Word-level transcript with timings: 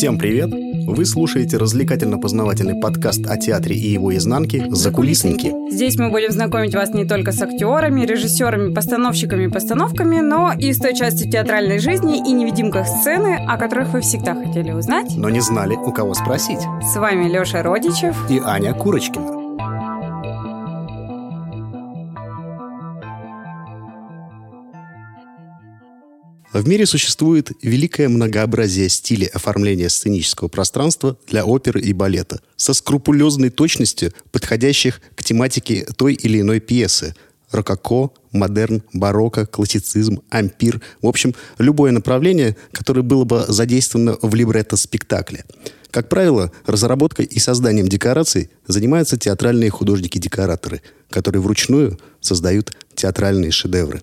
Всем 0.00 0.16
привет! 0.16 0.48
Вы 0.50 1.04
слушаете 1.04 1.58
развлекательно-познавательный 1.58 2.80
подкаст 2.80 3.20
о 3.26 3.36
театре 3.36 3.76
и 3.76 3.88
его 3.90 4.16
изнанке 4.16 4.64
«Закулисники». 4.70 5.52
Здесь 5.70 5.98
мы 5.98 6.08
будем 6.08 6.30
знакомить 6.30 6.74
вас 6.74 6.94
не 6.94 7.04
только 7.04 7.32
с 7.32 7.42
актерами, 7.42 8.06
режиссерами, 8.06 8.72
постановщиками 8.72 9.44
и 9.44 9.48
постановками, 9.48 10.20
но 10.20 10.54
и 10.58 10.72
с 10.72 10.78
той 10.78 10.94
частью 10.94 11.30
театральной 11.30 11.80
жизни 11.80 12.16
и 12.16 12.32
невидимках 12.32 12.86
сцены, 12.86 13.44
о 13.46 13.58
которых 13.58 13.92
вы 13.92 14.00
всегда 14.00 14.34
хотели 14.34 14.70
узнать. 14.72 15.14
Но 15.18 15.28
не 15.28 15.40
знали, 15.40 15.74
у 15.74 15.92
кого 15.92 16.14
спросить. 16.14 16.60
С 16.82 16.96
вами 16.96 17.28
Леша 17.28 17.62
Родичев 17.62 18.16
и 18.30 18.40
Аня 18.42 18.72
Курочкина. 18.72 19.39
В 26.52 26.66
мире 26.66 26.84
существует 26.84 27.52
великое 27.62 28.08
многообразие 28.08 28.88
стилей 28.88 29.28
оформления 29.28 29.88
сценического 29.88 30.48
пространства 30.48 31.16
для 31.28 31.44
оперы 31.44 31.80
и 31.80 31.92
балета, 31.92 32.40
со 32.56 32.74
скрупулезной 32.74 33.50
точностью 33.50 34.12
подходящих 34.32 35.00
к 35.14 35.22
тематике 35.22 35.86
той 35.96 36.14
или 36.14 36.40
иной 36.40 36.58
пьесы. 36.58 37.14
Рококо, 37.52 38.10
модерн, 38.32 38.82
барокко, 38.92 39.46
классицизм, 39.46 40.22
ампир. 40.28 40.80
В 41.02 41.06
общем, 41.06 41.36
любое 41.58 41.92
направление, 41.92 42.56
которое 42.72 43.02
было 43.02 43.22
бы 43.24 43.44
задействовано 43.46 44.18
в 44.20 44.34
либретто-спектакле. 44.34 45.44
Как 45.92 46.08
правило, 46.08 46.50
разработкой 46.66 47.26
и 47.26 47.38
созданием 47.38 47.88
декораций 47.88 48.50
занимаются 48.66 49.16
театральные 49.16 49.70
художники-декораторы, 49.70 50.82
которые 51.10 51.42
вручную 51.42 51.98
создают 52.20 52.72
театральные 52.96 53.52
шедевры. 53.52 54.02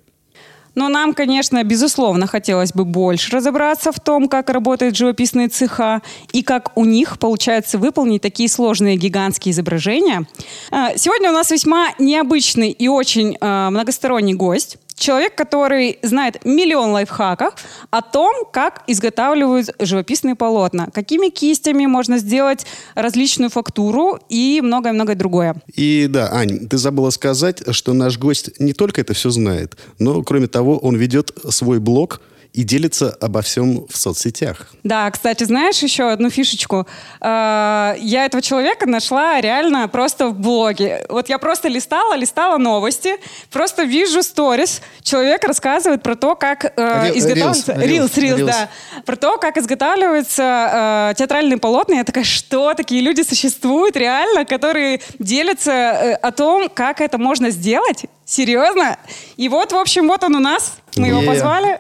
Но 0.78 0.90
нам, 0.90 1.16
конечно, 1.16 1.64
безусловно, 1.64 2.28
хотелось 2.28 2.72
бы 2.72 2.86
больше 2.86 3.36
разобраться 3.36 3.92
в 3.92 4.00
том, 4.00 4.28
как 4.28 4.52
работают 4.52 4.96
живописные 4.96 5.48
цеха 5.48 6.04
и 6.34 6.44
как 6.44 6.78
у 6.78 6.86
них 6.86 7.18
получается 7.18 7.80
выполнить 7.80 8.22
такие 8.22 8.48
сложные 8.48 8.96
гигантские 8.96 9.54
изображения. 9.54 10.28
А, 10.70 10.96
сегодня 10.96 11.32
у 11.32 11.34
нас 11.34 11.50
весьма 11.50 11.88
необычный 11.98 12.70
и 12.70 12.88
очень 12.88 13.38
а, 13.42 13.72
многосторонний 13.72 14.36
гость 14.36 14.78
человек, 14.98 15.36
который 15.36 16.00
знает 16.02 16.44
миллион 16.44 16.92
лайфхаков 16.92 17.54
о 17.90 18.02
том, 18.02 18.46
как 18.52 18.84
изготавливают 18.88 19.70
живописные 19.80 20.36
полотна, 20.36 20.90
какими 20.94 21.30
кистями 21.30 21.86
можно 21.86 22.18
сделать 22.18 22.66
различную 22.96 23.50
фактуру 23.50 24.20
и 24.28 24.60
многое-многое 24.64 25.16
другое. 25.16 25.56
И 25.74 26.08
да, 26.10 26.34
Ань, 26.34 26.68
ты 26.68 26.78
забыла 26.78 27.12
сказать, 27.12 27.64
что 27.72 27.94
наш 27.94 28.18
гость 28.18 28.60
не 28.60 28.74
только 28.74 29.02
это 29.02 29.14
все 29.14 29.30
знает, 29.30 29.78
но, 30.00 30.24
кроме 30.24 30.48
того, 30.48 30.78
он 30.78 30.96
ведет 30.96 31.32
свой 31.50 31.80
блог– 31.80 32.22
и 32.58 32.64
делится 32.64 33.16
обо 33.22 33.44
всем 33.44 33.86
в 33.88 33.96
соцсетях. 33.96 34.70
Да, 34.84 35.12
кстати, 35.12 35.44
знаешь 35.44 35.78
еще 35.84 36.10
одну 36.10 36.32
фишечку? 36.32 36.88
Э, 37.22 37.94
я 38.00 38.26
этого 38.26 38.42
человека 38.42 38.88
нашла 38.90 39.40
реально 39.40 39.88
просто 39.88 40.30
в 40.30 40.40
блоге. 40.40 41.06
Вот 41.08 41.30
я 41.30 41.38
просто 41.38 41.68
листала, 41.68 42.16
листала 42.16 42.58
новости, 42.58 43.12
просто 43.52 43.84
вижу 43.84 44.24
сторис. 44.24 44.82
Человек 45.04 45.44
рассказывает 45.44 46.02
про 46.02 46.16
то, 46.16 46.36
как 46.36 46.66
э, 46.66 47.12
изготавливается... 47.14 47.74
Рилс, 47.74 48.18
рилс, 48.18 48.42
да. 48.42 48.70
Про 49.06 49.16
то, 49.18 49.38
как 49.38 49.58
изготавливаются 49.58 51.12
э, 51.12 51.14
театральные 51.16 51.60
полотна. 51.60 51.98
Я 51.98 52.04
такая, 52.06 52.24
что? 52.24 52.74
Такие 52.74 53.02
люди 53.02 53.22
существуют 53.22 53.96
реально, 53.96 54.46
которые 54.46 55.02
делятся 55.20 56.16
о 56.16 56.32
том, 56.32 56.70
как 56.74 57.02
это 57.02 57.20
можно 57.20 57.52
сделать? 57.52 58.06
Серьезно? 58.28 59.00
И 59.38 59.48
вот, 59.48 59.72
в 59.72 59.78
общем, 59.78 60.10
вот 60.10 60.22
он 60.22 60.36
у 60.36 60.40
нас. 60.40 60.80
Мы 60.98 61.08
его 61.08 61.22
позвали. 61.22 61.80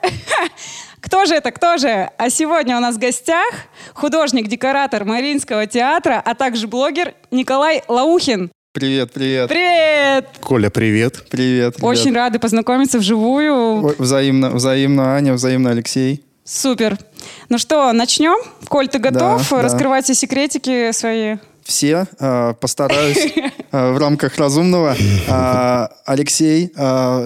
Кто 1.01 1.25
же 1.25 1.35
это, 1.35 1.51
кто 1.51 1.77
же? 1.77 2.09
А 2.17 2.29
сегодня 2.29 2.75
у 2.75 2.79
нас 2.79 2.95
в 2.95 2.99
гостях 2.99 3.47
художник-декоратор 3.93 5.05
Мариинского 5.05 5.67
театра, 5.67 6.21
а 6.25 6.35
также 6.35 6.67
блогер 6.67 7.13
Николай 7.31 7.83
Лаухин. 7.87 8.51
Привет, 8.73 9.13
привет. 9.13 9.47
Привет. 9.47 10.27
Коля, 10.41 10.69
привет. 10.69 11.25
Привет. 11.29 11.77
Ребят. 11.77 11.83
Очень 11.83 12.13
рады 12.13 12.39
познакомиться 12.39 12.97
вживую. 12.97 13.95
Взаимно, 13.97 14.49
взаимно 14.49 15.15
Аня, 15.15 15.33
взаимно 15.33 15.71
Алексей. 15.71 16.25
Супер. 16.43 16.97
Ну 17.49 17.57
что, 17.57 17.93
начнем? 17.93 18.37
Коль, 18.67 18.87
ты 18.87 18.99
готов 18.99 19.49
да, 19.49 19.61
раскрывать 19.61 20.07
да. 20.07 20.13
все 20.13 20.13
секретики 20.13 20.91
свои? 20.91 21.37
все. 21.67 22.07
Э, 22.19 22.53
постараюсь 22.59 23.33
в 23.71 23.97
рамках 23.97 24.37
разумного. 24.37 24.95
Э, 25.27 25.87
Алексей, 26.05 26.71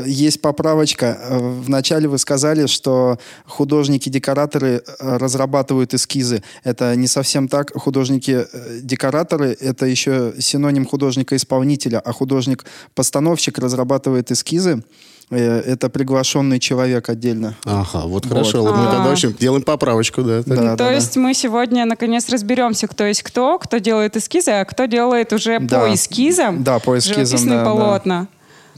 есть 0.06 0.42
поправочка. 0.42 1.18
Вначале 1.30 2.08
вы 2.08 2.18
сказали, 2.18 2.68
что 2.68 3.20
художники-декораторы 3.46 4.84
разрабатывают 5.00 5.94
эскизы. 5.94 6.44
Это 6.64 6.96
не 6.96 7.08
совсем 7.08 7.48
так. 7.48 7.72
Художники-декораторы— 7.76 9.56
это 9.60 9.86
еще 9.86 10.34
синоним 10.40 10.86
художника-исполнителя, 10.86 12.00
а 12.00 12.12
художник-постановщик 12.12 13.58
разрабатывает 13.60 14.32
эскизы. 14.32 14.84
Э, 15.32 15.62
это 15.62 15.90
приглашенный 15.90 16.60
человек 16.60 17.10
отдельно. 17.10 17.56
Ага, 17.66 18.06
вот, 18.06 18.28
хорошо. 18.28 18.62
Вот. 18.62 18.76
Мы 18.76 18.86
тогда, 18.86 19.08
в 19.08 19.12
общем, 19.12 19.34
делаем 19.40 19.64
поправочку, 19.64 20.22
да. 20.24 20.44
да, 20.46 20.56
да 20.56 20.72
то 20.72 20.84
да, 20.84 20.92
есть 20.92 21.16
да. 21.16 21.22
мы 21.22 21.34
сегодня, 21.34 21.86
наконец, 21.86 22.28
разберемся, 22.30 22.88
кто 22.88 23.06
есть 23.06 23.24
кто, 23.24 23.58
кто 23.58 23.78
делает 23.78 24.18
эскизы, 24.18 24.52
а 24.52 24.66
кто 24.66 24.86
делает 24.86 25.32
уже 25.32 25.60
да. 25.60 25.80
по 25.80 25.94
эскизам 25.94 26.64
да, 26.64 26.80
по 26.80 26.98
эскизам, 26.98 27.48
да, 27.48 27.64
полотна. 27.64 28.22
Да. 28.22 28.28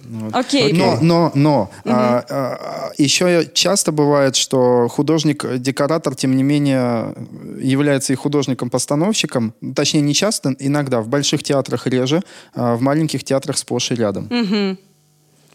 Вот. 0.05 0.35
Окей. 0.35 0.73
Но, 0.73 0.99
но, 1.01 1.31
но 1.33 1.61
угу. 1.61 1.93
а, 1.93 2.25
а, 2.29 2.91
еще 2.97 3.49
часто 3.53 3.91
бывает, 3.91 4.35
что 4.35 4.87
художник-декоратор, 4.89 6.13
тем 6.13 6.35
не 6.35 6.43
менее, 6.43 7.15
является 7.59 8.13
и 8.13 8.15
художником-постановщиком. 8.15 9.53
Точнее, 9.75 10.01
не 10.01 10.13
часто, 10.13 10.55
иногда. 10.59 11.01
В 11.01 11.07
больших 11.07 11.41
театрах 11.41 11.87
реже, 11.87 12.21
а 12.53 12.75
в 12.75 12.81
маленьких 12.81 13.23
театрах 13.23 13.57
сплошь 13.57 13.91
и 13.91 13.95
рядом. 13.95 14.25
Угу. 14.25 14.77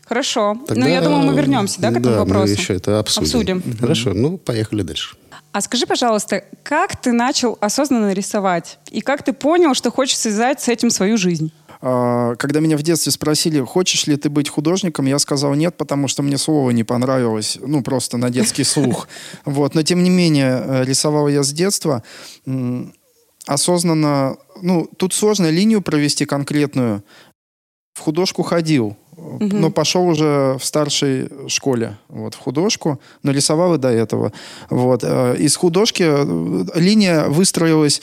Хорошо. 0.08 0.54
Ну, 0.54 0.66
Тогда, 0.66 0.84
ну, 0.84 0.88
я 0.88 1.00
думаю, 1.02 1.26
мы 1.26 1.34
вернемся, 1.36 1.80
да, 1.80 1.88
к 1.88 1.98
этому 1.98 2.14
да, 2.14 2.18
вопросу? 2.20 2.46
мы 2.46 2.52
еще 2.52 2.74
это 2.74 2.98
обсудим. 2.98 3.58
обсудим. 3.58 3.78
Хорошо, 3.78 4.14
ну, 4.14 4.38
поехали 4.38 4.82
дальше. 4.82 5.16
А 5.52 5.60
скажи, 5.60 5.86
пожалуйста, 5.86 6.44
как 6.62 7.00
ты 7.00 7.12
начал 7.12 7.58
осознанно 7.60 8.12
рисовать? 8.12 8.78
И 8.90 9.00
как 9.00 9.22
ты 9.22 9.32
понял, 9.32 9.74
что 9.74 9.90
хочешь 9.90 10.16
связать 10.16 10.60
с 10.60 10.68
этим 10.68 10.90
свою 10.90 11.18
жизнь? 11.18 11.52
А, 11.80 12.34
когда 12.36 12.60
меня 12.60 12.76
в 12.76 12.82
детстве 12.82 13.12
спросили, 13.12 13.60
хочешь 13.60 14.06
ли 14.06 14.16
ты 14.16 14.30
быть 14.30 14.48
художником, 14.48 15.06
я 15.06 15.18
сказал 15.18 15.54
нет, 15.54 15.76
потому 15.76 16.08
что 16.08 16.22
мне 16.22 16.38
слово 16.38 16.70
не 16.70 16.84
понравилось, 16.84 17.58
ну, 17.60 17.82
просто 17.82 18.16
на 18.16 18.30
детский 18.30 18.64
слух. 18.64 19.08
Вот. 19.44 19.74
Но, 19.74 19.82
тем 19.82 20.02
не 20.02 20.10
менее, 20.10 20.62
э, 20.64 20.84
рисовал 20.84 21.28
я 21.28 21.42
с 21.42 21.52
детства. 21.52 22.02
Осознанно, 23.46 24.36
ну, 24.62 24.88
тут 24.96 25.14
сложно 25.14 25.50
линию 25.50 25.80
провести 25.80 26.24
конкретную. 26.24 27.02
В 27.94 28.00
художку 28.00 28.42
ходил, 28.42 28.96
Угу. 29.18 29.56
Но 29.56 29.70
пошел 29.70 30.06
уже 30.08 30.56
в 30.58 30.64
старшей 30.64 31.28
школе, 31.48 31.96
вот, 32.08 32.34
в 32.34 32.38
художку, 32.38 33.00
но 33.22 33.32
рисовал 33.32 33.74
и 33.74 33.78
до 33.78 33.88
этого. 33.88 34.32
Вот. 34.70 35.00
Э, 35.02 35.36
из 35.36 35.56
художки 35.56 36.04
э, 36.06 36.64
линия 36.78 37.26
выстроилась, 37.28 38.00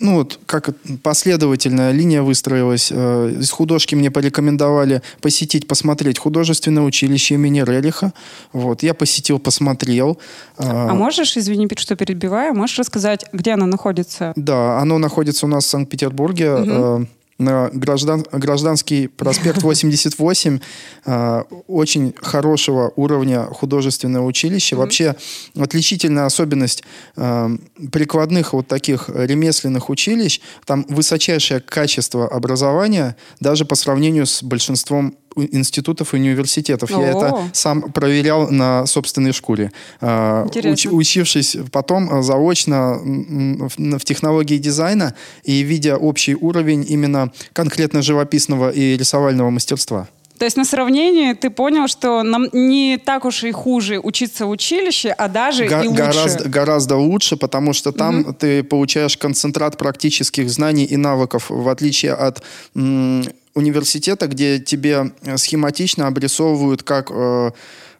ну 0.00 0.14
вот, 0.14 0.38
как 0.46 0.70
последовательная 1.02 1.92
линия 1.92 2.22
выстроилась. 2.22 2.90
Э, 2.92 3.32
из 3.40 3.50
художки 3.50 3.94
мне 3.94 4.10
порекомендовали 4.10 5.02
посетить, 5.20 5.66
посмотреть 5.68 6.18
художественное 6.18 6.82
училище 6.82 7.34
имени 7.34 7.60
Релиха. 7.60 8.12
Вот, 8.52 8.82
я 8.82 8.94
посетил, 8.94 9.38
посмотрел. 9.38 10.18
А 10.56 10.94
можешь, 10.94 11.36
извини, 11.36 11.68
что 11.76 11.96
перебиваю, 11.96 12.54
можешь 12.54 12.78
рассказать, 12.78 13.26
где 13.32 13.52
оно 13.52 13.66
находится? 13.66 14.32
Да, 14.36 14.80
оно 14.80 14.98
находится 14.98 15.46
у 15.46 15.48
нас 15.48 15.64
в 15.64 15.68
Санкт-Петербурге. 15.68 16.54
Угу 16.54 17.08
граждан, 17.38 18.24
гражданский 18.32 19.06
проспект 19.06 19.62
88 19.62 20.58
э, 21.06 21.42
очень 21.68 22.14
хорошего 22.20 22.92
уровня 22.96 23.44
художественное 23.44 24.20
училище. 24.20 24.74
Mm-hmm. 24.74 24.78
Вообще 24.78 25.16
отличительная 25.56 26.26
особенность 26.26 26.82
э, 27.16 27.48
прикладных 27.92 28.52
вот 28.52 28.66
таких 28.66 29.08
ремесленных 29.08 29.88
училищ, 29.88 30.40
там 30.66 30.84
высочайшее 30.88 31.60
качество 31.60 32.26
образования 32.26 33.16
даже 33.38 33.64
по 33.64 33.76
сравнению 33.76 34.26
с 34.26 34.42
большинством 34.42 35.16
институтов 35.46 36.14
и 36.14 36.16
университетов. 36.16 36.90
О-о-о. 36.90 37.02
Я 37.02 37.10
это 37.10 37.50
сам 37.52 37.82
проверял 37.82 38.50
на 38.50 38.86
собственной 38.86 39.32
шкуре. 39.32 39.72
А, 40.00 40.46
уч, 40.46 40.86
учившись 40.86 41.56
потом 41.72 42.08
а, 42.10 42.22
заочно 42.22 42.98
в 42.98 44.04
технологии 44.04 44.58
дизайна 44.58 45.14
и 45.44 45.60
видя 45.60 45.96
общий 45.96 46.34
уровень 46.34 46.84
именно 46.88 47.32
конкретно 47.52 48.02
живописного 48.02 48.70
и 48.70 48.96
рисовального 48.96 49.50
мастерства. 49.50 50.08
То 50.38 50.44
есть 50.44 50.56
на 50.56 50.64
сравнении 50.64 51.32
ты 51.32 51.50
понял, 51.50 51.88
что 51.88 52.22
нам 52.22 52.48
не 52.52 52.96
так 52.96 53.24
уж 53.24 53.44
и 53.44 53.50
хуже 53.50 53.98
учиться 53.98 54.46
в 54.46 54.50
училище, 54.50 55.10
а 55.10 55.28
даже 55.28 55.66
Го- 55.66 55.82
и 55.82 55.88
лучше. 55.88 56.02
Гораздо, 56.02 56.48
гораздо 56.48 56.96
лучше, 56.96 57.36
потому 57.36 57.72
что 57.72 57.92
там 57.92 58.20
угу. 58.20 58.32
ты 58.32 58.62
получаешь 58.62 59.16
концентрат 59.16 59.76
практических 59.76 60.48
знаний 60.48 60.84
и 60.84 60.96
навыков, 60.96 61.46
в 61.48 61.68
отличие 61.68 62.12
от 62.12 62.42
м- 62.76 63.24
университета, 63.58 64.26
где 64.26 64.58
тебе 64.58 65.12
схематично 65.36 66.06
обрисовывают, 66.06 66.82
как 66.82 67.10
э, 67.10 67.50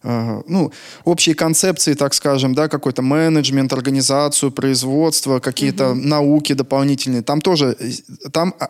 э, 0.03 0.43
ну, 0.47 0.73
общие 1.05 1.35
концепции, 1.35 1.95
так 1.95 2.15
скажем, 2.15 2.55
да, 2.55 2.69
какой-то 2.69 3.03
менеджмент, 3.03 3.73
организацию, 3.73 4.53
производство, 4.53 5.41
какие-то 5.41 5.91
угу. 5.91 6.01
науки 6.01 6.55
дополнительные. 6.55 7.23
Там 7.23 7.41
тоже, 7.41 7.77
э, 7.79 8.29
там 8.31 8.55
а, 8.59 8.69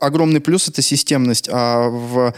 огромный 0.00 0.40
плюс 0.40 0.68
это 0.68 0.82
системность, 0.82 1.48
а 1.52 1.88
в 1.88 2.34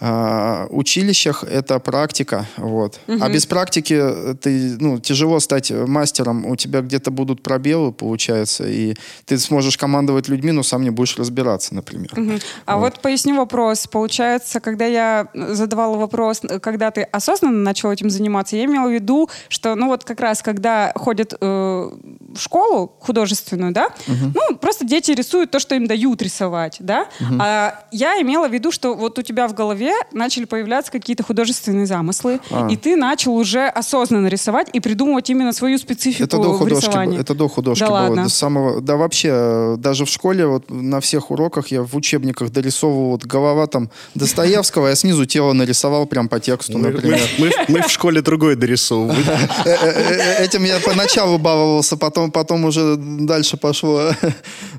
э, 0.00 0.66
училищах 0.70 1.44
это 1.44 1.78
практика, 1.78 2.46
вот. 2.56 3.00
Угу. 3.06 3.18
А 3.20 3.28
без 3.28 3.46
практики 3.46 4.02
ты, 4.40 4.76
ну, 4.80 4.98
тяжело 4.98 5.40
стать 5.40 5.70
мастером, 5.70 6.46
у 6.46 6.56
тебя 6.56 6.80
где-то 6.80 7.10
будут 7.10 7.42
пробелы, 7.42 7.92
получается, 7.92 8.66
и 8.66 8.94
ты 9.24 9.38
сможешь 9.38 9.76
командовать 9.76 10.28
людьми, 10.28 10.52
но 10.52 10.62
сам 10.62 10.82
не 10.82 10.90
будешь 10.90 11.16
разбираться, 11.18 11.74
например. 11.74 12.10
Угу. 12.16 12.32
А 12.66 12.76
вот. 12.76 12.94
вот 12.94 13.02
поясню 13.02 13.36
вопрос. 13.36 13.86
Получается, 13.86 14.60
когда 14.60 14.86
я 14.86 15.28
задавала 15.34 15.96
вопрос, 15.96 16.42
когда 16.60 16.90
ты 16.90 17.02
осознанно 17.02 17.58
начал 17.58 17.90
этим 17.92 18.10
заниматься, 18.10 18.56
я 18.56 18.64
имела 18.64 18.88
в 18.88 18.92
виду, 18.92 19.28
что, 19.48 19.74
ну, 19.74 19.88
вот 19.88 20.04
как 20.04 20.20
раз, 20.20 20.42
когда 20.42 20.92
ходят 20.94 21.34
э, 21.40 21.90
в 22.34 22.42
школу 22.42 22.92
художественную, 23.00 23.72
да, 23.72 23.86
угу. 24.06 24.32
ну, 24.34 24.56
просто 24.56 24.84
дети 24.84 25.10
рисуют 25.12 25.50
то, 25.50 25.58
что 25.58 25.74
им 25.74 25.86
дают 25.86 26.22
рисовать, 26.22 26.76
да, 26.80 27.08
угу. 27.20 27.38
а 27.40 27.84
я 27.92 28.20
имела 28.20 28.48
в 28.48 28.52
виду, 28.52 28.70
что 28.70 28.94
вот 28.94 29.18
у 29.18 29.22
тебя 29.22 29.48
в 29.48 29.54
голове 29.54 29.92
начали 30.12 30.44
появляться 30.44 30.90
какие-то 30.92 31.22
художественные 31.22 31.86
замыслы, 31.86 32.40
а. 32.50 32.68
и 32.70 32.76
ты 32.76 32.96
начал 32.96 33.34
уже 33.34 33.66
осознанно 33.66 34.28
рисовать 34.28 34.68
и 34.72 34.80
придумывать 34.80 35.30
именно 35.30 35.52
свою 35.52 35.78
специфику 35.78 36.24
это 36.24 36.36
до 36.38 36.52
художки, 36.54 36.84
в 36.84 36.88
рисовании. 36.88 37.20
Это 37.20 37.34
до 37.34 37.48
художки 37.48 37.80
да 37.80 37.88
было. 37.88 37.94
Ладно. 37.94 38.24
До 38.24 38.28
самого, 38.30 38.80
да 38.80 38.96
вообще, 38.96 39.76
даже 39.78 40.04
в 40.04 40.08
школе, 40.08 40.46
вот 40.46 40.70
на 40.70 41.00
всех 41.00 41.30
уроках 41.30 41.68
я 41.68 41.82
в 41.82 41.94
учебниках 41.96 42.50
дорисовывал 42.50 43.10
вот 43.10 43.24
голова 43.24 43.66
там 43.66 43.90
Достоевского, 44.14 44.88
я 44.88 44.94
снизу 44.94 45.26
тело 45.26 45.52
нарисовал 45.52 46.06
прям 46.06 46.28
по 46.28 46.40
тексту, 46.40 46.78
мы, 46.78 46.90
например. 46.90 47.20
Мы, 47.38 47.46
мы, 47.46 47.64
мы 47.68 47.82
в 47.82 47.90
школе 47.90 48.22
другое 48.22 48.56
дорисовывали. 48.56 49.18
Э, 49.64 49.70
э, 49.70 50.38
э, 50.40 50.44
этим 50.44 50.64
я 50.64 50.78
поначалу 50.80 51.38
баловался, 51.38 51.96
потом, 51.96 52.23
потом 52.30 52.64
уже 52.64 52.96
дальше 52.96 53.56
пошло. 53.56 54.10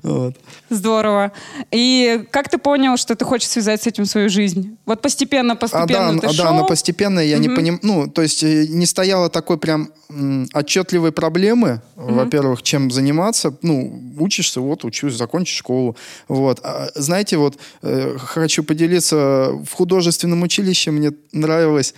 Здорово. 0.70 1.32
И 1.72 2.24
как 2.32 2.50
ты 2.50 2.58
понял, 2.58 2.98
что 2.98 3.16
ты 3.16 3.26
хочешь 3.26 3.50
связать 3.50 3.84
с 3.84 3.88
этим 3.88 4.06
свою 4.06 4.30
жизнь? 4.30 4.78
Вот 4.86 5.02
постепенно, 5.02 5.54
а, 5.54 5.56
постепенно 5.56 6.10
а, 6.10 6.14
да, 6.14 6.20
ты 6.20 6.28
а, 6.28 6.34
шел? 6.34 6.46
Да, 6.46 6.52
но 6.54 6.66
постепенно 6.66 7.20
я 7.20 7.38
угу. 7.38 7.44
не 7.44 7.50
понимаю, 7.50 7.80
ну, 7.84 8.08
то 8.08 8.22
есть 8.22 8.44
э, 8.44 8.68
не 8.68 8.86
стояло 8.86 9.30
такой 9.30 9.58
прям 9.58 9.90
м, 10.10 10.48
отчетливой 10.54 11.12
проблемы, 11.12 11.82
угу. 11.96 12.14
во-первых, 12.14 12.64
чем 12.64 12.92
заниматься, 12.92 13.56
ну, 13.62 14.14
учишься, 14.18 14.62
вот, 14.62 14.86
учусь, 14.86 15.14
закончишь 15.14 15.58
школу, 15.58 15.96
вот. 16.28 16.60
А, 16.64 16.90
знаете, 16.96 17.38
вот, 17.38 17.58
э, 17.84 18.18
хочу 18.18 18.64
поделиться, 18.64 19.52
в 19.66 19.74
художественном 19.74 20.42
училище 20.44 20.92
мне 20.92 21.12
нравилось 21.32 21.94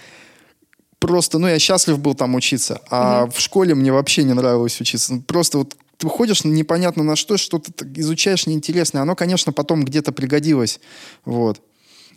просто, 0.99 1.39
ну, 1.39 1.47
я 1.47 1.59
счастлив 1.59 1.99
был 1.99 2.15
там 2.15 2.35
учиться, 2.35 2.81
а 2.89 3.23
угу. 3.23 3.31
в 3.31 3.39
школе 3.39 3.75
мне 3.75 3.91
вообще 3.91 4.23
не 4.23 4.33
нравилось 4.33 4.79
учиться. 4.81 5.15
Ну, 5.15 5.21
просто 5.21 5.59
вот 5.59 5.75
ты 5.97 6.07
выходишь 6.07 6.43
непонятно 6.43 7.03
на 7.03 7.15
что, 7.15 7.37
что-то 7.37 7.71
изучаешь 7.95 8.45
неинтересное. 8.45 9.01
Оно, 9.01 9.15
конечно, 9.15 9.51
потом 9.51 9.83
где-то 9.83 10.11
пригодилось. 10.11 10.79
Вот. 11.25 11.59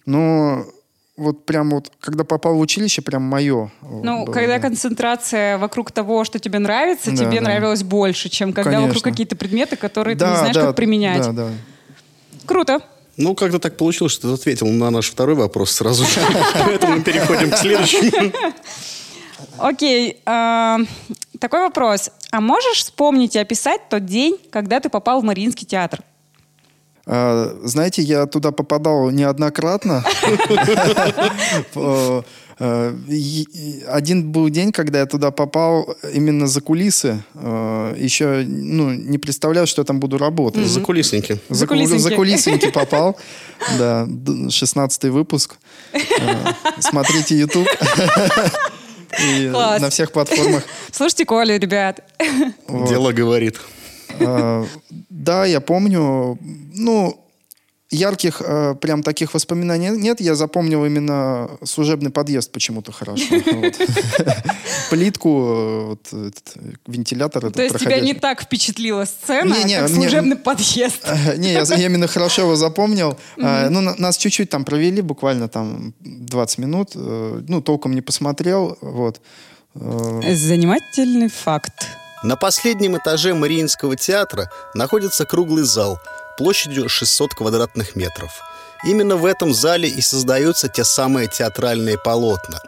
Но 0.05 0.67
вот 1.17 1.47
прям 1.47 1.71
вот, 1.71 1.91
когда 2.01 2.25
попал 2.25 2.57
в 2.57 2.61
училище, 2.61 3.03
прям 3.03 3.23
мое. 3.23 3.71
Ну, 3.83 4.25
было, 4.25 4.33
когда 4.33 4.55
да. 4.55 4.61
концентрация 4.61 5.59
вокруг 5.59 5.93
того, 5.93 6.25
что 6.25 6.39
тебе 6.39 6.59
нравится, 6.59 7.11
да, 7.11 7.17
тебе 7.17 7.41
да. 7.41 7.47
нравилось 7.47 7.83
больше, 7.83 8.29
чем 8.29 8.53
когда 8.53 8.73
Конечно. 8.73 8.89
вокруг 8.89 9.05
какие-то 9.05 9.37
предметы, 9.37 9.77
которые 9.77 10.17
да, 10.17 10.27
ты 10.27 10.31
не 10.33 10.39
знаешь, 10.39 10.55
да, 10.55 10.67
как 10.67 10.77
применять. 10.77 11.23
Да, 11.23 11.33
да. 11.33 11.49
Круто. 12.47 12.81
Ну, 13.21 13.35
как-то 13.35 13.59
так 13.59 13.77
получилось, 13.77 14.13
что 14.13 14.29
ты 14.29 14.35
ответил 14.41 14.67
на 14.69 14.91
наш 14.91 15.11
второй 15.11 15.35
вопрос 15.35 15.73
сразу 15.73 16.05
же. 16.05 16.21
Поэтому 16.55 16.97
мы 16.97 17.03
переходим 17.03 17.51
к 17.51 17.57
следующему. 17.59 18.33
Окей. 19.59 20.21
А, 20.25 20.79
такой 21.39 21.61
вопрос. 21.61 22.11
А 22.31 22.41
можешь 22.41 22.79
вспомнить 22.79 23.37
и 23.37 23.39
описать 23.39 23.89
тот 23.91 24.07
день, 24.07 24.39
когда 24.51 24.81
ты 24.81 24.89
попал 24.89 25.21
в 25.21 25.25
Мариинский 25.25 25.67
театр? 25.67 26.01
А, 27.07 27.59
знаете, 27.63 28.01
я 28.01 28.25
туда 28.27 28.53
попадал 28.53 29.11
неоднократно. 29.11 30.03
Э, 32.61 32.95
один 33.89 34.31
был 34.31 34.51
день, 34.51 34.71
когда 34.71 34.99
я 34.99 35.07
туда 35.07 35.31
попал 35.31 35.97
именно 36.13 36.47
за 36.47 36.61
кулисы. 36.61 37.23
Э, 37.35 37.95
Еще 37.99 38.45
ну, 38.47 38.93
не 38.93 39.17
представлял, 39.17 39.67
что 39.67 39.81
я 39.81 39.87
там 39.87 39.99
буду 39.99 40.19
работать. 40.19 40.67
За 40.67 40.81
кулисники. 40.81 41.39
За, 41.49 41.67
за 41.99 42.11
кулисники 42.15 42.71
попал. 42.71 43.17
Да, 43.79 44.09
16 44.49 45.05
выпуск. 45.05 45.57
Э, 45.93 45.99
смотрите 46.81 47.39
YouTube. 47.39 47.69
И 49.23 49.49
на 49.49 49.91
всех 49.91 50.13
платформах. 50.13 50.63
Слушайте 50.93 51.25
Колю, 51.25 51.59
ребят. 51.59 52.01
Дело 52.89 53.13
говорит. 53.13 53.61
Да, 54.19 55.45
я 55.45 55.61
помню. 55.61 56.39
Ну, 56.75 57.30
ярких 57.91 58.41
э, 58.45 58.75
прям 58.81 59.03
таких 59.03 59.35
воспоминаний 59.35 59.91
нет. 59.91 60.21
Я 60.21 60.35
запомнил 60.35 60.85
именно 60.85 61.51
служебный 61.65 62.11
подъезд 62.11 62.53
почему-то 62.53 62.93
хорошо. 62.93 63.25
Плитку, 64.91 65.99
э, 66.13 66.31
вентилятор. 66.87 67.51
То 67.51 67.63
есть 67.63 67.79
тебя 67.79 68.01
не 68.01 68.15
так 68.15 68.43
впечатлила 68.43 69.05
сцена, 69.05 69.55
как 69.55 69.89
служебный 69.89 70.37
подъезд? 70.37 71.07
Не, 71.37 71.53
я 71.53 71.87
именно 71.87 72.07
хорошо 72.07 72.43
его 72.43 72.57
запомнил. 72.57 73.19
А, 73.39 73.69
ну, 73.71 73.81
нас 73.81 74.17
чуть-чуть 74.17 74.51
там 74.51 74.65
провели, 74.65 75.03
буквально 75.03 75.49
там 75.49 75.95
20 76.01 76.59
минут. 76.59 76.91
Э, 76.95 77.43
ну, 77.47 77.61
толком 77.61 77.95
не 77.95 78.01
посмотрел. 78.01 78.79
Вот. 78.81 79.21
Занимательный 79.75 81.29
факт. 81.29 81.87
На 82.23 82.37
последнем 82.37 82.99
этаже 82.99 83.33
Мариинского 83.35 83.97
театра 83.97 84.51
находится 84.75 85.25
круглый 85.25 85.65
зал 85.65 85.99
площадью 86.41 86.89
600 86.89 87.35
квадратных 87.35 87.97
метров. 87.97 88.41
Именно 88.83 89.17
в 89.17 89.27
этом 89.27 89.53
зале 89.53 89.91
и 89.91 90.01
создаются 90.01 90.69
те 90.69 90.85
самые 90.85 91.29
театральные 91.29 91.99
полотна. 91.99 92.63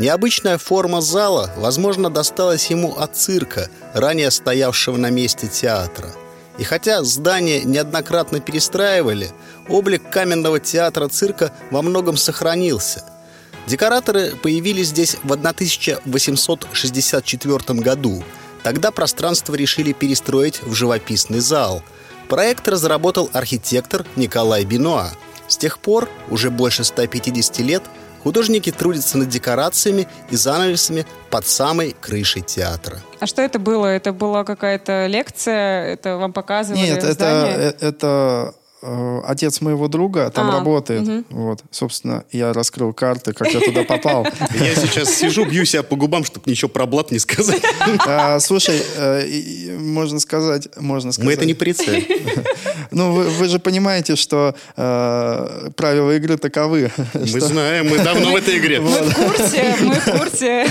Необычная 0.00 0.58
форма 0.58 1.00
зала, 1.00 1.48
возможно, 1.56 2.10
досталась 2.10 2.66
ему 2.66 2.96
от 2.96 3.16
цирка, 3.16 3.70
ранее 3.94 4.32
стоявшего 4.32 4.96
на 4.96 5.10
месте 5.10 5.46
театра. 5.46 6.12
И 6.58 6.64
хотя 6.64 7.04
здание 7.04 7.62
неоднократно 7.62 8.40
перестраивали, 8.40 9.30
облик 9.68 10.10
каменного 10.10 10.58
театра 10.58 11.06
цирка 11.06 11.52
во 11.70 11.82
многом 11.82 12.16
сохранился. 12.16 13.04
Декораторы 13.68 14.32
появились 14.42 14.88
здесь 14.88 15.16
в 15.22 15.32
1864 15.32 17.78
году– 17.78 18.24
Тогда 18.62 18.92
пространство 18.92 19.54
решили 19.54 19.92
перестроить 19.92 20.62
в 20.62 20.74
живописный 20.74 21.40
зал. 21.40 21.82
Проект 22.32 22.66
разработал 22.66 23.28
архитектор 23.34 24.06
Николай 24.16 24.64
Бенуа. 24.64 25.10
С 25.48 25.58
тех 25.58 25.78
пор, 25.78 26.08
уже 26.30 26.48
больше 26.48 26.82
150 26.82 27.58
лет, 27.58 27.82
художники 28.22 28.72
трудятся 28.72 29.18
над 29.18 29.28
декорациями 29.28 30.08
и 30.30 30.36
занавесами 30.36 31.04
под 31.28 31.46
самой 31.46 31.94
крышей 32.00 32.40
театра. 32.40 33.00
А 33.20 33.26
что 33.26 33.42
это 33.42 33.58
было? 33.58 33.84
Это 33.84 34.14
была 34.14 34.44
какая-то 34.44 35.08
лекция? 35.08 35.84
Это 35.92 36.16
вам 36.16 36.32
показывали 36.32 36.80
Нет, 36.80 37.02
здание? 37.02 37.54
это, 37.54 37.86
это 37.86 38.54
Э, 38.56 38.61
отец 38.82 39.60
моего 39.60 39.88
друга 39.88 40.30
там 40.30 40.50
а, 40.50 40.52
работает. 40.52 41.08
Угу. 41.08 41.24
Вот, 41.30 41.64
собственно, 41.70 42.24
я 42.32 42.52
раскрыл 42.52 42.92
карты, 42.92 43.32
как 43.32 43.52
я 43.52 43.60
туда 43.60 43.84
попал. 43.84 44.26
Я 44.54 44.74
сейчас 44.74 45.14
сижу, 45.14 45.44
бью 45.44 45.64
себя 45.64 45.82
по 45.82 45.96
губам, 45.96 46.24
чтобы 46.24 46.50
ничего 46.50 46.68
про 46.68 46.86
блат 46.86 47.10
не 47.10 47.18
сказать. 47.18 47.62
А, 48.06 48.40
слушай, 48.40 48.82
э, 48.96 49.76
можно 49.78 50.20
сказать, 50.20 50.68
можно 50.76 51.12
сказать. 51.12 51.26
Мы 51.26 51.32
это 51.32 51.46
не 51.46 51.54
порицаем. 51.54 52.04
Ну, 52.94 53.12
вы, 53.12 53.24
вы 53.24 53.48
же 53.48 53.58
понимаете, 53.58 54.16
что 54.16 54.54
э, 54.76 55.70
правила 55.76 56.14
игры 56.14 56.36
таковы. 56.36 56.90
Мы 57.14 57.26
что... 57.26 57.40
знаем, 57.40 57.88
мы 57.88 57.98
давно 57.98 58.32
в 58.32 58.36
этой 58.36 58.58
игре. 58.58 58.80
Мы 58.82 58.90
в 58.90 59.14
курсе, 59.14 59.74
мы 59.80 59.94
в 59.94 60.04
курсе. 60.04 60.66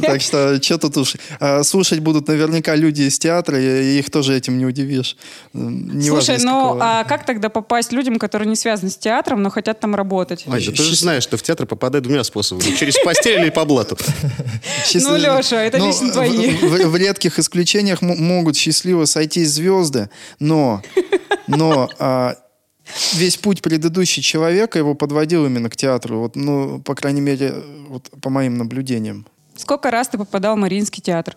Так 0.00 0.22
что, 0.22 0.62
что 0.62 0.78
тут 0.78 0.96
уж... 0.96 1.16
Э, 1.38 1.62
слушать 1.64 1.98
будут 1.98 2.28
наверняка 2.28 2.74
люди 2.74 3.02
из 3.02 3.18
театра, 3.18 3.60
и 3.60 3.98
их 3.98 4.10
тоже 4.10 4.34
этим 4.34 4.56
не 4.58 4.64
удивишь. 4.64 5.16
Слушай, 5.52 6.38
ну, 6.40 6.78
а 6.80 7.04
как 7.04 7.26
тогда 7.26 7.50
попасть 7.56 7.90
людям, 7.90 8.18
которые 8.18 8.46
не 8.46 8.54
связаны 8.54 8.90
с 8.90 8.98
театром, 8.98 9.42
но 9.42 9.48
хотят 9.48 9.80
там 9.80 9.94
работать. 9.94 10.44
Ася, 10.46 10.72
ты 10.72 10.82
же 10.82 10.94
знаешь, 10.94 11.22
что 11.22 11.38
в 11.38 11.42
театр 11.42 11.66
попадают 11.66 12.04
двумя 12.04 12.22
способами. 12.22 12.76
Через 12.76 12.98
постель 13.02 13.40
или 13.40 13.50
по 13.50 13.64
блату. 13.64 13.96
Ну, 14.94 15.16
Леша, 15.16 15.62
это 15.62 15.78
ну, 15.78 15.88
лично 15.88 16.12
твои. 16.12 16.50
В 16.50 16.96
редких 16.96 17.38
исключениях 17.38 18.02
могут 18.02 18.56
счастливо 18.56 19.04
сойти 19.04 19.44
звезды, 19.44 20.10
но 20.38 20.82
но 21.46 21.88
а, 21.98 22.36
весь 23.14 23.36
путь 23.36 23.62
предыдущий 23.62 24.22
человека 24.22 24.78
его 24.78 24.94
подводил 24.94 25.46
именно 25.46 25.70
к 25.70 25.76
театру. 25.76 26.20
Вот, 26.20 26.36
ну, 26.36 26.80
по 26.80 26.94
крайней 26.94 27.20
мере, 27.20 27.54
вот 27.88 28.10
по 28.22 28.30
моим 28.30 28.58
наблюдениям. 28.58 29.26
Сколько 29.56 29.90
раз 29.90 30.08
ты 30.08 30.18
попадал 30.18 30.56
в 30.56 30.58
Мариинский 30.58 31.02
театр? 31.02 31.36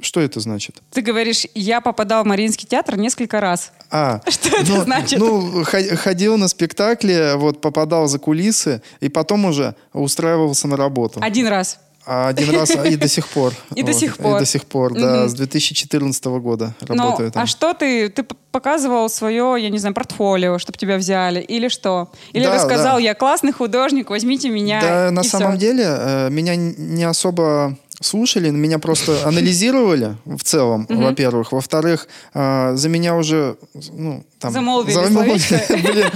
Что 0.00 0.20
это 0.20 0.40
значит? 0.40 0.82
Ты 0.90 1.02
говоришь, 1.02 1.46
я 1.54 1.80
попадал 1.80 2.24
в 2.24 2.26
Мариинский 2.26 2.66
театр 2.66 2.96
несколько 2.96 3.40
раз. 3.40 3.72
А, 3.90 4.20
что 4.28 4.48
это 4.48 4.72
ну, 4.72 4.82
значит? 4.82 5.18
Ну, 5.18 5.64
ходил 5.64 6.36
на 6.36 6.48
спектакли, 6.48 7.34
вот 7.36 7.60
попадал 7.60 8.08
за 8.08 8.18
кулисы, 8.18 8.82
и 9.00 9.08
потом 9.08 9.44
уже 9.44 9.76
устраивался 9.92 10.68
на 10.68 10.76
работу. 10.76 11.20
Один 11.22 11.46
раз? 11.46 11.78
А 12.06 12.28
один 12.28 12.50
раз 12.50 12.70
а, 12.76 12.84
и 12.86 12.96
до 12.96 13.08
сих 13.08 13.26
пор. 13.28 13.54
И 13.74 13.82
до 13.82 13.94
сих 13.94 14.18
пор. 14.18 14.36
И 14.36 14.40
до 14.40 14.44
сих 14.44 14.66
пор, 14.66 14.92
да. 14.92 15.26
С 15.26 15.34
2014 15.34 16.24
года 16.24 16.74
работаю 16.80 17.32
там. 17.32 17.42
А 17.42 17.46
что 17.46 17.72
ты, 17.72 18.10
ты 18.10 18.24
показывал 18.52 19.08
свое, 19.08 19.56
я 19.58 19.70
не 19.70 19.78
знаю, 19.78 19.94
портфолио, 19.94 20.58
чтобы 20.58 20.78
тебя 20.78 20.98
взяли, 20.98 21.40
или 21.40 21.68
что? 21.68 22.12
Или 22.32 22.44
рассказал, 22.44 22.98
я 22.98 23.14
классный 23.14 23.52
художник, 23.52 24.10
возьмите 24.10 24.50
меня. 24.50 24.80
Да, 24.82 25.10
на 25.10 25.22
самом 25.22 25.56
деле, 25.56 25.84
э, 25.86 26.28
меня 26.30 26.56
не 26.56 27.04
особо 27.04 27.78
слушали, 28.04 28.50
меня 28.50 28.78
просто 28.78 29.24
анализировали 29.26 30.16
в 30.24 30.42
целом, 30.42 30.86
во-первых. 30.88 31.52
Во-вторых, 31.52 32.08
а, 32.32 32.74
за 32.76 32.88
меня 32.88 33.16
уже... 33.16 33.56
Ну, 33.92 34.24
там, 34.38 34.52
замолвили. 34.52 34.92
Блин, 35.92 36.10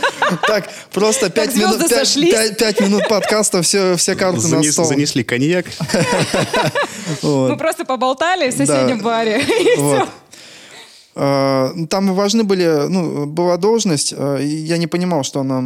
так, 0.47 0.68
просто 0.92 1.30
пять 1.30 1.54
минут, 1.57 1.88
пять, 1.88 2.80
минут 2.80 3.09
подкаста, 3.09 3.62
все, 3.62 3.97
все 3.97 4.14
карты 4.14 4.47
на 4.49 4.62
стол. 4.62 4.85
Занесли 4.85 5.25
коньяк. 5.25 5.66
Мы 7.23 7.57
просто 7.57 7.85
поболтали 7.85 8.50
в 8.50 8.54
соседнем 8.54 9.00
баре, 9.00 9.40
и 9.40 9.76
все. 9.76 10.09
Там 11.19 12.15
важны 12.15 12.45
были, 12.45 12.87
ну, 12.89 13.27
была 13.27 13.57
должность, 13.57 14.15
э, 14.17 14.39
я 14.41 14.79
не 14.79 14.87
понимал, 14.87 15.25
что 15.25 15.41
она 15.41 15.65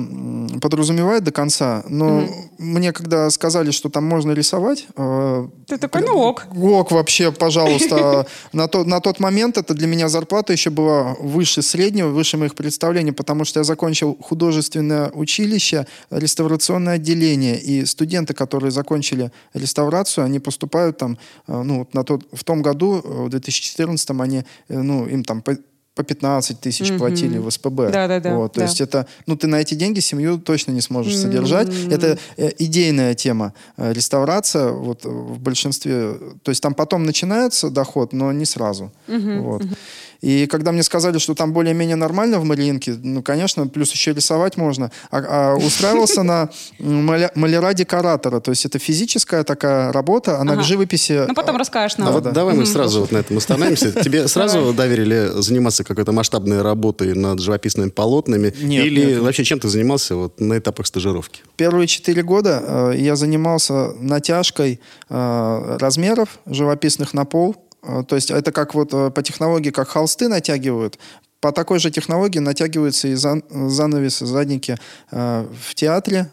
подразумевает 0.63 1.25
до 1.25 1.31
конца, 1.31 1.85
но 1.89 2.21
mm-hmm. 2.21 2.29
мне 2.59 2.93
когда 2.93 3.29
сказали, 3.29 3.71
что 3.71 3.91
там 3.91 4.05
можно 4.05 4.33
рисовать... 4.33 4.87
Э, 4.97 5.47
Ты 5.67 5.77
такой, 5.77 6.03
ну 6.03 6.19
ок. 6.19 6.47
Ок 6.57 6.91
вообще, 6.93 7.33
пожалуйста. 7.33 8.27
На, 8.53 8.67
то, 8.69 8.85
на 8.85 9.01
тот 9.01 9.21
момент 9.21 9.59
это 9.59 9.75
для 9.75 9.87
меня 9.87 10.09
зарплата 10.09 10.53
еще 10.53 10.71
была 10.71 11.17
выше 11.21 11.63
среднего, 11.63 12.09
выше 12.09 12.37
моих 12.37 12.55
представлений, 12.55 13.13
потому 13.13 13.45
что 13.45 13.61
я 13.61 13.65
закончил 13.65 14.17
художественное 14.23 15.11
училище, 15.11 15.87
реставрационное 16.11 16.95
отделение, 16.95 17.61
и 17.61 17.85
студенты, 17.85 18.35
которые 18.35 18.71
закончили 18.71 19.31
реставрацию, 19.55 20.25
они 20.25 20.39
поступают 20.39 20.99
там, 20.99 21.19
ну, 21.47 21.87
на 21.93 22.05
тот, 22.05 22.27
в 22.33 22.45
том 22.45 22.63
году, 22.63 23.01
в 23.05 23.29
2014 23.29 24.11
они, 24.11 24.45
ну, 24.69 25.07
им 25.07 25.25
там 25.25 25.42
по, 25.45 25.57
по 25.95 26.03
15 26.03 26.61
тысяч 26.61 26.91
mm-hmm. 26.91 26.99
платили 26.99 27.39
в 27.39 27.51
СПБ. 27.51 27.91
Да, 27.93 28.09
да, 28.09 28.21
да. 28.21 28.35
Вот, 28.35 28.53
то 28.53 28.61
да. 28.61 28.67
есть 28.67 28.81
это, 28.81 29.07
ну 29.27 29.37
ты 29.37 29.47
на 29.47 29.57
эти 29.57 29.75
деньги 29.75 30.01
семью 30.01 30.39
точно 30.39 30.73
не 30.73 30.81
сможешь 30.81 31.15
mm-hmm. 31.15 31.23
содержать. 31.23 31.69
Это 31.91 32.19
э, 32.37 32.51
идейная 32.59 33.15
тема. 33.15 33.53
Э, 33.77 33.93
реставрация 33.93 34.73
вот 34.73 35.05
в 35.05 35.39
большинстве, 35.39 36.15
то 36.43 36.51
есть 36.51 36.63
там 36.63 36.75
потом 36.75 37.05
начинается 37.05 37.71
доход, 37.71 38.13
но 38.13 38.33
не 38.33 38.47
сразу. 38.47 38.91
Mm-hmm. 39.09 39.41
Вот. 39.41 39.63
Mm-hmm. 39.63 39.77
И 40.23 40.47
когда 40.47 40.71
мне 40.71 40.85
сказали, 40.85 41.19
что 41.19 41.35
там 41.35 41.53
более-менее 41.53 41.97
нормально 41.97 42.39
в 42.39 42.45
Мариинке, 42.45 42.95
ну, 43.03 43.23
конечно, 43.23 43.67
плюс 43.67 43.91
еще 43.93 44.15
рисовать 44.15 44.57
можно, 44.57 44.93
а, 45.11 45.19
а 45.19 45.57
устраивался 45.57 46.23
на 46.23 46.49
маляра-декоратора. 46.79 48.41
То 48.41 48.53
есть 48.53 48.65
это 48.65 48.79
физическая 48.79 49.43
такая 49.43 49.93
работа, 49.93 50.39
она 50.39 50.57
к 50.57 50.63
живописи... 50.63 51.25
Ну, 51.27 51.35
потом 51.35 51.57
расскажешь 51.57 51.99
нам. 51.99 52.23
Давай 52.33 52.55
мы 52.55 52.67
сразу 52.67 53.01
вот 53.01 53.11
на 53.13 53.19
этом 53.19 53.39
остановимся. 53.39 53.93
Тебе 54.03 54.29
сразу 54.29 54.73
доверили 54.73 55.31
заниматься 55.43 55.83
какой-то 55.85 56.13
масштабной 56.13 56.63
работой 56.63 57.15
над 57.15 57.41
живописными 57.41 57.91
полотнами? 57.91 58.55
Нет, 58.61 58.87
Или 58.87 59.17
вообще 59.17 59.45
чем 59.45 59.59
ты 59.59 59.69
занимался 59.69 60.15
вот 60.15 60.41
на 60.41 60.59
этапах 60.59 60.87
стажировки? 60.87 61.43
Первые 61.57 61.89
четыре 61.89 62.23
года 62.23 62.93
э, 62.93 62.95
я 62.99 63.17
занимался 63.17 63.93
натяжкой 63.99 64.81
э, 65.09 65.77
размеров 65.81 66.39
живописных 66.47 67.13
на 67.13 67.25
пол, 67.25 67.57
а, 67.57 67.72
то 67.83 68.15
есть 68.15 68.31
это 68.31 68.53
как 68.53 68.75
вот 68.75 68.95
э, 68.95 69.11
по 69.11 69.23
технологии, 69.23 69.71
как 69.71 69.89
холсты 69.89 70.29
натягивают, 70.29 70.99
по 71.41 71.51
такой 71.51 71.81
же 71.81 71.91
технологии 71.91 72.39
натягиваются 72.39 73.09
и 73.09 73.15
зан, 73.15 73.43
занавесы, 73.51 74.25
задники 74.25 74.79
э, 75.11 75.47
в 75.61 75.75
театре, 75.75 76.31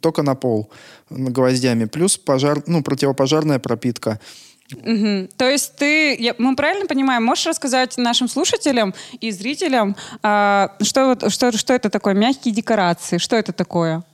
только 0.00 0.22
на 0.22 0.36
пол 0.36 0.70
гвоздями. 1.10 1.86
Плюс 1.86 2.16
пожар, 2.16 2.62
ну, 2.66 2.82
противопожарная 2.82 3.58
пропитка. 3.58 4.20
Угу. 4.72 5.28
То 5.36 5.50
есть 5.50 5.74
ты, 5.76 6.14
я, 6.14 6.34
мы 6.38 6.54
правильно 6.54 6.86
понимаем, 6.86 7.24
можешь 7.24 7.46
рассказать 7.46 7.98
нашим 7.98 8.28
слушателям 8.28 8.94
и 9.20 9.32
зрителям, 9.32 9.96
э, 10.22 10.68
что, 10.82 11.18
что, 11.28 11.56
что 11.58 11.74
это 11.74 11.90
такое, 11.90 12.14
мягкие 12.14 12.54
декорации, 12.54 13.18
что 13.18 13.34
это 13.34 13.52
такое? 13.52 14.04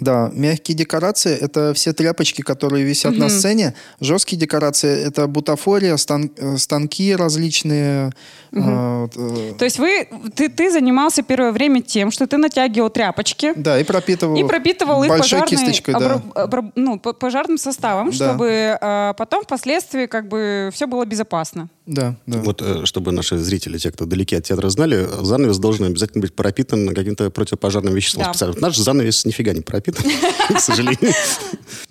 Да, 0.00 0.30
мягкие 0.32 0.74
декорации— 0.74 1.36
это 1.40 1.74
все 1.74 1.92
тряпочки, 1.92 2.40
которые 2.40 2.82
висят 2.82 3.12
угу. 3.12 3.20
на 3.20 3.28
сцене. 3.28 3.74
Жесткие 4.00 4.40
декорации— 4.40 4.98
это 5.06 5.26
бутафория, 5.26 5.96
стан 5.98 6.30
э, 6.36 6.56
станки 6.56 7.14
различные. 7.14 8.10
Угу. 8.52 8.62
Э, 8.62 9.08
э. 9.14 9.54
То 9.58 9.64
есть 9.66 9.78
вы, 9.78 10.08
ты, 10.34 10.48
ты 10.48 10.70
занимался 10.72 11.22
первое 11.22 11.52
время 11.52 11.82
тем, 11.82 12.10
что 12.10 12.26
ты 12.26 12.38
натягивал 12.38 12.88
тряпочки. 12.88 13.52
Да, 13.54 13.78
и 13.78 13.84
пропитывал. 13.84 14.34
И 14.36 14.44
пропитывал 14.44 15.02
их 15.04 15.10
пожарной, 15.10 15.48
кисточкой, 15.48 15.94
да. 15.94 16.22
обра, 16.34 16.72
ну, 16.74 16.98
пожарным 16.98 17.58
составом, 17.58 18.10
да. 18.10 18.12
чтобы 18.12 18.78
э, 18.80 19.14
потом 19.18 19.44
впоследствии 19.44 20.06
как 20.06 20.26
бы 20.26 20.70
все 20.72 20.86
было 20.86 21.04
безопасно. 21.04 21.68
Да, 21.86 22.14
да. 22.26 22.38
Вот, 22.38 22.62
э, 22.62 22.84
чтобы 22.84 23.10
наши 23.10 23.36
зрители, 23.38 23.76
те, 23.76 23.90
кто 23.90 24.06
далеки 24.06 24.36
от 24.36 24.44
театра, 24.44 24.68
знали, 24.68 25.06
занавес 25.20 25.58
должен 25.58 25.86
обязательно 25.86 26.22
быть 26.22 26.34
пропитан 26.34 26.94
каким-то 26.94 27.28
противопожарным 27.30 27.92
веществом 27.94 28.24
да. 28.24 28.32
специальным. 28.32 28.60
Наш 28.60 28.76
занавес 28.76 29.24
нифига 29.24 29.52
не 29.52 29.62
пропитан, 29.62 29.81
к 30.54 30.60
сожалению. 30.60 31.14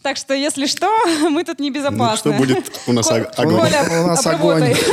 Так 0.02 0.18
что, 0.18 0.34
если 0.34 0.66
что, 0.66 0.90
мы 1.30 1.44
тут 1.44 1.60
не 1.60 1.72
безопасны. 1.72 2.18
что 2.18 2.34
будет 2.34 2.72
у 2.88 2.94
нас 2.94 3.10
огонь? 3.12 3.56
У 3.56 4.08
нас 4.08 4.26
огонь. 4.26 4.74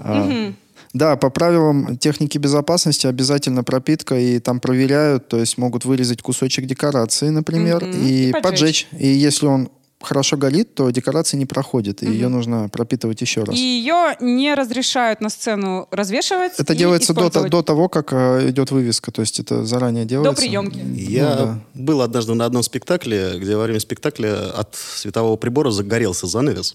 А, 0.00 0.52
да, 0.92 1.16
по 1.16 1.28
правилам 1.28 1.98
техники 1.98 2.38
безопасности 2.38 3.06
обязательно 3.06 3.64
пропитка, 3.64 4.16
и 4.16 4.38
там 4.38 4.60
проверяют, 4.60 5.28
то 5.28 5.38
есть 5.38 5.58
могут 5.58 5.84
вырезать 5.84 6.22
кусочек 6.22 6.66
декорации, 6.66 7.28
например, 7.30 7.84
и, 7.84 8.32
поджечь. 8.42 8.86
И 8.96 9.08
если 9.08 9.46
он 9.46 9.70
хорошо 10.00 10.36
горит, 10.36 10.74
то 10.74 10.90
декорация 10.90 11.38
не 11.38 11.46
проходит, 11.46 12.02
и 12.02 12.06
угу. 12.06 12.12
ее 12.12 12.28
нужно 12.28 12.68
пропитывать 12.68 13.20
еще 13.20 13.42
раз. 13.42 13.56
И 13.56 13.60
ее 13.60 14.16
не 14.20 14.54
разрешают 14.54 15.20
на 15.20 15.28
сцену 15.28 15.88
развешивать? 15.90 16.52
Это 16.58 16.74
делается 16.74 17.14
до, 17.14 17.30
до 17.48 17.62
того, 17.62 17.88
как 17.88 18.12
э, 18.12 18.50
идет 18.50 18.70
вывеска, 18.70 19.10
то 19.10 19.20
есть 19.22 19.40
это 19.40 19.64
заранее 19.64 20.04
делается. 20.04 20.34
До 20.34 20.40
приемки. 20.40 20.78
Я 20.78 21.30
ну, 21.30 21.36
да. 21.36 21.58
был 21.74 22.02
однажды 22.02 22.34
на 22.34 22.44
одном 22.44 22.62
спектакле, 22.62 23.38
где 23.38 23.56
во 23.56 23.64
время 23.64 23.80
спектакля 23.80 24.50
от 24.50 24.74
светового 24.74 25.36
прибора 25.36 25.70
загорелся 25.70 26.26
занавес. 26.26 26.74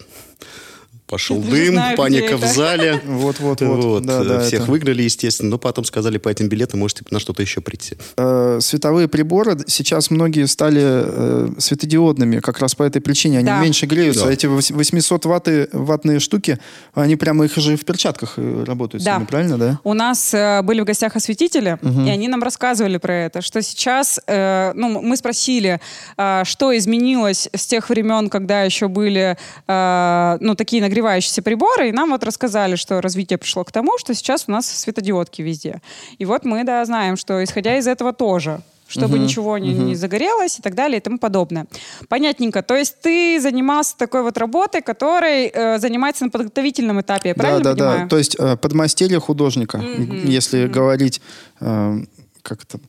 Пошел 1.07 1.39
дым, 1.41 1.73
знаю, 1.73 1.97
паника 1.97 2.37
в 2.37 2.45
зале. 2.45 3.01
Вот, 3.13 3.39
вот. 3.39 4.03
Да, 4.03 4.23
да, 4.23 4.41
Всех 4.41 4.61
это. 4.61 4.71
выгнали, 4.71 5.03
естественно, 5.03 5.49
но 5.49 5.57
потом 5.57 5.85
сказали, 5.85 6.17
по 6.17 6.29
этим 6.29 6.47
билетам 6.47 6.79
можете 6.79 7.03
на 7.11 7.19
что-то 7.19 7.41
еще 7.41 7.61
прийти. 7.61 7.95
Э, 8.17 8.59
световые 8.61 9.07
приборы 9.07 9.57
сейчас 9.67 10.09
многие 10.09 10.45
стали 10.47 10.81
э, 10.83 11.49
светодиодными, 11.57 12.39
как 12.39 12.59
раз 12.59 12.75
по 12.75 12.83
этой 12.83 13.01
причине. 13.01 13.39
Они 13.39 13.47
да. 13.47 13.61
меньше 13.61 13.85
греются. 13.85 14.25
Да. 14.25 14.31
Эти 14.31 14.45
800 14.45 15.25
ватты, 15.25 15.69
ваттные 15.71 16.19
штуки, 16.19 16.59
они 16.93 17.15
прямо 17.15 17.45
их 17.45 17.55
же 17.55 17.75
в 17.75 17.85
перчатках 17.85 18.33
э, 18.37 18.63
работают. 18.65 19.03
Да. 19.03 19.15
Сами, 19.15 19.25
правильно, 19.25 19.57
да? 19.57 19.79
У 19.83 19.93
нас 19.93 20.33
э, 20.33 20.61
были 20.63 20.81
в 20.81 20.85
гостях 20.85 21.15
осветители, 21.15 21.77
угу. 21.81 22.05
и 22.05 22.09
они 22.09 22.27
нам 22.27 22.41
рассказывали 22.43 22.97
про 22.97 23.13
это, 23.13 23.41
что 23.41 23.61
сейчас, 23.61 24.19
э, 24.27 24.71
ну, 24.75 25.01
мы 25.01 25.17
спросили, 25.17 25.79
э, 26.17 26.43
что 26.45 26.75
изменилось 26.75 27.49
с 27.53 27.65
тех 27.67 27.89
времен, 27.89 28.29
когда 28.29 28.63
еще 28.63 28.87
были, 28.87 29.37
э, 29.67 30.37
ну, 30.39 30.55
такие 30.55 30.81
нагревающиеся 30.93 31.41
приборы, 31.41 31.89
и 31.89 31.91
нам 31.91 32.11
вот 32.11 32.23
рассказали, 32.23 32.75
что 32.75 33.01
развитие 33.01 33.37
пришло 33.37 33.63
к 33.63 33.71
тому, 33.71 33.97
что 33.97 34.13
сейчас 34.13 34.45
у 34.47 34.51
нас 34.51 34.67
светодиодки 34.67 35.41
везде. 35.41 35.81
И 36.19 36.25
вот 36.25 36.45
мы, 36.45 36.63
да, 36.63 36.85
знаем, 36.85 37.17
что 37.17 37.43
исходя 37.43 37.77
из 37.77 37.87
этого 37.87 38.13
тоже 38.13 38.61
чтобы 38.85 39.17
uh-huh, 39.17 39.23
ничего 39.23 39.57
не, 39.57 39.73
не 39.73 39.95
загорелось 39.95 40.59
и 40.59 40.61
так 40.61 40.75
далее 40.75 40.99
и 40.99 41.01
тому 41.01 41.17
подобное. 41.17 41.65
Понятненько. 42.09 42.61
То 42.61 42.75
есть 42.75 43.01
ты 43.01 43.39
занимался 43.41 43.97
такой 43.97 44.21
вот 44.21 44.37
работой, 44.37 44.81
которой 44.81 45.47
э, 45.47 45.79
занимается 45.79 46.25
на 46.25 46.29
подготовительном 46.29 47.01
этапе, 47.01 47.29
я 47.29 47.35
правильно 47.35 47.63
да, 47.63 47.73
да, 47.73 47.75
понимаю? 47.75 48.01
Да, 48.01 48.07
То 48.09 48.17
есть 48.19 48.35
э, 48.37 48.55
подмастерье 48.57 49.19
художника, 49.19 49.77
uh-huh, 49.77 50.27
если 50.27 50.65
uh-huh. 50.65 50.67
говорить 50.67 51.21
э, 51.61 52.03
как 52.43 52.63
это... 52.63 52.79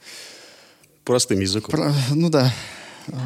Простым 1.05 1.41
языком. 1.41 1.71
Про, 1.71 1.93
ну 2.11 2.29
да. 2.29 2.53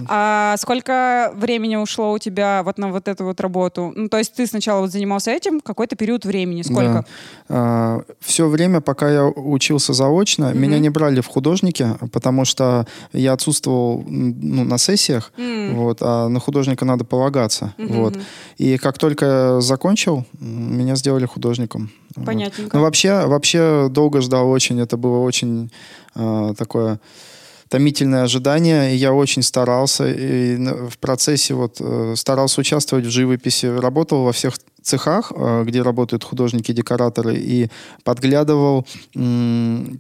А 0.09 0.57
сколько 0.59 1.33
времени 1.35 1.77
ушло 1.77 2.13
у 2.13 2.19
тебя 2.19 2.63
вот 2.65 2.79
на 2.79 2.89
вот 2.89 3.09
эту 3.09 3.25
вот 3.25 3.41
работу? 3.41 3.93
Ну, 3.95 4.09
то 4.09 4.19
есть 4.19 4.35
ты 4.35 4.47
сначала 4.47 4.81
вот 4.81 4.93
занимался 4.93 5.31
этим 5.31 5.61
какой-то 5.61 5.97
период 5.97 6.25
времени. 6.25 6.63
Сколько? 6.63 7.05
Да. 7.49 7.55
А, 7.57 8.03
все 8.21 8.49
время, 8.49 8.81
пока 8.81 9.11
я 9.11 9.25
учился 9.27 9.93
заочно, 9.93 10.47
mm-hmm. 10.47 10.59
меня 10.59 10.79
не 10.79 10.91
брали 10.91 11.21
в 11.21 11.27
художники, 11.27 11.89
потому 12.13 12.45
что 12.45 12.87
я 13.13 13.33
отсутствовал 13.33 14.05
ну, 14.07 14.65
на 14.65 14.79
сессиях, 14.79 15.33
mm-hmm. 15.37 15.75
вот, 15.75 15.99
а 16.01 16.29
на 16.29 16.41
художника 16.41 16.85
надо 16.85 17.05
полагаться. 17.05 17.75
Mm-hmm. 17.79 17.93
Вот. 17.97 18.19
И 18.57 18.79
как 18.79 18.99
только 18.99 19.61
закончил, 19.61 20.25
меня 20.41 20.97
сделали 20.97 21.27
художником. 21.27 21.91
Понятненько. 22.25 22.63
Вот. 22.63 22.75
Ну, 22.75 22.81
вообще, 22.83 23.27
вообще 23.27 23.89
долго 23.91 24.21
ждал 24.21 24.51
очень. 24.51 24.81
Это 24.81 24.97
было 24.97 25.19
очень 25.19 25.71
э, 26.15 26.55
такое 26.57 26.99
томительное 27.69 28.25
ожидание. 28.25 28.95
И 28.95 28.97
я 28.97 29.13
очень 29.13 29.43
старался 29.43 30.09
и 30.09 30.57
в 30.57 30.99
процессе 30.99 31.55
вот 31.55 31.77
э, 31.81 32.15
старался 32.17 32.61
участвовать 32.61 33.07
в 33.07 33.11
живописи, 33.11 33.67
работал 33.67 34.25
во 34.25 34.33
всех 34.33 34.55
цехах, 34.89 35.33
э, 35.35 35.65
где 35.67 35.83
работают 35.83 36.25
художники-декораторы, 36.25 37.37
и 37.37 37.69
подглядывал 38.05 38.87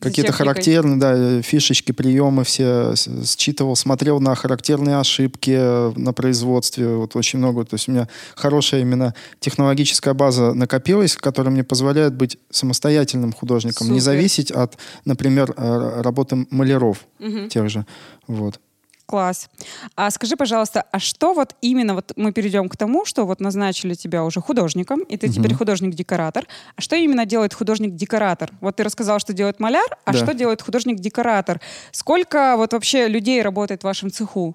какие-то 0.00 0.32
характерные 0.32 0.98
да, 0.98 1.42
фишечки, 1.42 1.92
приемы 1.92 2.44
все 2.44 2.94
считывал, 3.24 3.76
смотрел 3.76 4.20
на 4.20 4.34
характерные 4.34 4.96
ошибки 4.96 5.54
э, 5.56 5.92
на 5.96 6.12
производстве. 6.12 6.88
Вот 6.96 7.16
очень 7.16 7.38
много. 7.38 7.64
То 7.64 7.74
есть 7.74 7.88
у 7.88 7.92
меня 7.92 8.08
хорошая 8.34 8.80
именно 8.80 9.14
технологическая 9.40 10.14
база 10.14 10.54
накопилась, 10.54 11.16
которая 11.16 11.52
мне 11.52 11.64
позволяет 11.64 12.14
быть 12.14 12.38
самостоятельным 12.50 13.32
художником, 13.32 13.88
не 13.88 14.00
Супер. 14.00 14.04
зависеть 14.04 14.50
от, 14.50 14.78
например, 15.04 15.52
э, 15.56 16.00
работы 16.02 16.46
маляров 16.50 17.06
Мгм. 17.18 17.48
тех 17.48 17.68
же. 17.68 17.84
Вот. 18.26 18.60
Класс. 19.08 19.48
А 19.96 20.10
скажи, 20.10 20.36
пожалуйста, 20.36 20.84
а 20.92 20.98
что 20.98 21.32
вот 21.32 21.54
именно, 21.62 21.94
вот 21.94 22.12
мы 22.16 22.30
перейдем 22.30 22.68
к 22.68 22.76
тому, 22.76 23.06
что 23.06 23.24
вот 23.24 23.40
назначили 23.40 23.94
тебя 23.94 24.22
уже 24.22 24.42
художником, 24.42 25.00
и 25.00 25.16
ты 25.16 25.30
теперь 25.30 25.54
художник-декоратор. 25.54 26.46
А 26.76 26.80
что 26.82 26.94
именно 26.94 27.24
делает 27.24 27.54
художник-декоратор? 27.54 28.50
Вот 28.60 28.76
ты 28.76 28.82
рассказал, 28.84 29.18
что 29.18 29.32
делает 29.32 29.60
маляр, 29.60 29.88
а 30.04 30.12
Да. 30.12 30.18
что 30.18 30.34
делает 30.34 30.60
художник-декоратор? 30.60 31.58
Сколько 31.90 32.54
вот 32.58 32.74
вообще 32.74 33.08
людей 33.08 33.40
работает 33.40 33.80
в 33.80 33.84
вашем 33.84 34.10
цеху? 34.10 34.54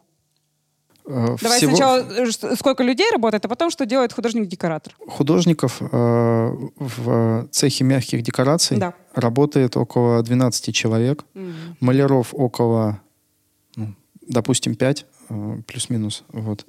Э, 1.08 1.36
Давай 1.42 1.58
всего- 1.58 1.72
сначала, 1.76 1.98
э, 1.98 2.56
сколько 2.56 2.84
людей 2.84 3.10
работает, 3.12 3.44
а 3.46 3.48
потом, 3.50 3.72
что 3.72 3.88
делает 3.88 4.14
художник-декоратор? 4.14 4.96
Художников 5.08 5.82
э, 5.82 5.88
в 6.78 7.48
цехе 7.52 7.84
мягких 7.84 8.22
декораций 8.22 8.78
Да. 8.78 8.94
работает 9.16 9.76
около 9.78 10.22
12 10.22 10.72
человек. 10.72 11.26
Маляров 11.80 12.34
около, 12.34 13.00
допустим, 14.28 14.76
5, 14.76 15.06
э, 15.30 15.58
плюс-минус. 15.68 16.24
Вот. 16.32 16.66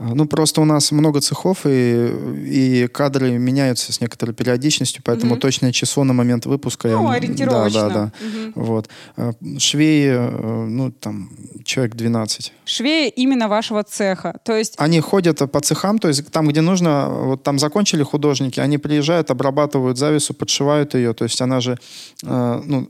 А, 0.00 0.14
Ну, 0.14 0.26
просто 0.26 0.60
у 0.60 0.64
нас 0.64 0.92
много 0.92 1.20
цехов, 1.20 1.66
и, 1.66 2.06
и 2.46 2.86
кадры 2.86 3.36
меняются 3.38 3.92
с 3.92 4.00
некоторой 4.00 4.32
периодичностью, 4.34 5.02
поэтому 5.04 5.32
Мгм. 5.32 5.40
точное 5.40 5.72
число 5.72 6.04
на 6.04 6.12
момент 6.12 6.46
выпуска... 6.46 6.88
Ну, 6.88 7.08
ориентировочно. 7.10 7.80
Да, 7.80 7.88
да, 7.88 7.94
да. 7.94 8.12
Мгм. 8.24 8.52
Вот. 8.54 8.88
А, 9.16 9.32
Швеи, 9.58 10.06
э, 10.10 10.66
ну, 10.68 10.92
там, 10.92 11.30
человек 11.64 11.96
12. 11.96 12.52
Швеи 12.64 13.08
именно 13.08 13.48
вашего 13.48 13.82
цеха. 13.82 14.38
То 14.44 14.56
есть 14.56 14.74
Они 14.78 15.00
ходят 15.00 15.38
по 15.50 15.60
цехам, 15.60 15.98
то 15.98 16.08
есть 16.08 16.30
там, 16.30 16.46
где 16.46 16.60
нужно, 16.60 17.08
вот 17.08 17.42
там 17.42 17.58
закончили 17.58 18.04
художники, 18.04 18.60
они 18.60 18.78
приезжают, 18.78 19.30
обрабатывают 19.32 19.98
завесу, 19.98 20.32
подшивают 20.32 20.94
ее, 20.94 21.12
то 21.12 21.24
есть 21.24 21.40
она 21.42 21.60
же, 21.60 21.76
э, 22.22 22.62
ну, 22.64 22.88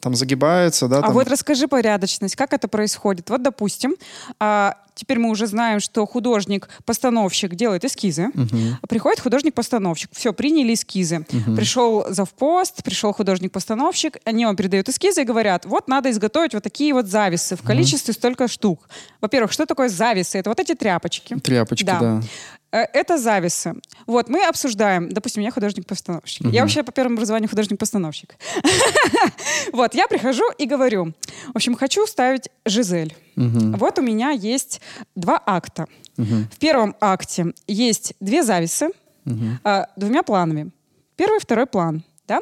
там 0.00 0.14
загибается, 0.14 0.88
да, 0.88 0.98
А 0.98 1.02
там. 1.02 1.12
вот 1.12 1.28
расскажи 1.28 1.68
порядочность, 1.68 2.36
как 2.36 2.52
это 2.52 2.68
происходит. 2.68 3.30
Вот, 3.30 3.42
допустим, 3.42 3.94
а, 4.38 4.76
теперь 4.94 5.18
мы 5.18 5.30
уже 5.30 5.46
знаем, 5.46 5.80
что 5.80 6.04
художник-постановщик 6.06 7.54
делает 7.54 7.84
эскизы. 7.84 8.28
Мгм. 8.34 8.78
Приходит 8.88 9.20
художник-постановщик. 9.20 10.10
Все, 10.12 10.32
приняли 10.32 10.74
эскизы. 10.74 11.24
Пришел 11.56 12.06
завпост, 12.08 12.82
пришел 12.82 13.12
художник-постановщик. 13.12 14.18
Они 14.24 14.44
вам 14.44 14.56
передают 14.56 14.88
эскизы 14.88 15.22
и 15.22 15.24
говорят, 15.24 15.64
вот 15.66 15.88
надо 15.88 16.10
изготовить 16.10 16.54
вот 16.54 16.62
такие 16.62 16.92
вот 16.92 17.06
зависы 17.06 17.56
в 17.56 17.62
количестве 17.62 18.12
столько 18.14 18.48
штук. 18.48 18.88
Во-первых, 19.20 19.52
что 19.52 19.66
такое 19.66 19.88
зависы? 19.88 20.38
Это 20.38 20.50
вот 20.50 20.60
эти 20.60 20.74
тряпочки. 20.74 21.36
Тряпочки, 21.38 21.84
да. 21.84 22.20
Э, 22.20 22.22
Это 22.70 23.16
зависы. 23.16 23.74
Вот, 24.06 24.28
мы 24.28 24.46
обсуждаем. 24.46 25.08
Допустим, 25.08 25.42
я 25.42 25.50
художник-постановщик. 25.50 26.46
Я 26.48 26.62
вообще 26.62 26.82
по 26.82 26.92
первому 26.92 27.14
образованию 27.16 27.48
художник-постановщик. 27.48 28.36
Вот, 29.72 29.94
я 29.94 30.06
прихожу 30.06 30.44
и 30.56 30.66
говорю, 30.66 31.12
в 31.52 31.56
общем, 31.56 31.74
хочу 31.74 32.06
ставить 32.06 32.48
Жизель. 32.64 33.14
Вот 33.36 33.98
у 33.98 34.02
меня 34.02 34.30
есть 34.30 34.80
два 35.14 35.40
акта. 35.44 35.86
В 36.16 36.58
первом 36.58 36.96
акте 37.00 37.52
есть 37.66 38.14
две 38.20 38.42
зависы 38.42 38.90
а, 39.64 39.86
двумя 39.96 40.22
планами. 40.22 40.70
Первый, 41.16 41.40
второй 41.40 41.66
план, 41.66 42.02
да? 42.26 42.40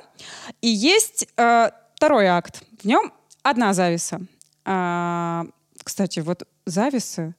И 0.61 0.69
есть 0.69 1.27
э, 1.37 1.71
второй 1.95 2.27
акт. 2.27 2.63
В 2.83 2.85
нем 2.85 3.13
одна 3.43 3.73
зависа. 3.73 4.21
А, 4.65 5.47
Кстати, 5.83 6.21
вот 6.21 6.47
зависы... 6.67 7.35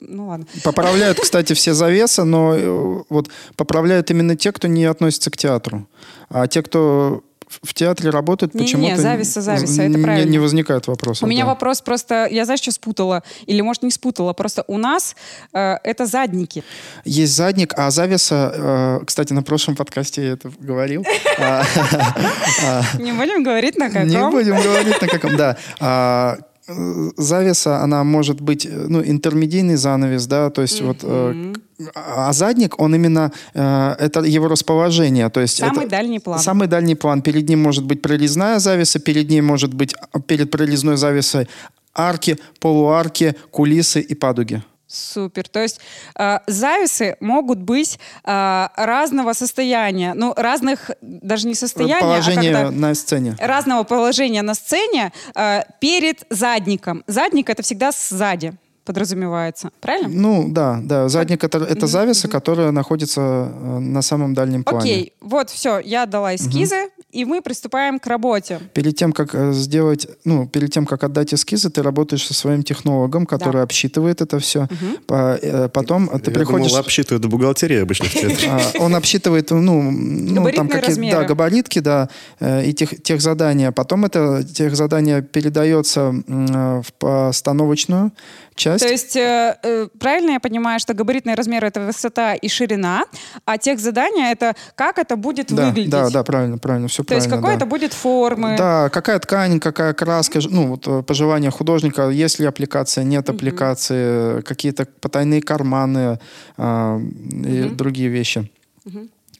Ну 0.00 0.28
ладно. 0.28 0.46
Поправляют, 0.62 1.18
кстати, 1.22 1.52
все 1.52 1.74
завесы, 1.74 2.24
но 2.24 2.54
э, 2.54 3.02
вот 3.08 3.30
поправляют 3.56 4.10
именно 4.10 4.36
те, 4.36 4.52
кто 4.52 4.68
не 4.68 4.84
относится 4.84 5.30
к 5.30 5.36
театру. 5.36 5.86
А 6.28 6.46
те, 6.46 6.62
кто 6.62 7.22
в- 7.62 7.74
театре 7.74 8.10
работают, 8.10 8.54
Не-не-не, 8.54 8.72
почему-то... 8.72 9.02
завеса, 9.02 9.40
завеса, 9.40 9.82
это 9.82 9.96
не- 9.98 10.02
правильно. 10.02 10.28
Не 10.30 10.38
возникает 10.38 10.86
вопроса. 10.86 11.24
У 11.24 11.28
меня 11.28 11.44
да. 11.44 11.50
вопрос 11.50 11.82
просто, 11.82 12.26
я 12.30 12.44
знаешь, 12.44 12.60
что 12.60 12.72
спутала? 12.72 13.22
Или, 13.46 13.60
может, 13.60 13.82
не 13.82 13.90
спутала, 13.90 14.32
просто 14.32 14.64
у 14.66 14.78
нас 14.78 15.14
э, 15.52 15.76
это 15.84 16.06
задники. 16.06 16.64
Есть 17.04 17.36
задник, 17.36 17.74
а 17.76 17.90
завеса, 17.90 18.52
э, 19.00 19.04
кстати, 19.04 19.32
на 19.32 19.42
прошлом 19.42 19.76
подкасте 19.76 20.24
я 20.24 20.32
это 20.32 20.50
говорил. 20.58 21.04
А, 21.38 22.82
Не 22.98 23.12
будем 23.12 23.42
говорить 23.42 23.76
на 23.76 23.88
каком. 23.90 24.08
Не 24.08 24.30
будем 24.30 24.60
говорить 24.60 25.00
на 25.00 25.08
каком, 25.08 25.36
да. 25.36 26.38
Завеса, 26.66 27.82
она 27.82 28.04
может 28.04 28.40
быть, 28.40 28.64
э, 28.66 28.86
ну, 28.88 29.02
интермедийный 29.02 29.76
занавес, 29.76 30.26
да, 30.26 30.48
то 30.50 30.62
есть 30.62 30.80
вот, 30.80 30.98
э, 31.02 31.52
а 31.94 32.32
задник, 32.32 32.80
он 32.80 32.94
именно, 32.94 33.32
э, 33.54 33.94
это 33.98 34.20
его 34.20 34.48
расположение, 34.48 35.28
то 35.28 35.40
есть 35.40 35.58
Самый 35.58 35.80
это- 35.84 35.90
дальний 35.90 36.20
план. 36.20 36.38
Самый 36.38 36.66
дальний 36.68 36.94
план. 36.94 37.20
Перед 37.22 37.48
ним 37.48 37.62
может 37.62 37.84
быть 37.84 38.00
прорезная 38.00 38.58
завеса, 38.60 38.98
перед 38.98 39.28
ней 39.28 39.42
может 39.42 39.74
быть, 39.74 39.94
а, 40.12 40.20
перед 40.20 40.50
прорезной 40.50 40.96
завесой 40.96 41.48
арки, 41.94 42.38
полуарки, 42.60 43.34
кулисы 43.50 44.00
и 44.00 44.14
падуги. 44.14 44.62
Супер. 44.94 45.48
То 45.48 45.60
есть 45.60 45.80
э, 46.16 46.38
зависы 46.46 47.16
могут 47.20 47.58
быть 47.58 47.98
э, 48.24 48.68
разного 48.76 49.32
состояния, 49.32 50.14
ну, 50.14 50.32
разных, 50.36 50.90
даже 51.00 51.48
не 51.48 51.54
состояния, 51.54 52.00
Положение 52.00 52.56
а 52.56 52.70
на 52.70 52.94
сцене. 52.94 53.36
разного 53.40 53.82
положения 53.82 54.42
на 54.42 54.54
сцене 54.54 55.12
э, 55.34 55.62
перед 55.80 56.24
задником. 56.30 57.02
Задник— 57.06 57.48
это 57.50 57.62
всегда 57.62 57.90
сзади 57.92 58.54
подразумевается. 58.84 59.70
Правильно? 59.80 60.08
Ну, 60.08 60.46
да, 60.48 60.78
да. 60.82 61.08
Задник 61.08 61.42
это, 61.42 61.58
это 61.58 61.86
завеса, 61.86 62.28
которая 62.28 62.70
находится 62.70 63.20
э, 63.20 63.78
на 63.78 64.02
самом 64.02 64.34
дальнем 64.34 64.62
плане. 64.62 64.78
Окей, 64.78 65.12
вот, 65.20 65.50
все, 65.50 65.78
я 65.78 66.06
дала 66.06 66.34
эскизы, 66.34 66.90
и 67.14 67.24
мы 67.24 67.40
приступаем 67.42 67.98
к 67.98 68.06
работе. 68.06 68.58
Перед 68.72 68.96
тем, 68.96 69.12
как 69.12 69.34
э, 69.34 69.52
сделать, 69.52 70.08
ну, 70.24 70.46
перед 70.48 70.72
тем, 70.72 70.84
как 70.84 71.04
отдать 71.04 71.32
эскизы, 71.32 71.70
ты 71.70 71.82
работаешь 71.82 72.26
со 72.26 72.34
своим 72.34 72.62
технологом, 72.62 73.24
который 73.26 73.58
Да. 73.58 73.62
обсчитывает 73.62 74.20
это 74.20 74.38
все. 74.38 74.66
По- 75.06 75.38
э, 75.40 75.68
потом 75.68 76.08
ты 76.08 76.30
Я 76.30 76.34
приходишь... 76.34 76.68
думал, 76.68 76.80
обсчитывают 76.80 77.24
бухгалтерия 77.26 77.82
обычно. 77.82 78.06
А, 78.48 78.60
Он 78.80 78.94
обсчитывает, 78.96 79.50
ну, 79.50 79.82
ну 79.82 80.34
там 80.34 80.34
Габаритные 80.44 80.68
какие 80.68 80.88
размеры. 80.90 81.16
да, 81.20 81.24
габаритки, 81.24 81.78
да, 81.78 82.08
э, 82.40 82.66
и 82.66 82.72
тех, 82.74 83.02
тех 83.02 83.20
задания. 83.20 83.70
Потом 83.70 84.04
это 84.04 84.42
тех 84.44 84.74
задание 84.76 85.22
передается 85.22 86.12
в 86.26 86.92
постановочную 86.98 88.10
часть. 88.54 88.84
То 88.84 88.90
есть, 88.90 89.16
э, 89.16 89.56
э, 89.62 89.88
правильно 89.98 90.32
я 90.32 90.40
понимаю, 90.40 90.80
что 90.80 90.94
габаритные 90.94 91.34
размеры— 91.34 91.66
это 91.68 91.80
высота 91.80 92.34
и 92.34 92.48
ширина, 92.48 93.04
а 93.44 93.58
тех 93.58 93.78
задания— 93.80 94.30
это 94.32 94.54
как 94.74 94.98
это 94.98 95.16
будет 95.16 95.52
да, 95.52 95.66
выглядеть. 95.66 95.90
да, 95.90 96.10
да, 96.10 96.22
правильно, 96.22 96.58
правильно, 96.58 96.88
все 96.88 97.02
То 97.02 97.08
правильно. 97.08 97.24
есть, 97.24 97.34
какой 97.34 97.50
да. 97.50 97.56
это 97.56 97.66
будет 97.66 97.92
формы. 97.92 98.56
Да, 98.56 98.88
какая 98.88 99.18
ткань, 99.18 99.60
какая 99.60 99.94
краска, 99.94 100.40
ну, 100.48 100.68
вот 100.68 100.86
э, 100.86 101.02
пожелания 101.02 101.50
художника, 101.50 102.08
есть 102.08 102.38
ли 102.38 102.46
аппликация, 102.46 103.04
нет 103.04 103.28
аппликации, 103.28 104.40
какие-то 104.42 104.86
потайные 105.00 105.42
карманы 105.42 106.18
а, 106.56 106.98
и 106.98 107.70
другие 107.70 108.08
вещи. 108.08 108.50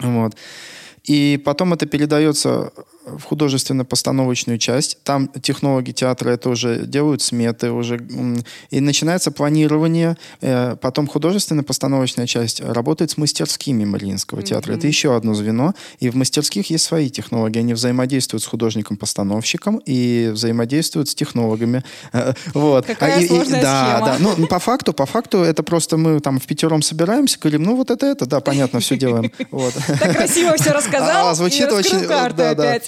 Вот. 0.01 0.37
И 1.05 1.41
потом 1.45 1.73
это 1.75 1.87
передается 1.87 2.73
в 3.07 3.23
художественно-постановочную 3.25 4.59
часть. 4.59 4.99
Там 5.05 5.29
технологи 5.43 5.93
театра 5.93 6.31
это 6.31 6.49
уже 6.51 6.87
делают 6.87 7.23
сметы, 7.23 7.71
уже 7.71 8.01
и 8.71 8.81
начинается 8.81 9.31
планирование. 9.31 10.17
Э, 10.41 10.77
Потом 10.81 11.07
художественно-постановочная 11.07 12.27
часть 12.27 12.61
работает 12.61 13.11
с 13.11 13.17
мастерскими 13.17 13.85
Мариинского 13.85 14.43
театра. 14.43 14.73
Это 14.75 14.87
еще 14.87 15.17
одно 15.17 15.35
звено. 15.35 15.75
И 16.01 16.09
в 16.11 16.17
мастерских 16.17 16.71
есть 16.71 16.85
свои 16.85 17.11
технологии. 17.11 17.59
Они 17.61 17.75
взаимодействуют 17.75 18.43
с 18.43 18.47
художником-постановщиком 18.47 19.81
и 19.85 20.31
взаимодействуют 20.33 21.09
с 21.09 21.15
технологами. 21.15 21.83
Э, 22.13 22.33
Вот. 22.55 22.87
Какая 22.87 23.17
А 23.17 23.21
и- 23.21 23.25
и- 23.25 23.29
сложная 23.29 23.63
да, 23.63 23.93
схема. 23.95 24.07
да. 24.07 24.17
Ну, 24.19 24.35
ну, 24.39 24.47
по 24.47 24.59
факту, 24.59 24.93
по 24.93 25.07
факту 25.07 25.39
это 25.39 25.63
просто 25.63 25.97
мы 25.97 26.21
там 26.21 26.39
в 26.41 26.47
пятером 26.47 26.83
собираемся, 26.83 27.39
говорим, 27.39 27.63
ну 27.65 27.77
вот 27.77 27.91
это 27.91 28.07
это, 28.07 28.27
да, 28.27 28.41
понятно, 28.41 28.81
все 28.81 28.97
делаем. 28.97 29.31
Вот. 29.51 29.75
Так 29.75 30.13
красиво 30.17 30.57
все 30.57 30.71
рассказал. 30.73 31.29
А, 31.29 31.35
звучит 31.35 31.69
и 31.71 31.75
очень... 31.75 32.07
да, 32.07 32.55
да. 32.55 32.79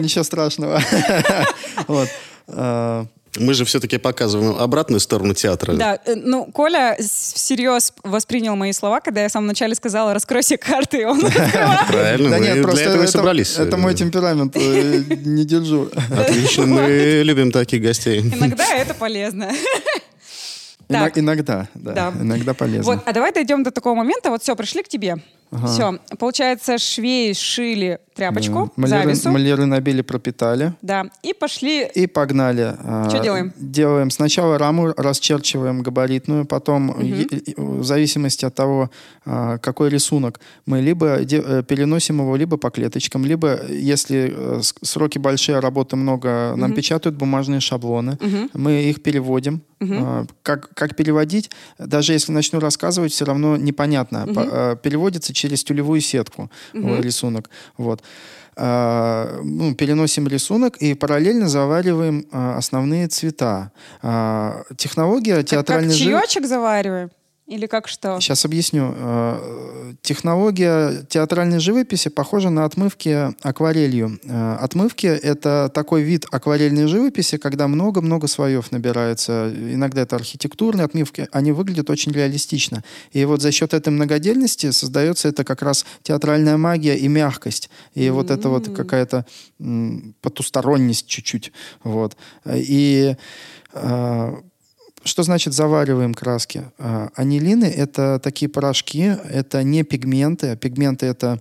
Ничего 0.00 0.24
страшного. 0.24 0.80
Вот. 1.88 2.08
А, 2.48 3.06
Мы 3.38 3.54
же 3.54 3.64
все-таки 3.64 3.96
показываем 3.98 4.56
обратную 4.58 5.00
сторону 5.00 5.32
театра. 5.34 5.72
Да, 5.74 5.98
э, 6.04 6.14
ну, 6.16 6.44
Коля 6.46 6.96
всерьез 7.00 7.92
воспринял 8.04 8.56
мои 8.56 8.72
слова, 8.72 9.00
когда 9.00 9.22
я 9.22 9.28
в 9.28 9.32
самом 9.32 9.46
начале 9.46 9.74
сказала 9.74 10.12
«раскрой 10.12 10.42
все 10.42 10.58
карты», 10.58 11.00
и 11.02 11.04
он. 11.04 11.20
Правильно, 11.88 12.30
Да 12.30 12.38
мы 12.38 12.44
нет, 12.44 12.62
просто 12.62 12.80
для 12.80 12.90
этого 12.90 13.02
и 13.02 13.04
это, 13.04 13.12
собрались. 13.12 13.56
это 13.58 13.76
мой 13.78 13.94
темперамент, 13.94 14.54
э, 14.56 15.02
не 15.24 15.44
держу. 15.44 15.88
Отлично, 16.10 16.66
мы 16.66 17.22
любим 17.24 17.52
таких 17.52 17.82
гостей. 17.82 18.20
Иногда 18.20 18.66
это 18.74 18.92
полезно. 18.94 19.50
Так. 20.88 21.16
Иногда, 21.16 21.68
да, 21.74 21.92
Да. 21.92 22.12
иногда 22.20 22.52
полезно. 22.52 22.82
Вот, 22.92 23.02
а 23.06 23.12
давай 23.12 23.32
дойдем 23.32 23.62
до 23.62 23.70
такого 23.70 23.94
момента. 23.94 24.28
Вот 24.30 24.42
все, 24.42 24.54
пришли 24.54 24.82
к 24.82 24.88
тебе. 24.88 25.16
Ага. 25.52 25.66
Все. 25.68 25.98
Получается, 26.18 26.78
швеи 26.78 27.32
шили 27.34 27.98
тряпочку, 28.14 28.54
Да. 28.76 28.82
Маляры, 28.82 29.02
завесу. 29.14 29.30
маляры 29.30 29.64
набили, 29.66 30.02
пропитали. 30.02 30.72
Да. 30.82 31.04
И 31.22 31.32
пошли. 31.34 31.86
И 31.94 32.06
погнали. 32.06 32.74
А, 32.84 33.08
Чё 33.10 33.22
делаем? 33.22 33.52
Делаем 33.56 34.10
сначала 34.10 34.58
раму, 34.58 34.92
расчерчиваем 34.96 35.82
габаритную, 35.82 36.44
потом 36.46 37.00
е- 37.00 37.26
в 37.56 37.84
зависимости 37.84 38.44
от 38.46 38.54
того, 38.54 38.90
а, 39.24 39.58
какой 39.58 39.88
рисунок, 39.90 40.40
мы 40.66 40.80
либо 40.80 41.18
де- 41.24 41.42
э, 41.44 41.62
переносим 41.62 42.20
его 42.20 42.36
либо 42.36 42.56
по 42.56 42.70
клеточкам, 42.70 43.24
либо, 43.24 43.60
если 43.68 44.32
э, 44.36 44.60
сроки 44.82 45.18
большие, 45.18 45.58
а 45.58 45.60
работы 45.60 45.96
много, 45.96 46.54
нам 46.56 46.74
печатают 46.74 47.16
бумажные 47.16 47.60
шаблоны, 47.60 48.18
мы 48.54 48.72
их 48.90 49.02
переводим. 49.02 49.62
А, 49.84 50.26
Как, 50.42 50.68
как 50.74 50.94
переводить, 50.96 51.50
даже 51.78 52.12
если 52.12 52.30
начну 52.32 52.60
рассказывать, 52.60 53.10
все 53.12 53.24
равно 53.24 53.56
непонятно. 53.56 54.26
По- 54.34 54.42
а, 54.72 54.76
Переводится 54.76 55.32
через 55.42 55.64
тюлевую 55.64 56.00
сетку 56.00 56.50
э, 56.72 57.00
рисунок. 57.00 57.50
Вот. 57.76 58.02
А, 58.54 59.40
ну, 59.42 59.74
переносим 59.74 60.28
рисунок 60.28 60.76
и 60.76 60.94
параллельно 60.94 61.48
завариваем 61.48 62.26
а, 62.30 62.58
основные 62.58 63.08
цвета. 63.08 63.72
А, 64.02 64.62
технология 64.76 65.36
Как, 65.36 65.44
как 65.44 65.50
театральной 65.50 65.94
чаечек 65.94 66.46
завариваем? 66.46 67.10
Или 67.46 67.66
как 67.66 67.88
что? 67.88 68.20
Сейчас 68.20 68.44
объясню. 68.44 68.94
Э, 68.96 69.92
Технология 70.00 71.04
театральной 71.08 71.58
живописи 71.58 72.08
похожа 72.08 72.50
на 72.50 72.64
отмывки 72.64 73.34
акварелью. 73.42 74.20
Э, 74.24 74.56
Отмывки— 74.60 75.06
это 75.22 75.70
такой 75.74 76.02
вид 76.02 76.24
акварельной 76.30 76.86
живописи, 76.86 77.38
когда 77.38 77.66
много-много 77.66 78.28
слоев 78.28 78.70
набирается. 78.70 79.52
Иногда 79.54 80.02
это 80.02 80.16
архитектурные 80.16 80.84
отмывки. 80.84 81.28
Они 81.32 81.50
выглядят 81.50 81.90
очень 81.90 82.12
реалистично. 82.12 82.84
И 83.10 83.24
вот 83.24 83.42
за 83.42 83.50
счет 83.50 83.74
этой 83.74 83.90
многодельности 83.90 84.70
создается 84.70 85.28
это 85.28 85.44
как 85.44 85.62
раз 85.62 85.84
театральная 86.02 86.56
магия 86.56 86.96
и 86.96 87.08
мягкость. 87.08 87.70
И 87.94 88.08
вот 88.10 88.30
это 88.30 88.48
вот 88.48 88.74
какая-то 88.74 89.26
потусторонность 90.20 91.06
чуть-чуть. 91.08 91.52
Вот. 91.82 92.16
И 92.46 93.16
э, 93.72 94.34
что 95.04 95.22
значит 95.22 95.52
завариваем 95.52 96.14
краски? 96.14 96.64
А, 96.78 97.10
Анилины— 97.14 97.64
это 97.76 98.18
такие 98.22 98.48
порошки, 98.48 99.16
это 99.30 99.62
не 99.62 99.82
пигменты. 99.82 100.56
Пигменты— 100.56 101.06
это 101.06 101.40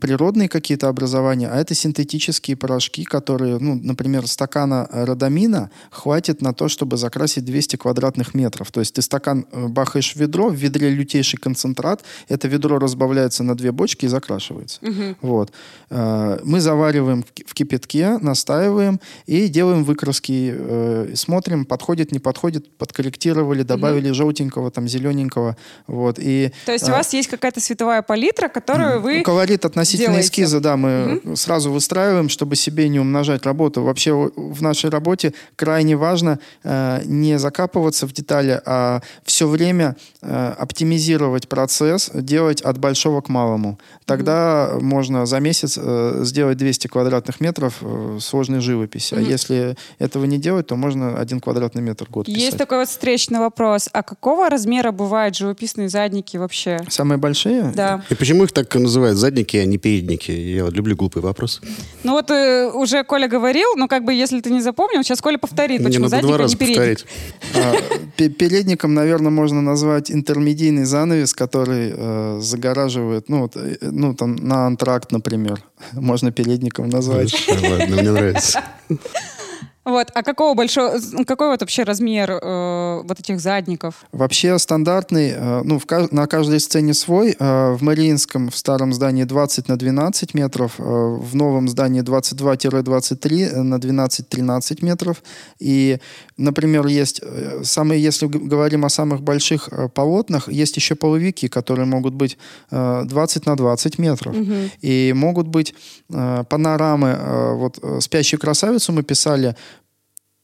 природные 0.00 0.48
какие-то 0.48 0.88
образования, 0.88 1.48
а 1.48 1.56
это 1.60 1.74
синтетические 1.74 2.56
порошки, 2.56 3.04
которые, 3.04 3.58
ну, 3.58 3.74
например, 3.74 4.26
стакана 4.26 4.88
родамина 4.90 5.70
хватит 5.90 6.42
на 6.42 6.52
то, 6.54 6.68
чтобы 6.68 6.96
закрасить 6.96 7.44
200 7.44 7.76
квадратных 7.76 8.34
метров. 8.34 8.70
То 8.70 8.80
есть 8.80 8.94
ты 8.94 9.02
стакан 9.02 9.46
э, 9.52 9.66
бахаешь 9.66 10.12
в 10.14 10.16
ведро, 10.16 10.48
в 10.48 10.54
ведре 10.54 10.90
лютейший 10.90 11.38
концентрат, 11.38 12.02
это 12.28 12.48
ведро 12.48 12.78
разбавляется 12.78 13.42
на 13.42 13.56
две 13.56 13.72
бочки 13.72 14.04
и 14.04 14.08
закрашивается. 14.08 14.80
Вот. 15.20 15.52
А, 15.90 16.38
Мы 16.44 16.60
завариваем 16.60 17.22
в 17.22 17.32
ки- 17.32 17.44
в 17.46 17.54
кипятке, 17.54 18.18
настаиваем 18.18 19.00
и 19.26 19.48
делаем 19.48 19.84
выкраски. 19.84 20.52
э, 20.56 21.12
Смотрим, 21.14 21.64
подходит, 21.64 22.12
не 22.12 22.18
подходит, 22.18 22.76
подкорректировали, 23.00 23.62
добавили 23.62 24.10
желтенького, 24.12 24.70
там, 24.70 24.88
зелененького. 24.88 25.56
Вот. 25.86 26.18
И, 26.18 26.52
То 26.66 26.72
есть 26.72 26.88
у 26.88 26.92
а, 26.92 26.96
вас 26.96 27.12
есть 27.14 27.28
какая-то 27.28 27.60
световая 27.60 28.02
палитра, 28.02 28.48
которую 28.48 29.00
вы... 29.00 29.22
Колорит 29.22 29.64
относительно 29.64 30.08
делаете. 30.08 30.26
эскиза, 30.26 30.60
да, 30.60 30.76
мы 30.76 31.22
сразу 31.34 31.70
выстраиваем, 31.70 32.28
чтобы 32.28 32.56
себе 32.56 32.88
не 32.88 33.00
умножать 33.00 33.46
работу. 33.46 33.82
Вообще 33.82 34.12
в 34.12 34.62
нашей 34.62 34.90
работе 34.90 35.32
крайне 35.56 35.96
важно 35.96 36.38
э, 36.64 37.02
не 37.04 37.38
закапываться 37.38 38.06
в 38.06 38.12
детали, 38.12 38.60
а 38.66 39.00
все 39.24 39.46
время 39.46 39.96
э, 40.22 40.54
оптимизировать 40.58 41.48
процесс, 41.48 42.10
делать 42.14 42.60
от 42.62 42.78
большого 42.78 43.20
к 43.20 43.28
малому. 43.28 43.78
Тогда 44.04 44.76
можно 44.80 45.26
за 45.26 45.40
месяц 45.40 45.78
э, 45.80 46.20
сделать 46.24 46.58
200 46.58 46.88
квадратных 46.88 47.40
метров 47.40 47.78
э, 47.80 48.18
сложной 48.20 48.60
живописи. 48.60 49.14
А 49.14 49.20
если 49.20 49.76
этого 49.98 50.24
не 50.24 50.38
делать, 50.38 50.66
то 50.66 50.76
можно 50.76 51.18
один 51.18 51.40
квадратный 51.40 51.82
метр 51.82 52.06
в 52.06 52.10
год 52.10 52.28
Есть 52.28 52.46
писать. 52.46 52.58
такой 52.58 52.78
вот 52.78 52.88
встречный 52.90 53.38
вопрос. 53.38 53.88
А 53.92 54.02
какого 54.02 54.48
размера 54.50 54.90
бывают 54.92 55.36
живописные 55.36 55.88
задники 55.88 56.36
вообще? 56.36 56.80
Самые 56.88 57.18
большие? 57.18 57.72
Да. 57.74 58.04
И 58.10 58.14
почему 58.14 58.44
их 58.44 58.52
так 58.52 58.74
называют 58.74 59.16
задники, 59.18 59.56
а 59.56 59.64
не 59.64 59.78
передники? 59.78 60.30
Я 60.30 60.64
вот 60.64 60.74
люблю 60.74 60.96
глупые 60.96 61.22
вопросы. 61.22 61.60
Ну 62.04 62.12
вот 62.12 62.30
э, 62.30 62.70
уже 62.72 63.04
Коля 63.04 63.28
говорил, 63.28 63.76
но 63.76 63.88
как 63.88 64.04
бы 64.04 64.12
если 64.12 64.40
ты 64.40 64.50
не 64.50 64.60
запомнил, 64.60 65.02
сейчас 65.02 65.20
Коля 65.20 65.38
повторит, 65.38 65.80
Мне 65.80 65.88
почему 65.88 66.04
надо 66.04 66.16
задник, 66.16 66.36
два 66.36 66.44
а 66.44 66.48
не 66.48 66.56
передник. 66.56 67.06
А, 67.54 67.74
пе- 68.16 68.28
Передником, 68.28 68.94
наверное, 68.94 69.30
можно 69.30 69.62
назвать 69.62 70.10
интермедийный 70.10 70.84
занавес, 70.84 71.32
который 71.34 71.92
э, 71.96 72.38
загораживает, 72.40 73.28
ну, 73.28 73.42
вот, 73.42 73.56
э, 73.56 73.76
ну, 73.80 74.14
там, 74.14 74.36
на 74.36 74.66
антракт, 74.66 75.12
например. 75.12 75.62
Можно 75.92 76.32
передником 76.32 76.88
назвать. 76.88 77.34
Ладно, 77.48 77.96
мне 77.96 78.10
нравится. 78.10 78.60
Вот, 79.82 80.08
а 80.14 80.22
какого 80.22 80.54
большого, 80.54 80.98
какой 81.26 81.48
вот 81.48 81.60
вообще 81.62 81.84
размер 81.84 82.30
э, 82.32 83.02
вот 83.02 83.18
этих 83.18 83.40
задников? 83.40 84.04
Вообще 84.12 84.58
стандартный, 84.58 85.30
э, 85.34 85.62
ну, 85.64 85.78
в 85.78 85.86
на 86.12 86.26
каждой 86.26 86.60
сцене 86.60 86.92
свой. 86.92 87.34
Э, 87.38 87.72
В 87.72 87.82
Мариинском 87.82 88.50
в 88.50 88.56
старом 88.56 88.92
здании 88.92 89.24
20 89.24 89.68
на 89.68 89.76
12 89.78 90.34
метров, 90.34 90.74
э, 90.78 90.82
в 90.82 91.34
новом 91.34 91.66
здании 91.68 92.02
22-23 92.02 93.62
на 93.62 93.78
12-13 93.78 94.84
метров. 94.84 95.22
И, 95.58 95.98
например, 96.36 96.86
есть 96.86 97.20
э, 97.22 97.62
самые, 97.64 98.02
если 98.02 98.26
говорим 98.26 98.84
о 98.84 98.90
самых 98.90 99.22
больших 99.22 99.68
э, 99.72 99.88
полотнах, 99.88 100.48
есть 100.52 100.76
еще 100.76 100.94
половики, 100.94 101.48
которые 101.48 101.86
могут 101.86 102.12
быть 102.12 102.36
э, 102.70 103.02
20 103.06 103.46
на 103.46 103.56
20 103.56 103.98
метров. 103.98 104.36
И 104.82 105.12
могут 105.16 105.48
быть 105.48 105.74
э, 106.10 106.44
панорамы. 106.50 107.08
э, 107.18 107.54
Вот 107.54 107.78
э, 107.82 108.00
«Спящую 108.00 108.40
красавицу» 108.40 108.92
мы 108.92 109.02
писали 109.02 109.56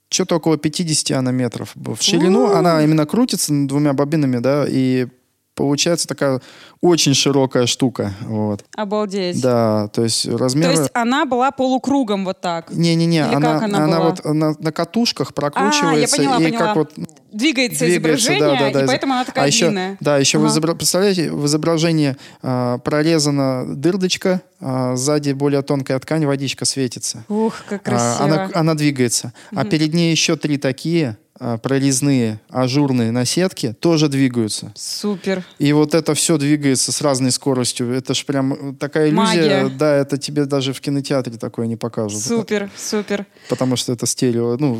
что-то 0.09 0.37
около 0.37 0.57
50 0.57 1.17
она 1.17 1.33
метров. 1.33 1.73
В 1.75 2.01
ширину 2.01 2.47
она 2.47 2.83
именно 2.83 3.07
крутится 3.07 3.53
двумя 3.67 3.93
бобинами, 3.93 4.39
да, 4.39 4.65
и 4.69 5.09
получается 5.57 6.07
такая 6.07 6.41
очень 6.81 7.15
широкая 7.15 7.67
штука. 7.67 8.13
Вот. 8.21 8.65
Обалдеть. 8.77 9.41
Да, 9.41 9.89
то 9.89 10.05
есть 10.05 10.25
То 10.31 10.37
размеры... 10.37 10.73
есть 10.73 10.91
она 10.95 11.25
была 11.25 11.51
полукругом 11.51 12.25
вот 12.25 12.41
так. 12.41 12.71
Не-не-не, 12.71 13.25
она, 13.25 13.57
она 13.65 13.87
была? 13.87 14.11
вот 14.11 14.25
на, 14.25 14.55
на 14.59 14.73
катушках 14.73 15.35
прокручивается. 15.35 15.89
А, 15.91 15.97
я 15.97 16.07
поняла, 16.09 16.37
и 16.37 16.53
поняла. 16.53 16.67
как 16.67 16.77
вот 16.77 16.93
Двигается, 17.33 17.85
двигается, 17.85 18.33
изображение, 18.33 18.59
да, 18.59 18.67
да, 18.67 18.79
да. 18.79 18.85
и 18.85 18.87
поэтому 18.87 19.13
она 19.15 19.25
такая 19.25 19.45
а 19.45 19.47
еще, 19.47 19.67
длинная. 19.67 19.97
Да, 20.01 20.17
еще 20.19 20.39
Ага. 20.39 20.47
изобра- 20.47 20.75
представляете, 20.75 21.31
в 21.33 21.45
изображении 21.47 22.17
а, 22.43 22.79
прорезана 22.79 23.65
дырдочка, 23.77 24.43
а, 24.61 24.97
сзади 24.97 25.33
более 25.33 25.63
тонкая 25.63 25.99
ткань, 25.99 26.25
водичка 26.25 26.65
светится. 26.65 27.25
Ух, 27.29 27.55
как 27.69 27.81
А, 27.83 27.91
красиво. 27.91 28.25
Она, 28.25 28.51
она 28.55 28.75
двигается. 28.75 29.33
А 29.55 29.65
перед 29.65 29.93
ней 29.93 30.11
еще 30.11 30.37
три 30.37 30.57
такие 30.57 31.09
а, 31.09 31.26
прорезные, 31.63 32.41
ажурные 32.49 33.11
на 33.11 33.25
сетке 33.25 33.73
тоже 33.73 34.09
двигаются. 34.09 34.73
Супер. 34.75 35.45
И 35.59 35.73
вот 35.73 35.95
это 35.95 36.15
все 36.15 36.39
двигается 36.39 36.93
с 36.93 37.01
разной 37.01 37.31
скоростью. 37.31 37.93
Это 37.93 38.15
ж 38.15 38.25
прям 38.25 38.77
такая 38.77 39.09
иллюзия. 39.09 39.65
Магия. 39.65 39.69
Да, 39.69 39.95
это 39.95 40.19
тебе 40.19 40.47
даже 40.47 40.73
в 40.73 40.81
кинотеатре 40.81 41.37
такое 41.37 41.67
не 41.67 41.77
покажут. 41.77 42.23
Супер, 42.23 42.71
супер. 42.77 43.27
Потому 43.49 43.77
что 43.77 43.93
это 43.93 44.07
стерео. 44.07 44.57
Ну, 44.59 44.75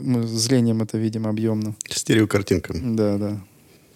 мы 0.00 0.26
зрением 0.26 0.82
это 0.82 0.98
видим 0.98 1.26
объемно. 1.26 1.74
Стереокартинка. 1.88 2.74
Да, 2.74 3.18
да. 3.18 3.40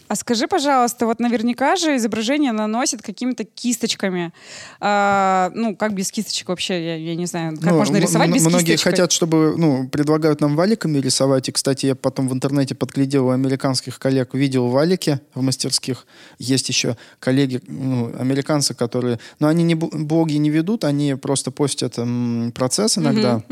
А 0.08 0.14
скажи, 0.14 0.46
пожалуйста, 0.46 1.06
вот 1.06 1.18
наверняка 1.20 1.76
же 1.76 1.96
изображение 1.96 2.52
наносят 2.52 3.02
какими-то 3.02 3.44
кисточками. 3.44 4.32
А, 4.80 5.50
ну, 5.54 5.74
как 5.74 5.94
без 5.94 6.10
кисточек 6.12 6.48
вообще, 6.48 6.84
я, 6.84 6.96
я 6.96 7.14
не 7.16 7.26
знаю, 7.26 7.56
как 7.56 7.64
Ну, 7.72 7.76
можно 7.78 7.96
рисовать 7.96 8.30
без 8.30 8.42
Многие 8.42 8.74
кисточек? 8.74 8.84
хотят, 8.84 9.12
чтобы, 9.12 9.54
ну, 9.58 9.88
предлагают 9.88 10.40
нам 10.40 10.54
валиками 10.54 10.98
рисовать. 10.98 11.48
И, 11.48 11.52
кстати, 11.52 11.86
я 11.86 11.94
потом 11.94 12.28
в 12.28 12.32
интернете 12.32 12.74
подглядел 12.74 13.26
у 13.26 13.30
американских 13.30 13.98
коллег, 13.98 14.34
видел 14.34 14.68
валики 14.68 15.20
в 15.34 15.42
мастерских. 15.42 16.06
Есть 16.38 16.68
еще 16.68 16.96
коллеги, 17.18 17.60
ну, 17.66 18.12
американцы, 18.18 18.74
которые... 18.74 19.18
Но 19.40 19.48
они 19.48 19.64
не 19.64 19.74
блоги 19.74 20.34
не 20.34 20.50
ведут, 20.50 20.84
они 20.84 21.14
просто 21.14 21.50
постят 21.50 21.98
м, 21.98 22.52
процесс 22.54 22.96
иногда. 22.98 23.42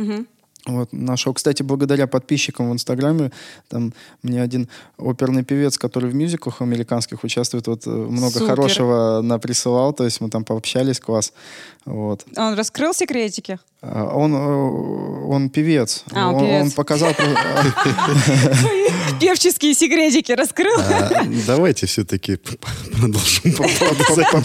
Вот, 0.66 0.88
нашел, 0.92 1.34
кстати, 1.34 1.62
благодаря 1.62 2.06
подписчикам 2.06 2.70
в 2.70 2.72
Инстаграме, 2.72 3.30
там 3.68 3.92
мне 4.22 4.40
один 4.40 4.68
оперный 4.96 5.44
певец, 5.44 5.76
который 5.76 6.08
в 6.08 6.14
мюзиклах 6.14 6.62
американских 6.62 7.22
участвует, 7.22 7.66
вот 7.66 7.86
э, 7.86 7.90
много 7.90 8.30
Супер. 8.32 8.46
хорошего 8.46 9.20
наприсылал, 9.22 9.92
то 9.92 10.04
есть 10.04 10.22
мы 10.22 10.30
там 10.30 10.42
пообщались, 10.44 11.00
класс. 11.00 11.34
Вот. 11.84 12.24
Он 12.36 12.54
раскрыл 12.54 12.94
секретики? 12.94 13.58
А, 13.82 14.06
Он, 14.16 14.34
э, 14.34 15.26
он 15.28 15.50
певец. 15.50 16.02
А, 16.12 16.30
он 16.30 16.36
он, 16.36 16.40
певец. 16.46 16.62
он 16.62 16.70
показал... 16.70 17.12
Певческие 19.20 19.74
секретики 19.74 20.32
раскрыл? 20.32 20.78
А, 20.78 21.24
Давайте 21.46 21.86
все-таки 21.86 22.36
продолжим. 22.36 23.52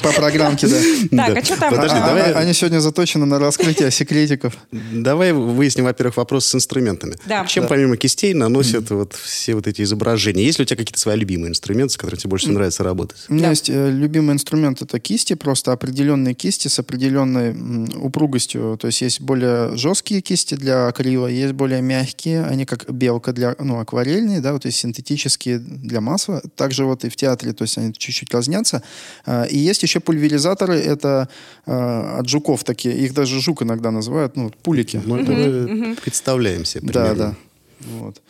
по 0.02 0.12
программке, 0.12 0.68
да. 0.68 1.26
Так, 1.28 1.38
а 1.38 1.44
что 1.46 1.60
там? 1.60 1.76
Подожди, 1.76 1.98
А- 1.98 2.08
давай- 2.08 2.34
а- 2.34 2.40
Они 2.40 2.54
сегодня 2.54 2.80
заточены 2.80 3.26
на 3.26 3.40
раскрытие 3.40 3.92
секретиков. 3.92 4.58
Давай 4.72 5.34
выясним, 5.34 5.86
во-первых, 5.86 6.09
во-первых, 6.10 6.18
вопрос 6.18 6.46
с 6.46 6.56
инструментами. 6.56 7.16
Да. 7.26 7.46
Чем 7.46 7.64
Да. 7.64 7.70
помимо 7.70 7.98
кистей 7.98 8.34
наносят 8.34 8.90
вот 8.90 9.14
все 9.14 9.56
вот 9.56 9.68
эти 9.68 9.82
изображения? 9.84 10.44
Есть 10.44 10.60
ли 10.60 10.64
у 10.64 10.66
тебя 10.66 10.78
какие-то 10.78 11.00
свои 11.00 11.18
любимые 11.18 11.50
инструменты, 11.52 11.94
с 11.94 11.98
которыми 11.98 12.20
тебе 12.20 12.30
больше 12.30 12.46
всего 12.46 12.56
нравится 12.56 12.84
работать? 12.84 13.18
У 13.30 13.34
меня 13.34 13.44
Да. 13.46 13.50
есть 13.52 13.70
э, 13.70 13.92
любимый 13.92 14.34
инструмент 14.34 14.82
это 14.82 15.00
кисти, 15.00 15.36
просто 15.36 15.72
определенные 15.72 16.34
кисти 16.34 16.68
с 16.68 16.80
определенной 16.80 17.50
м, 17.52 17.90
упругостью. 18.02 18.78
То 18.80 18.88
есть 18.88 19.02
есть 19.02 19.22
более 19.22 19.76
жесткие 19.78 20.22
кисти 20.22 20.56
для 20.56 20.88
акрила, 20.88 21.28
есть 21.28 21.54
более 21.54 21.82
мягкие, 21.82 22.44
они 22.44 22.66
как 22.66 22.92
белка 22.92 23.32
для 23.34 23.56
ну, 23.60 23.80
акварельные, 23.80 24.40
да, 24.42 24.54
вот 24.54 24.66
есть 24.66 24.78
синтетические 24.80 25.60
для 25.60 26.02
масла. 26.02 26.42
Также 26.56 26.86
вот 26.86 27.04
и 27.06 27.10
в 27.10 27.16
театре, 27.16 27.54
то 27.54 27.64
есть 27.64 27.78
они 27.78 27.94
чуть-чуть 27.94 28.32
разнятся. 28.34 28.82
А, 29.26 29.44
И 29.44 29.58
есть 29.58 29.84
еще 29.84 30.00
пульверизаторы, 30.00 30.76
это 30.76 31.28
а, 31.66 32.18
от 32.20 32.30
жуков 32.30 32.64
такие, 32.64 32.96
их 32.98 33.14
даже 33.14 33.40
жук 33.42 33.64
иногда 33.64 33.92
называют, 33.92 34.36
ну, 34.36 34.44
вот 34.46 34.56
пулики. 34.58 35.02
Ну, 35.06 35.18
это 35.18 35.32
мы 35.32 35.96
представляем 36.02 36.66
себе 36.66 36.82
Да, 36.92 37.06
примерно. 37.12 37.36
да. 37.82 37.88
Вот. 38.00 38.22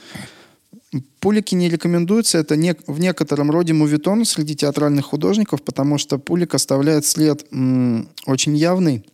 Пулики 1.19 1.53
не 1.55 1.69
рекомендуются. 1.69 2.37
Это 2.39 2.55
не, 2.55 2.75
в 2.87 2.99
некотором 2.99 3.51
роде 3.51 3.73
мувитон 3.73 4.25
среди 4.25 4.55
театральных 4.55 5.05
художников, 5.05 5.61
потому 5.61 5.97
что 5.99 6.17
пулик 6.17 6.55
оставляет 6.55 7.05
след 7.05 7.45
м, 7.51 8.09
очень 8.25 8.55
явный. 8.57 9.05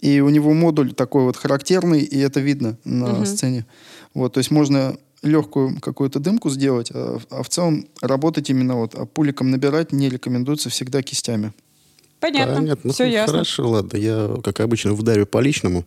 И 0.00 0.20
у 0.20 0.28
него 0.30 0.52
модуль 0.54 0.92
такой 0.92 1.24
вот 1.24 1.36
характерный, 1.36 2.00
и 2.00 2.18
это 2.18 2.40
видно 2.40 2.76
на 2.84 3.24
сцене. 3.26 3.66
Вот, 4.14 4.32
то 4.32 4.38
есть 4.38 4.50
можно 4.50 4.96
легкую 5.22 5.78
какую-то 5.80 6.18
дымку 6.18 6.48
сделать, 6.50 6.90
а, 6.94 7.18
в- 7.18 7.26
а 7.30 7.42
в 7.42 7.48
целом 7.50 7.86
работать 8.00 8.48
именно 8.50 8.76
вот 8.76 8.94
а 8.94 9.04
пуликом 9.04 9.50
набирать 9.50 9.92
не 9.92 10.08
рекомендуется 10.08 10.70
всегда 10.70 11.02
кистями. 11.02 11.52
Понятно. 12.20 12.54
Понятно. 12.56 12.92
Все 12.92 13.04
Ну, 13.06 13.10
ясно. 13.10 13.32
Хорошо, 13.32 13.68
ладно. 13.70 13.96
Я, 13.96 14.36
как 14.44 14.60
обычно, 14.60 14.92
вдарю 14.92 15.26
по 15.26 15.38
личному. 15.40 15.84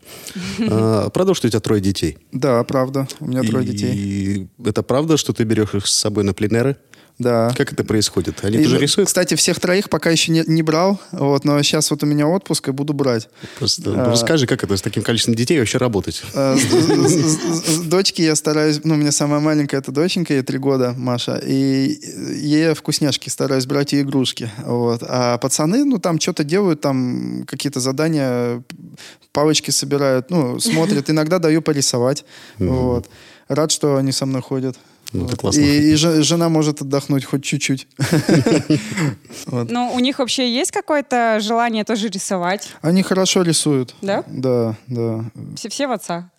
А, 0.69 1.09
Правда, 1.09 1.33
что 1.35 1.47
у 1.47 1.49
тебя 1.49 1.59
трое 1.59 1.79
детей? 1.81 2.17
Да, 2.31 2.63
правда. 2.63 3.07
У 3.19 3.27
меня 3.27 3.43
трое 3.43 3.63
И 3.65 3.67
детей. 3.71 4.47
это 4.65 4.81
правда, 4.83 5.17
что 5.17 5.31
ты 5.33 5.43
берешь 5.43 5.73
их 5.75 5.85
с 5.87 5.93
собой 5.93 6.23
на 6.23 6.33
пленеры? 6.33 6.75
Да. 7.19 7.53
Как 7.55 7.71
это 7.71 7.83
происходит? 7.83 8.43
Они 8.43 8.57
И, 8.57 8.63
тоже 8.63 8.79
рисуют? 8.79 9.07
Кстати, 9.07 9.35
всех 9.35 9.59
троих 9.59 9.89
пока 9.89 10.09
еще 10.09 10.31
не, 10.31 10.43
не 10.47 10.63
брал, 10.63 10.99
вот, 11.11 11.45
но 11.45 11.61
сейчас 11.61 11.91
вот 11.91 12.01
у 12.03 12.07
меня 12.07 12.27
отпуск 12.27 12.69
и 12.69 12.71
буду 12.71 12.93
брать. 12.93 13.29
Просто 13.59 13.91
а- 13.95 14.11
расскажи, 14.11 14.47
как 14.47 14.63
это 14.63 14.75
с 14.75 14.81
таким 14.81 15.03
количеством 15.03 15.35
детей 15.35 15.59
вообще 15.59 15.77
работать? 15.77 16.23
Э, 16.33 16.57
С, 16.57 16.61
с- 16.63 17.37
с- 17.37 17.65
с 17.75 17.79
дочки 17.81 18.21
я 18.23 18.35
стараюсь, 18.35 18.81
ну, 18.83 18.95
у 18.95 18.97
меня 18.97 19.11
самая 19.11 19.39
маленькая 19.39 19.77
это 19.77 19.91
доченька, 19.91 20.33
ей 20.33 20.41
три 20.41 20.57
года, 20.57 20.95
Маша, 20.97 21.35
и 21.37 21.99
ей 22.35 22.73
вкусняшки 22.73 23.29
стараюсь 23.29 23.67
брать 23.67 23.93
и 23.93 24.01
игрушки, 24.01 24.49
вот. 24.65 25.03
А 25.07 25.37
пацаны, 25.37 25.85
ну, 25.85 25.99
там 25.99 26.19
что-то 26.19 26.43
делают, 26.43 26.81
там 26.81 27.45
какие-то 27.47 27.79
задания, 27.79 28.63
палочки 29.31 29.69
собирают, 29.69 30.31
ну, 30.31 30.59
смотрят, 30.59 31.09
иногда 31.11 31.37
даю 31.39 31.61
порисовать, 31.61 32.25
вот. 32.57 33.07
Рад, 33.49 33.71
что 33.71 33.97
они 33.97 34.11
со 34.11 34.25
мной 34.25 34.41
ходят. 34.41 34.77
Ну, 35.13 35.21
это 35.25 35.31
Вот. 35.31 35.39
классно. 35.39 35.61
И, 35.61 35.91
и 35.91 35.95
же- 35.95 36.23
жена 36.23 36.49
может 36.49 36.81
отдохнуть 36.81 37.23
хоть 37.25 37.43
чуть-чуть. 37.43 37.87
Ну, 39.51 39.91
у 39.93 39.99
них 39.99 40.19
вообще 40.19 40.51
есть 40.53 40.71
какое-то 40.71 41.39
желание 41.41 41.83
тоже 41.83 42.07
рисовать? 42.09 42.69
Они 42.81 43.03
хорошо 43.03 43.41
рисуют. 43.43 43.95
Да? 44.01 44.23
Да, 44.27 44.75
да. 44.87 45.25
Все, 45.55 45.69
все 45.69 45.87
в 45.87 45.91
отца. 45.91 46.29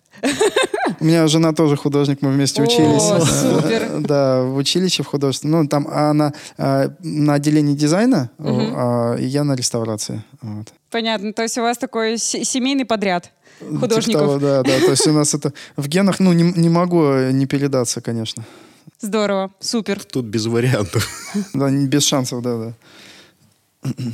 У 1.01 1.05
меня 1.05 1.27
жена 1.27 1.51
тоже 1.53 1.75
художник, 1.75 2.21
мы 2.21 2.31
вместе 2.31 2.61
О, 2.61 2.65
учились. 2.65 3.03
супер. 3.27 3.83
Э, 3.83 3.99
Да, 3.99 4.43
в 4.43 4.55
училище 4.55 5.03
в 5.03 5.07
художественном. 5.07 5.63
Ну, 5.63 5.67
там 5.67 5.87
она 5.87 6.33
э, 6.57 6.89
на 7.03 7.33
отделении 7.33 7.75
дизайна, 7.75 8.29
а 8.39 9.15
и 9.15 9.25
я 9.25 9.43
на 9.43 9.55
реставрации. 9.55 10.23
Понятно. 10.89 11.33
То 11.33 11.41
есть 11.43 11.57
у 11.57 11.61
вас 11.61 11.77
такой 11.77 12.17
се- 12.17 12.45
семейный 12.45 12.85
подряд 12.85 13.31
Типа 13.59 13.77
художников. 13.79 14.21
того, 14.21 14.37
да, 14.39 14.63
да. 14.63 14.79
То 14.79 14.91
есть 14.91 15.05
у 15.07 15.11
нас 15.11 15.33
это 15.33 15.51
в 15.75 15.87
генах, 15.87 16.19
ну, 16.21 16.31
не, 16.33 16.43
не 16.53 16.69
могу 16.69 17.03
э, 17.03 17.31
не 17.31 17.45
передаться, 17.45 17.99
конечно. 17.99 18.43
Здорово. 19.01 19.51
Супер. 19.59 20.03
Тут 20.03 20.25
без 20.25 20.45
вариантов. 20.45 21.07
Да, 21.53 21.69
без 21.69 22.03
шансов, 22.05 22.41
да, 22.41 22.57
да. 22.57 22.73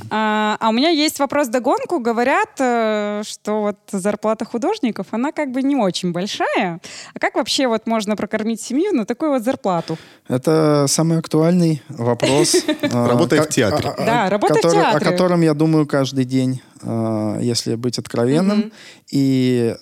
А, 0.10 0.58
а 0.60 0.70
у 0.70 0.74
меня 0.74 0.90
есть 0.90 1.20
вопрос 1.20 1.48
догонку. 1.48 2.00
Говорят, 2.00 2.50
э, 2.60 3.22
что 3.26 3.62
вот 3.62 3.78
зарплата 3.92 4.44
художников, 4.44 5.08
она 5.12 5.32
как 5.32 5.52
бы 5.52 5.62
не 5.64 5.78
очень 5.78 6.12
большая. 6.12 6.82
А 7.14 7.20
как 7.20 7.36
вообще 7.36 7.68
вот 7.68 7.88
можно 7.88 8.18
прокормить 8.18 8.60
семью 8.62 8.92
на 8.92 9.06
такую 9.06 9.32
вот 9.32 9.44
зарплату? 9.44 9.98
Это 10.28 10.86
самый 10.90 11.20
актуальный 11.20 11.82
вопрос. 11.88 12.56
а, 12.92 13.08
Работая 13.08 13.44
в 13.44 13.48
театре. 13.50 13.90
а- 13.90 14.02
а- 14.02 14.06
Да, 14.06 14.30
работая 14.30 14.56
в 14.60 14.62
который- 14.62 14.82
О 14.82 14.92
театре. 14.92 15.12
котором 15.12 15.42
я 15.42 15.54
думаю 15.54 15.86
каждый 15.88 16.26
день, 16.26 16.62
а, 16.84 17.38
если 17.40 17.76
быть 17.76 17.98
откровенным. 17.98 18.74
И 19.10 19.74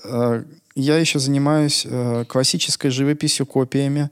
я 0.76 0.98
еще 0.98 1.18
занимаюсь 1.20 1.88
классической 2.28 2.92
живописью, 2.92 3.46
копиями. 3.48 4.12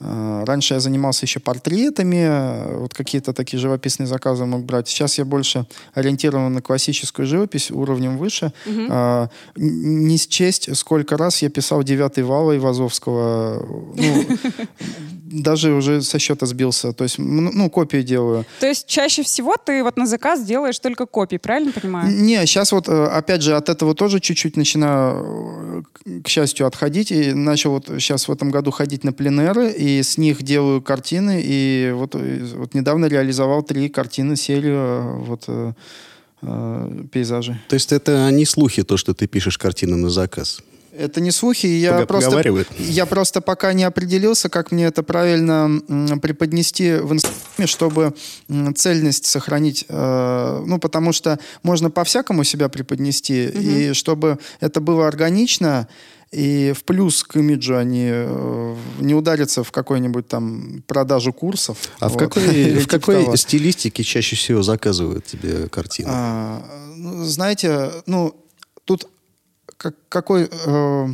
А, 0.00 0.44
Раньше 0.44 0.74
я 0.74 0.80
занимался 0.80 1.26
еще 1.26 1.40
портретами, 1.40 2.22
а, 2.24 2.78
вот 2.78 2.94
какие-то 2.94 3.32
такие 3.32 3.58
живописные 3.58 4.06
заказы 4.06 4.44
мог 4.44 4.64
брать. 4.64 4.88
Сейчас 4.88 5.18
я 5.18 5.24
больше 5.24 5.66
ориентирован 5.94 6.52
на 6.52 6.62
классическую 6.62 7.26
живопись 7.26 7.70
уровнем 7.70 8.16
выше. 8.18 8.52
А, 8.90 9.28
н- 9.56 10.04
Не 10.06 10.16
счесть, 10.18 10.76
сколько 10.76 11.16
раз 11.16 11.42
я 11.42 11.48
писал 11.50 11.82
девятый 11.82 12.22
вал 12.24 12.50
Айвазовского. 12.50 13.66
Ну, 13.96 14.24
даже 15.30 15.72
уже 15.72 16.00
со 16.02 16.18
счета 16.18 16.46
сбился. 16.46 16.92
То 16.92 17.04
есть, 17.04 17.18
ну, 17.18 17.68
копии 17.70 18.02
делаю. 18.02 18.44
То 18.60 18.66
есть 18.66 18.86
чаще 18.86 19.22
всего 19.22 19.56
ты 19.62 19.82
вот 19.82 19.96
на 19.96 20.06
заказ 20.06 20.42
делаешь 20.44 20.78
только 20.78 21.06
копии, 21.06 21.36
правильно 21.36 21.72
понимаю? 21.72 22.14
Не, 22.16 22.46
сейчас 22.46 22.72
вот, 22.72 22.88
э, 22.88 23.04
опять 23.06 23.42
же, 23.42 23.54
от 23.56 23.68
этого 23.68 23.94
тоже 23.94 24.20
чуть-чуть 24.20 24.56
начинаю, 24.56 25.84
э, 26.06 26.20
к 26.24 26.28
счастью, 26.28 26.66
отходить. 26.66 27.10
И 27.12 27.32
начал 27.32 27.72
вот 27.72 27.86
сейчас 27.98 28.28
в 28.28 28.32
этом 28.32 28.50
году 28.50 28.70
ходить 28.70 29.04
на 29.04 29.12
пленеры, 29.12 29.70
и 29.70 29.87
с 30.02 30.18
них 30.18 30.42
делаю 30.42 30.82
картины. 30.82 31.40
И 31.42 31.92
вот, 31.94 32.14
э, 32.14 32.44
вот 32.54 32.74
недавно 32.74 33.06
реализовал 33.06 33.62
три 33.62 33.88
картины, 33.88 34.36
серию 34.36 34.76
э, 34.76 35.18
вот, 35.26 35.44
э, 35.48 35.72
пейзажей. 37.10 37.56
То 37.68 37.74
есть 37.74 37.92
это 37.92 38.30
не 38.30 38.44
слухи, 38.44 38.82
то, 38.82 38.96
что 38.96 39.14
ты 39.14 39.26
пишешь 39.26 39.58
картины 39.58 39.96
на 39.96 40.10
заказ. 40.10 40.60
Это 40.96 41.20
не 41.20 41.30
слухи, 41.30 41.66
я 41.66 42.06
просто, 42.06 42.42
я 42.78 43.06
просто 43.06 43.40
пока 43.40 43.72
не 43.72 43.84
определился, 43.84 44.48
как 44.48 44.72
мне 44.72 44.86
это 44.86 45.04
правильно 45.04 45.80
преподнести 46.20 46.94
в 46.94 47.12
инстаграме, 47.12 47.66
чтобы 47.66 48.14
цельность 48.74 49.26
сохранить. 49.26 49.84
ну, 49.88 50.78
потому 50.80 51.12
что 51.12 51.38
можно 51.62 51.90
по-всякому 51.90 52.42
себя 52.42 52.68
преподнести, 52.68 53.46
и 53.46 53.92
чтобы 53.92 54.38
это 54.58 54.80
было 54.80 55.06
органично, 55.06 55.86
и 56.30 56.72
в 56.76 56.84
плюс 56.84 57.22
к 57.24 57.36
имиджу 57.36 57.76
они 57.76 58.08
э, 58.10 58.76
не 59.00 59.14
ударятся 59.14 59.64
в 59.64 59.72
какой-нибудь 59.72 60.28
там 60.28 60.82
продажу 60.86 61.32
курсов. 61.32 61.78
А 62.00 62.08
в 62.08 62.12
Вот. 62.12 62.18
какой, 62.18 62.42
в 62.74 62.80
типа 62.80 62.88
какой 62.98 63.24
того. 63.24 63.36
стилистике 63.36 64.02
чаще 64.02 64.36
всего 64.36 64.62
заказывают 64.62 65.24
тебе 65.24 65.68
картины? 65.68 66.08
А, 66.10 66.62
ну, 66.96 67.24
знаете, 67.24 67.90
ну, 68.06 68.34
тут 68.84 69.08
как, 69.78 69.94
какой... 70.08 70.48
э, 70.50 71.06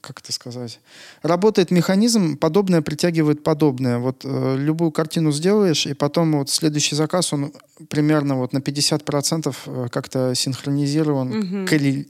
как 0.00 0.20
это 0.20 0.32
сказать? 0.32 0.80
Работает 1.22 1.70
механизм, 1.70 2.36
подобное 2.36 2.82
притягивает 2.82 3.42
подобное. 3.42 3.98
Вот 3.98 4.20
э, 4.24 4.56
любую 4.58 4.90
картину 4.92 5.32
сделаешь, 5.32 5.86
и 5.86 5.94
потом 5.94 6.38
вот 6.38 6.50
следующий 6.50 6.94
заказ, 6.94 7.32
он 7.32 7.52
примерно 7.88 8.36
вот 8.36 8.52
на 8.52 8.58
50% 8.58 9.56
э, 9.66 9.88
как-то 9.90 10.34
синхронизирован, 10.34 11.64
колли- 11.66 12.06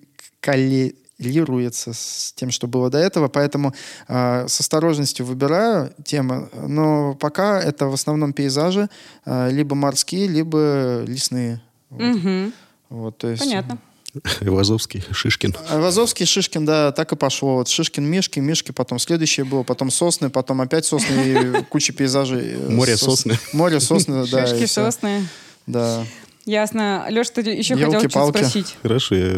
коллерируется 1.18 1.92
с 1.92 2.32
тем, 2.36 2.50
что 2.50 2.66
было 2.66 2.90
до 2.90 2.98
этого, 2.98 3.28
поэтому 3.28 3.74
э, 4.08 4.46
с 4.48 4.60
осторожностью 4.60 5.24
выбираю 5.26 5.92
темы, 6.04 6.48
но 6.66 7.14
пока 7.14 7.60
это 7.60 7.86
в 7.86 7.94
основном 7.94 8.32
пейзажи, 8.32 8.88
э, 9.24 9.50
либо 9.50 9.74
морские, 9.74 10.26
либо 10.26 11.02
лесные. 11.06 11.62
Вот. 11.90 12.00
Мгм. 12.02 12.52
Вот, 12.90 13.18
то 13.18 13.28
есть, 13.28 13.42
Понятно. 13.42 13.78
Айвазовский, 14.40 15.02
Шишкин. 15.10 15.56
а 15.68 15.80
Вазовский, 15.80 16.24
Шишкин, 16.26 16.64
да, 16.64 16.92
так 16.92 17.12
и 17.12 17.16
пошло. 17.16 17.56
Вот 17.56 17.68
Шишкин, 17.68 18.04
Мишки, 18.04 18.38
Мишки, 18.38 18.70
потом 18.70 18.98
следующее 18.98 19.44
было, 19.44 19.62
потом 19.64 19.90
сосны, 19.90 20.30
потом 20.30 20.60
опять 20.60 20.84
сосны 20.86 21.58
и 21.58 21.62
куча 21.64 21.92
пейзажей. 21.92 22.56
Море 22.68 22.94
сос- 22.94 23.16
сосны. 23.16 23.38
Море 23.52 23.80
сосны, 23.80 24.26
да. 24.30 24.46
Шишки, 24.46 24.66
сосны. 24.66 25.26
Да. 25.66 26.04
Ясно. 26.46 27.06
Леш, 27.08 27.30
ты 27.30 27.40
еще 27.40 27.74
хотел 27.74 28.00
что-то 28.00 28.28
спросить. 28.28 28.76
Хорошо, 28.82 29.14
я, 29.14 29.32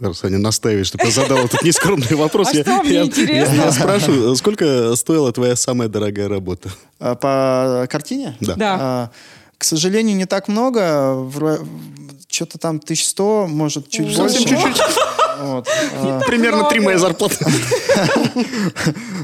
раз 0.00 0.22
они 0.24 0.36
настаивают, 0.36 0.86
чтобы 0.86 1.04
я 1.04 1.10
задал 1.10 1.38
этот 1.38 1.62
нескромный 1.62 2.06
вопрос. 2.16 2.48
А 2.52 2.56
я, 2.56 2.62
что, 2.62 2.82
мне 2.82 2.94
я- 2.94 3.02
интересно. 3.04 3.54
я 3.54 3.72
спрашиваю, 3.72 4.36
сколько 4.36 4.94
стоила 4.96 5.32
твоя 5.32 5.56
самая 5.56 5.88
дорогая 5.88 6.28
работа? 6.28 6.70
А 7.00 7.14
по 7.16 7.86
картине? 7.90 8.36
Да. 8.40 8.54
Да. 8.54 8.76
А, 8.80 9.10
к 9.58 9.64
сожалению, 9.64 10.16
не 10.16 10.26
так 10.26 10.46
много. 10.48 11.28
Что-то 12.28 12.58
там 12.58 12.76
1100, 12.76 13.46
может, 13.48 13.88
чуть 13.88 14.14
Совсем 14.14 14.42
больше. 14.44 14.48
чуть-чуть. 14.74 14.82
Вот. 15.40 15.68
Примерно 16.26 16.64
три 16.68 16.80
мои 16.80 16.96
зарплаты. 16.96 17.44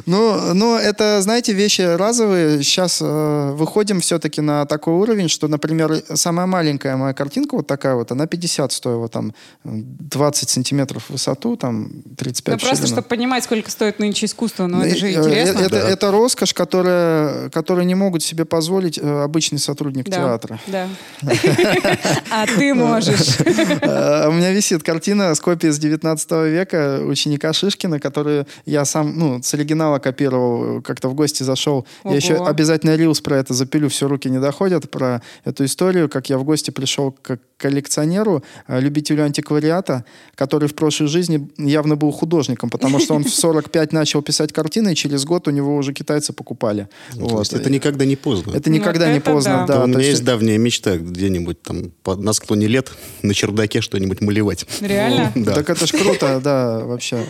Ну, 0.06 0.52
ну, 0.54 0.76
это, 0.76 1.20
знаете, 1.22 1.52
вещи 1.52 1.82
разовые. 1.82 2.62
Сейчас 2.64 2.98
э, 3.00 3.50
выходим 3.54 4.00
все-таки 4.00 4.40
на 4.40 4.66
такой 4.66 4.94
уровень, 4.94 5.28
что, 5.28 5.46
например, 5.46 6.02
самая 6.14 6.46
маленькая 6.46 6.96
моя 6.96 7.14
картинка 7.14 7.54
вот 7.56 7.68
такая 7.68 7.94
вот, 7.94 8.10
она 8.10 8.26
50 8.26 8.72
стоила, 8.72 9.08
там, 9.08 9.32
20 9.64 10.50
сантиметров 10.50 11.04
в 11.08 11.10
высоту, 11.10 11.56
там, 11.56 11.90
35 12.18 12.54
Ну, 12.60 12.66
просто, 12.66 12.86
чтобы 12.88 13.02
понимать, 13.02 13.44
сколько 13.44 13.70
стоит 13.70 14.00
нынче 14.00 14.26
искусство, 14.26 14.66
но 14.66 14.84
это 14.84 14.96
же 14.96 15.06
Э, 15.06 15.12
интересно. 15.12 15.58
Это, 15.60 15.70
Да. 15.70 15.88
это 15.88 16.10
роскошь, 16.10 16.52
которая, 16.52 17.48
которую 17.50 17.86
не 17.86 17.94
могут 17.94 18.22
себе 18.24 18.44
позволить 18.44 18.98
э, 18.98 19.22
обычный 19.22 19.58
сотрудник 19.58 20.08
Да, 20.08 20.16
театра. 20.16 20.60
Да. 20.66 20.88
А 22.30 22.46
ты 22.46 22.74
можешь. 22.74 23.38
Э, 23.40 24.28
У 24.28 24.32
меня 24.32 24.50
висит 24.52 24.82
картина 24.82 25.34
с 25.34 25.40
копией 25.40 25.72
с 25.72 25.78
19 25.78 26.01
века 26.02 27.00
ученика 27.04 27.52
Шишкина, 27.52 28.00
которую 28.00 28.46
я 28.66 28.84
сам, 28.84 29.18
ну, 29.18 29.42
с 29.42 29.54
оригинала 29.54 29.98
копировал, 29.98 30.82
как-то 30.82 31.08
в 31.08 31.14
гости 31.14 31.42
зашел. 31.42 31.86
Ого. 32.04 32.14
Я 32.14 32.16
еще 32.16 32.44
обязательно 32.44 32.96
рилс 32.96 33.20
про 33.20 33.38
это 33.38 33.54
запилю, 33.54 33.88
все 33.88 34.08
руки 34.08 34.28
не 34.30 34.40
доходят, 34.40 34.90
про 34.90 35.22
эту 35.44 35.64
историю, 35.64 36.08
как 36.08 36.30
я 36.30 36.38
в 36.38 36.44
гости 36.44 36.70
пришел 36.70 37.12
к 37.12 37.38
коллекционеру, 37.56 38.42
э, 38.66 38.80
любителю 38.80 39.24
антиквариата, 39.24 40.04
который 40.34 40.68
в 40.68 40.74
прошлой 40.74 41.06
жизни 41.06 41.48
явно 41.56 41.96
был 41.96 42.10
художником, 42.10 42.70
потому 42.70 42.98
что 42.98 43.14
он 43.14 43.24
в 43.24 43.30
45 43.34 43.92
начал 43.92 44.22
писать 44.22 44.52
картины, 44.52 44.92
и 44.92 44.96
через 44.96 45.24
год 45.24 45.48
у 45.48 45.50
него 45.50 45.76
уже 45.76 45.92
китайцы 45.92 46.32
покупали. 46.32 46.88
Ну, 47.14 47.28
Вот. 47.28 47.38
есть 47.40 47.52
это 47.52 47.70
никогда 47.70 48.04
не 48.04 48.16
поздно. 48.16 48.52
Это 48.56 48.68
никогда 48.68 49.06
Вот 49.06 49.12
не 49.12 49.18
это 49.18 49.30
поздно, 49.30 49.64
да. 49.66 49.74
да. 49.74 49.84
у 49.84 49.86
меня 49.86 49.98
то 49.98 50.04
есть 50.04 50.24
давняя 50.24 50.58
мечта 50.58 50.96
где-нибудь 50.96 51.62
там 51.62 51.92
на 52.04 52.32
склоне 52.32 52.66
лет 52.66 52.90
на 53.22 53.32
чердаке 53.34 53.80
что-нибудь 53.80 54.20
малевать. 54.20 54.66
Реально? 54.80 55.32
Да. 55.42 55.54
Так 55.54 55.70
это 55.70 55.86
ж 55.86 55.91
круто, 55.92 56.40
да, 56.42 56.84
вообще. 56.84 57.24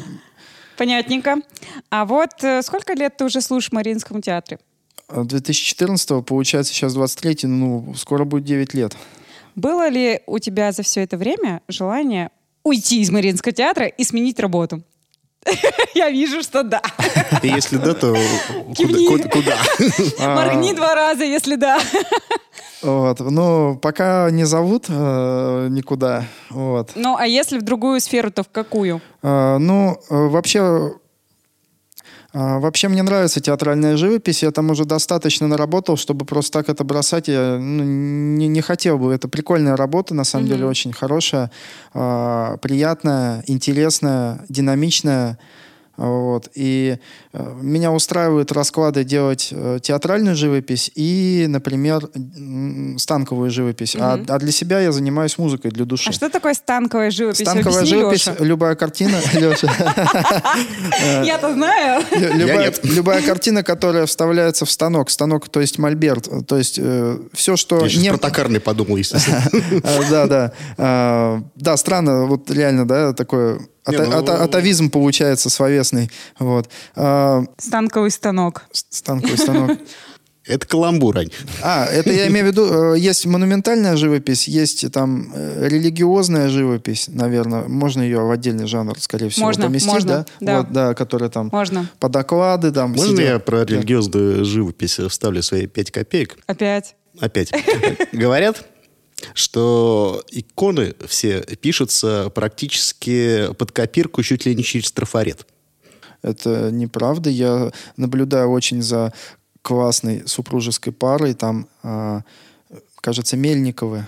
Понятненько. 0.77 1.37
А 1.91 2.05
вот 2.05 2.43
э, 2.43 2.63
сколько 2.63 2.95
лет 2.95 3.17
ты 3.17 3.25
уже 3.25 3.41
служишь 3.41 3.71
в 3.71 3.73
Мариинском 3.73 4.23
театре? 4.23 4.59
2014 5.09 6.25
получается 6.25 6.73
сейчас 6.73 6.95
23 6.95 7.49
ну, 7.49 7.95
скоро 7.95 8.25
будет 8.25 8.45
9 8.45 8.75
лет. 8.75 8.97
Было 9.55 9.89
ли 9.89 10.21
у 10.27 10.39
тебя 10.39 10.73
за 10.73 10.83
все 10.83 11.03
это 11.03 11.17
время 11.17 11.61
желание 11.69 12.31
уйти 12.63 13.03
из 13.03 13.11
Мариинского 13.11 13.53
театра 13.53 13.87
и 13.87 14.05
сменить 14.05 14.41
работу? 14.41 14.83
Я 15.95 16.11
вижу, 16.11 16.43
что 16.43 16.63
да. 16.63 16.81
И 17.43 17.49
если 17.49 17.77
да, 17.77 17.95
то 17.95 18.15
куда? 18.77 18.99
куда- 19.09 19.29
куда? 19.29 19.57
Моргни 20.35 20.73
два 20.73 20.95
раза, 20.95 21.25
если 21.25 21.57
да. 21.57 21.81
Вот. 22.83 23.21
Ну, 23.21 23.77
пока 23.77 24.29
не 24.31 24.45
зовут 24.45 24.87
э, 24.89 25.69
никуда. 25.71 26.25
Вот. 26.51 26.91
Ну, 26.97 27.17
а 27.17 27.27
если 27.27 27.59
в 27.59 27.63
другую 27.63 28.01
сферу, 28.01 28.31
то 28.31 28.43
в 28.43 28.49
какую? 28.49 29.01
А, 29.23 29.59
ну, 29.59 29.97
э, 30.11 30.15
вообще... 30.29 30.93
а, 32.33 32.59
Вообще 32.59 32.89
мне 32.89 33.03
нравится 33.03 33.41
театральная 33.41 33.97
живопись, 33.97 34.43
я 34.43 34.51
там 34.51 34.71
уже 34.71 34.85
достаточно 34.85 35.47
наработал, 35.47 35.97
чтобы 35.97 36.25
просто 36.25 36.61
так 36.61 36.69
это 36.69 36.85
бросать. 36.85 37.29
Я 37.29 37.59
ну, 37.59 37.85
не, 37.85 38.49
не 38.49 38.61
хотел 38.61 38.99
бы. 38.99 39.13
Это 39.13 39.29
прикольная 39.29 39.77
работа, 39.77 40.15
на 40.15 40.25
самом 40.25 40.47
деле, 40.47 40.67
очень 40.67 40.93
хорошая, 40.93 41.51
а, 41.93 42.57
приятная, 42.59 43.45
интересная, 43.47 44.45
динамичная. 44.49 45.39
Вот. 45.97 46.49
И 46.55 46.99
э, 47.33 47.55
меня 47.61 47.93
устраивают 47.93 48.51
расклады 48.53 49.05
делать 49.05 49.49
э, 49.53 49.79
театральную 49.83 50.35
живопись 50.35 50.91
и, 50.95 51.45
например, 51.49 52.09
м, 52.15 52.97
станковую 52.99 53.51
живопись. 53.51 53.95
А, 53.99 54.19
а 54.27 54.39
для 54.39 54.53
себя 54.53 54.81
я 54.81 54.91
занимаюсь 54.93 55.37
музыкой 55.39 55.71
для 55.71 55.85
души. 55.85 56.09
А 56.09 56.13
что 56.13 56.31
такое 56.31 56.55
станковая 56.55 57.11
живопись? 57.11 57.41
Станковая 57.41 57.81
Объясни, 57.81 57.99
живопись, 57.99 58.27
Леша. 58.27 58.37
любая 58.45 58.75
картина, 58.75 59.17
Леша, 59.35 59.69
Я-то 61.25 61.53
знаю. 61.53 62.03
Лю- 62.11 62.33
Любая, 62.39 62.59
нет. 62.67 62.81
любая 62.85 63.23
картина, 63.23 63.63
которая 63.63 64.07
вставляется 64.07 64.65
в 64.65 64.71
станок, 64.71 65.11
станок, 65.11 65.49
то 65.49 65.61
есть 65.61 65.79
мольберт, 65.79 66.29
то 66.47 66.57
есть 66.57 66.81
все, 67.33 67.57
что 67.57 67.85
Я 67.87 68.13
про 68.13 68.19
токарный 68.19 68.61
подумал, 68.61 68.97
естественно. 68.97 69.43
А, 69.85 70.11
Да, 70.11 70.27
да. 70.27 70.53
А, 70.79 71.43
Да, 71.57 71.77
странно, 71.77 72.25
вот 72.27 72.51
реально, 72.51 72.87
да, 72.87 73.13
такое 73.13 73.61
Не, 73.87 73.97
ата- 73.97 74.07
ну- 74.07 74.17
ата- 74.19 74.43
атовизм 74.45 74.91
получается 74.91 75.51
словесный. 75.51 76.11
Вот. 76.39 76.69
А, 76.95 77.45
Станковый 77.59 78.11
станок. 78.11 78.63
Станковый 78.73 79.39
станок. 79.39 79.79
Это 80.45 80.67
каламбур, 80.67 81.17
Ань. 81.19 81.31
А, 81.63 81.87
это 81.87 82.13
я 82.13 82.27
имею 82.27 82.47
в 82.47 82.49
виду, 82.49 82.95
э, 82.95 82.99
есть 82.99 83.25
монументальная 83.27 83.97
живопись, 83.97 84.49
есть 84.49 84.91
там 84.91 85.31
э, 85.33 85.69
религиозная 85.69 86.49
живопись, 86.49 87.07
наверное, 87.07 87.63
можно 87.69 88.03
ее 88.03 88.19
в 88.19 88.31
отдельный 88.31 88.67
жанр, 88.67 88.99
скорее 88.99 89.29
всего, 89.29 89.47
Можно, 89.47 89.67
поместить, 89.67 89.93
можно, 89.93 90.11
да? 90.11 90.27
да. 90.41 90.59
Вот, 90.59 90.73
да, 90.73 90.95
которая 90.95 91.31
там 91.31 91.49
Можно. 91.53 91.89
по 92.01 92.09
доклады 92.09 92.73
там. 92.73 92.91
Можно 92.91 93.17
сидел. 93.19 93.25
я 93.35 93.39
про 93.39 93.65
религиозную 93.65 94.45
живопись 94.45 94.99
вставлю 94.99 95.45
свои 95.45 95.67
5 95.69 95.91
копеек? 95.93 96.37
Опять. 96.49 96.97
Опять. 97.21 97.53
Говорят, 98.13 98.65
что 99.35 100.23
иконы 100.31 100.95
все 101.07 101.41
пишутся 101.41 102.31
практически 102.35 103.53
под 103.55 103.73
копирку 103.73 104.23
чуть 104.23 104.47
ли 104.47 104.55
не 104.55 104.63
через 104.63 104.93
трафарет. 104.93 105.47
Это 106.23 106.71
неправда. 106.71 107.31
Я 107.31 107.73
наблюдаю 107.97 108.51
очень 108.51 108.81
за 108.81 109.13
классной 109.63 110.27
супружеской 110.27 110.93
парой. 110.93 111.35
Там, 111.35 111.69
а, 111.83 112.23
кажется, 113.01 113.37
Мельниковы 113.37 114.07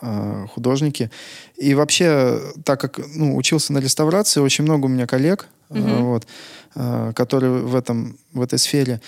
а, 0.00 0.46
художники. 0.48 1.10
И 1.56 1.74
вообще, 1.74 2.40
так 2.64 2.80
как 2.80 3.00
ну, 3.14 3.36
учился 3.36 3.72
на 3.72 3.78
реставрации, 3.78 4.40
очень 4.40 4.64
много 4.64 4.86
у 4.86 4.88
меня 4.88 5.06
коллег, 5.06 5.48
а, 5.70 6.00
вот, 6.00 6.26
которые 7.14 7.52
в, 7.52 7.76
этом, 7.76 8.18
в 8.32 8.40
этой 8.40 8.58
сфере. 8.58 9.00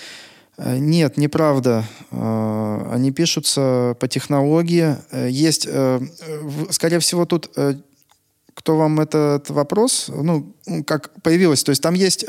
А, 0.56 0.78
Нет, 0.78 1.16
неправда. 1.16 1.84
А, 2.10 2.90
Они 2.92 3.10
пишутся 3.10 3.96
по 3.98 4.08
технологии. 4.08 4.96
Э, 5.10 5.28
Есть, 5.30 5.66
э, 5.68 6.00
скорее 6.70 6.98
всего, 6.98 7.26
тут 7.26 7.50
э, 7.56 7.74
кто 8.54 8.76
вам 8.76 9.00
этот 9.00 9.50
вопрос, 9.50 10.08
ну, 10.08 10.54
как 10.86 11.10
появилось, 11.22 11.64
то 11.64 11.70
есть 11.70 11.82
там 11.82 11.94
есть 11.94 12.24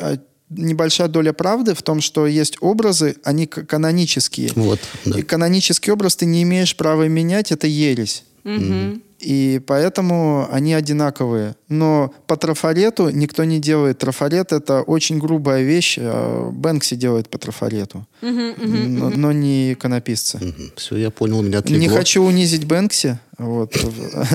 небольшая 0.49 1.07
доля 1.07 1.33
правды 1.33 1.73
в 1.73 1.81
том, 1.81 2.01
что 2.01 2.27
есть 2.27 2.57
образы, 2.61 3.15
они 3.23 3.45
канонические. 3.45 4.51
Вот, 4.55 4.79
да. 5.05 5.19
И 5.19 5.21
канонический 5.21 5.91
образ 5.91 6.15
ты 6.15 6.25
не 6.25 6.43
имеешь 6.43 6.75
права 6.75 7.07
менять, 7.07 7.51
это 7.51 7.67
ересь. 7.67 8.23
Мгм. 8.43 9.01
И 9.19 9.61
поэтому 9.65 10.47
они 10.51 10.73
одинаковые. 10.73 11.55
Но 11.69 12.13
по 12.27 12.37
трафарету 12.37 13.09
никто 13.09 13.43
не 13.43 13.59
делает. 13.59 13.97
Трафарет— 13.99 14.51
это 14.51 14.81
очень 14.81 15.19
грубая 15.19 15.63
вещь. 15.63 15.97
а 15.99 16.51
Бэнкси 16.51 16.95
делает 16.95 17.29
по 17.29 17.37
трафарету. 17.37 18.05
но, 18.21 19.09
но 19.09 19.31
не 19.31 19.73
иконописцы. 19.73 20.53
Все, 20.75 20.97
я 20.97 21.09
понял, 21.11 21.41
меня 21.41 21.59
отлегло. 21.59 21.81
Не 21.81 21.89
хочу 21.89 22.23
унизить 22.23 22.65
Бэнкси. 22.65 23.19
Вот. 23.37 23.75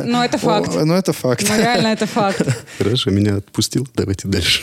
Но 0.04 0.24
это 0.24 0.38
факт. 0.38 0.76
О, 0.76 0.84
Но 0.84 0.96
это 0.96 1.12
факт. 1.12 1.46
Ну, 1.48 1.56
реально, 1.56 1.88
это 1.88 2.06
факт. 2.06 2.42
Хорошо, 2.78 3.10
меня 3.10 3.36
отпустил. 3.36 3.86
Давайте 3.94 4.28
дальше. 4.28 4.62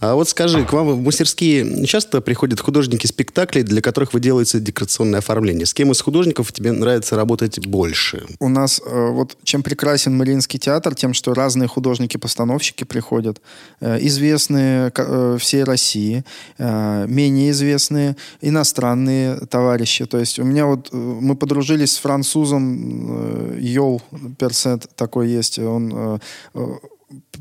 А 0.00 0.14
вот 0.14 0.28
скажи, 0.28 0.64
к 0.64 0.72
вам 0.72 0.88
в 0.92 1.02
мастерские 1.02 1.84
часто 1.86 2.20
приходят 2.20 2.60
художники 2.60 3.06
спектаклей, 3.06 3.62
для 3.62 3.80
которых 3.80 4.12
вы 4.12 4.20
делаете 4.20 4.60
декорационное 4.60 5.18
оформление. 5.18 5.66
С 5.66 5.74
кем 5.74 5.90
из 5.90 6.00
художников 6.00 6.52
тебе 6.52 6.72
нравится 6.72 7.16
работать 7.16 7.66
больше? 7.66 8.26
У 8.38 8.48
нас 8.48 8.80
э, 8.84 9.26
чем 9.44 9.62
прекрасен 9.62 10.16
Мариинский 10.16 10.58
театр, 10.58 10.94
тем, 10.94 11.14
что 11.14 11.34
разные 11.34 11.68
художники-постановщики 11.68 12.84
приходят. 12.84 13.40
Э, 13.80 13.98
известные 14.00 14.92
э, 14.96 15.36
всей 15.40 15.64
России, 15.64 16.24
э, 16.58 17.06
менее 17.08 17.50
известные, 17.50 18.16
иностранные 18.40 19.36
товарищи. 19.46 20.06
То 20.06 20.18
есть 20.18 20.38
у 20.38 20.44
меня 20.44 20.66
вот, 20.66 20.92
мы 20.92 21.36
подружились 21.36 21.92
с 21.92 21.98
французом 21.98 23.58
Йол 23.58 24.02
Персет, 24.38 24.88
такой 24.96 25.28
есть. 25.28 25.58
Он 25.58 26.20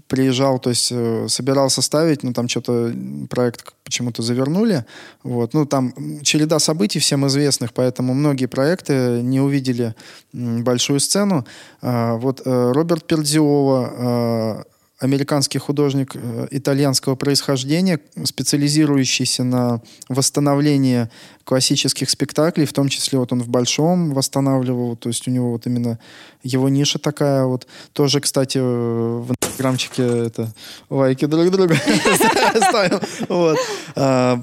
приезжал, 0.07 0.59
то 0.59 0.69
есть 0.69 0.89
э, 0.91 1.27
собирался 1.27 1.81
ставить, 1.81 2.23
но 2.23 2.33
там 2.33 2.47
что-то 2.47 2.93
проект 3.29 3.73
почему-то 3.83 4.21
завернули. 4.21 4.85
Вот. 5.23 5.53
Ну, 5.53 5.65
там 5.65 5.93
череда 6.21 6.59
событий 6.59 6.99
всем 6.99 7.25
известных, 7.27 7.73
поэтому 7.73 8.13
многие 8.13 8.45
проекты 8.45 9.21
не 9.21 9.39
увидели 9.41 9.95
большую 10.33 10.99
сцену. 10.99 11.45
А, 11.81 12.15
вот 12.15 12.41
э, 12.45 12.71
Роберт 12.73 13.07
Пердиола, 13.07 13.93
э, 13.97 14.63
американский 14.99 15.59
художник 15.59 16.15
э, 16.15 16.47
итальянского 16.51 17.15
происхождения, 17.15 17.99
специализирующийся 18.23 19.43
на 19.43 19.81
восстановлении 20.07 21.09
классических 21.43 22.09
спектаклей, 22.09 22.65
в 22.65 22.73
том 22.73 22.87
числе 22.89 23.19
вот 23.19 23.31
он 23.31 23.41
в 23.41 23.49
Большом 23.49 24.13
восстанавливал, 24.13 24.95
то 24.95 25.09
есть 25.09 25.27
у 25.27 25.31
него 25.31 25.51
вот 25.51 25.67
именно 25.67 25.99
его 26.43 26.69
ниша 26.69 26.97
такая 26.97 27.45
вот. 27.45 27.67
Тоже, 27.93 28.19
кстати, 28.21 28.57
в 28.57 29.34
инстаграмчике 29.55 30.27
это 30.27 30.53
лайки 30.89 31.25
друг 31.25 31.49
другу 31.49 31.73
ставим. 32.69 32.99
Вот. 33.29 33.57
А, 33.95 34.39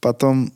Потом 0.00 0.52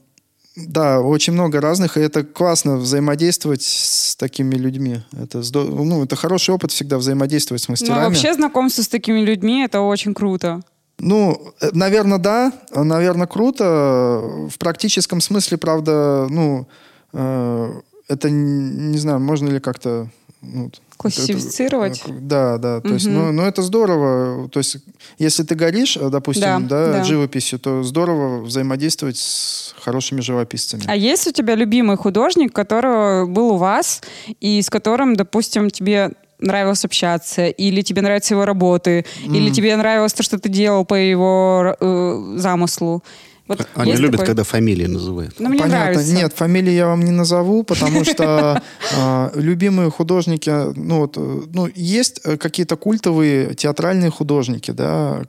да, 0.57 1.01
очень 1.01 1.33
много 1.33 1.61
разных, 1.61 1.97
и 1.97 2.01
это 2.01 2.25
классно 2.25 2.77
взаимодействовать 2.77 3.63
с 3.63 4.17
такими 4.17 4.57
людьми. 4.57 5.01
Это, 5.13 5.43
здорово, 5.43 5.85
ну, 5.85 6.05
это 6.05 6.17
хороший 6.17 6.53
опыт 6.53 6.73
всегда 6.73 6.99
взаимодействовать 6.99 7.63
с 7.63 7.69
мастерами. 7.69 8.01
Ну, 8.01 8.09
вообще 8.09 8.35
знакомство 8.35 8.83
с 8.83 8.89
такими 8.89 9.21
людьми, 9.21 9.63
это 9.63 9.81
очень 9.81 10.15
круто. 10.15 10.61
Ну, 10.99 11.55
наверное, 11.73 12.19
да. 12.19 12.53
Наверное, 12.75 13.29
круто. 13.29 14.21
В 14.51 14.59
практическом 14.59 15.21
смысле, 15.21 15.59
правда, 15.59 16.27
ну, 16.29 16.67
э, 17.13 17.73
это, 18.09 18.29
не 18.29 18.99
знаю, 18.99 19.21
можно 19.21 19.49
ли 19.49 19.61
как-то... 19.61 20.09
Ну, 20.41 20.71
Классифицировать? 20.97 22.03
Это, 22.05 22.13
да, 22.13 22.59
да. 22.59 22.81
То 22.81 22.89
угу. 22.89 22.95
есть, 22.95 23.07
ну, 23.07 23.33
ну, 23.33 23.43
это 23.43 23.63
здорово. 23.63 24.49
То 24.49 24.59
есть, 24.59 24.79
если 25.19 25.43
ты 25.43 25.55
горишь, 25.55 25.97
допустим, 25.97 26.67
да, 26.67 26.87
да, 26.87 26.93
да. 26.93 27.05
живописью, 27.05 27.59
то 27.59 27.83
здорово 27.83 28.43
взаимодействовать 28.43 29.17
с 29.17 29.75
хорошими 29.81 30.21
живописцами. 30.21 30.83
А 30.87 30.97
есть 30.97 31.27
у 31.27 31.33
тебя 31.33 31.55
любимый 31.55 31.97
художник, 31.97 32.53
который 32.53 33.27
был 33.27 33.53
у 33.53 33.57
вас, 33.57 34.01
и 34.41 34.61
с 34.61 34.71
которым, 34.71 35.15
допустим, 35.15 35.71
тебе 35.71 36.13
нравилось 36.41 36.85
общаться, 36.85 37.47
или 37.47 37.83
тебе 37.83 38.03
нравятся 38.03 38.35
его 38.35 38.45
работы, 38.45 39.05
mm. 39.25 39.37
или 39.37 39.51
тебе 39.51 39.77
нравилось 39.77 40.13
то, 40.13 40.23
что 40.23 40.39
ты 40.39 40.49
делал 40.49 40.85
по 40.85 40.95
его 40.95 41.77
э, 41.79 42.35
замыслу. 42.37 43.03
Вот 43.49 43.67
Они 43.75 43.95
любят, 43.95 44.13
такой... 44.13 44.27
когда 44.27 44.45
фамилии 44.45 44.87
называют. 44.87 45.35
Ну, 45.39 45.49
мне 45.49 45.59
Понятно. 45.59 45.93
Нравится. 45.93 46.15
Нет, 46.15 46.33
фамилии 46.35 46.73
я 46.73 46.87
вам 46.87 47.01
не 47.01 47.11
назову, 47.11 47.63
потому 47.63 48.05
что 48.05 48.63
а, 48.97 49.33
любимые 49.35 49.91
художники, 49.91 50.51
ну 50.79 50.99
вот, 51.01 51.17
ну 51.17 51.69
есть 51.75 52.21
э, 52.25 52.37
какие-то 52.37 52.77
культовые 52.77 53.55
театральные 53.55 54.11
художники, 54.11 54.71
да, 54.71 55.23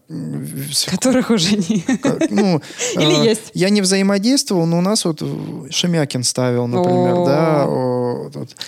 которых 0.87 1.29
уже 1.29 1.55
не. 1.55 1.85
Ну, 2.29 2.61
или 2.95 3.21
э, 3.21 3.29
есть. 3.29 3.51
Я 3.53 3.69
не 3.69 3.81
взаимодействовал, 3.81 4.65
но 4.65 4.79
у 4.79 4.81
нас 4.81 5.05
вот 5.05 5.23
Шемякин 5.69 6.23
ставил, 6.23 6.67
например, 6.67 7.25
да. 7.25 7.63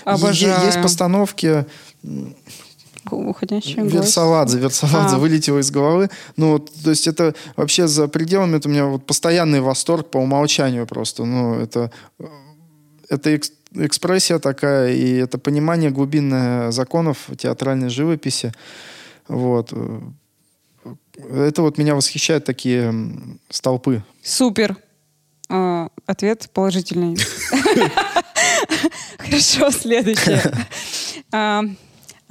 Обожаю. 0.05 0.65
Есть 0.65 0.81
постановки 0.81 1.65
уходящий 3.09 3.81
Версаладзе, 3.81 4.59
Версаладзе 4.59 5.15
а. 5.15 5.19
вылетело 5.19 5.59
из 5.59 5.71
головы. 5.71 6.09
Ну, 6.37 6.53
вот, 6.53 6.71
то 6.83 6.89
есть 6.89 7.07
это 7.07 7.33
вообще 7.55 7.87
за 7.87 8.07
пределами, 8.07 8.57
это 8.57 8.69
у 8.69 8.71
меня 8.71 8.85
вот 8.85 9.05
постоянный 9.05 9.61
восторг 9.61 10.09
по 10.09 10.17
умолчанию 10.17 10.85
просто. 10.85 11.25
Ну, 11.25 11.55
это, 11.55 11.91
это 13.09 13.39
экспрессия 13.73 14.39
такая, 14.39 14.93
и 14.93 15.15
это 15.15 15.37
понимание 15.37 15.89
глубинное 15.91 16.71
законов 16.71 17.29
театральной 17.37 17.89
живописи. 17.89 18.53
Вот. 19.27 19.73
Это 21.15 21.61
вот 21.61 21.77
меня 21.77 21.95
восхищают 21.95 22.45
такие 22.45 22.93
столпы. 23.49 24.03
Супер. 24.23 24.77
А, 25.49 25.89
ответ 26.05 26.49
положительный. 26.53 27.17
Хорошо, 29.17 29.71
следующее. 29.71 30.41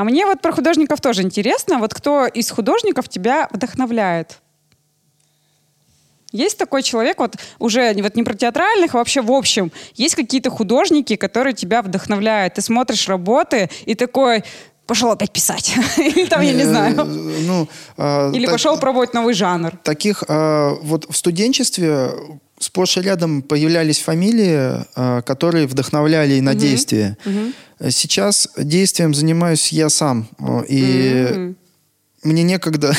А, 0.01 0.05
мне 0.05 0.25
вот 0.25 0.41
про 0.41 0.51
художников 0.51 1.03
тоже 1.03 1.21
интересно. 1.21 1.79
Вот 1.79 1.93
кто 1.93 2.27
из 2.27 2.51
художников 2.51 3.07
тебя 3.11 3.49
вдохновляет? 3.53 4.39
Есть 6.33 6.57
такой 6.57 6.83
человек, 6.83 7.19
вот 7.19 7.37
уже 7.59 7.93
вот 8.01 8.15
не 8.15 8.23
про 8.23 8.33
театральных, 8.33 8.95
а 8.95 8.99
вообще 8.99 9.21
в 9.21 9.31
общем, 9.31 9.71
есть 9.97 10.15
какие-то 10.15 10.49
художники, 10.49 11.17
которые 11.17 11.53
тебя 11.53 11.83
вдохновляют. 11.83 12.55
Ты 12.55 12.63
смотришь 12.63 13.09
работы 13.09 13.69
и 13.85 13.95
такой, 13.95 14.43
пошел 14.87 15.11
опять 15.11 15.33
писать. 15.33 15.75
Или 15.99 16.25
там, 16.25 16.41
я 16.41 16.55
не 16.55 16.65
знаю. 16.65 16.99
Э, 16.99 17.05
ну, 17.05 17.69
а, 17.99 18.33
Или 18.33 18.47
пошел 18.47 18.79
пробовать 18.79 19.13
новый 19.13 19.35
жанр. 19.35 19.77
Таких 19.85 20.25
а, 20.29 20.77
вот 20.81 21.05
в 21.11 21.17
студенчестве 21.17 22.11
сплошь 22.61 22.97
и 22.97 23.01
рядом 23.01 23.43
появлялись 23.43 23.99
фамилии, 23.99 24.85
а, 24.95 25.23
которые 25.23 25.67
вдохновляли 25.67 26.39
на 26.41 26.55
действие. 26.55 27.17
Сейчас 27.89 28.49
действием 28.57 29.15
занимаюсь 29.15 29.73
я 29.73 29.89
сам. 29.89 30.29
И 30.69 31.55
мне 32.23 32.43
некогда 32.43 32.93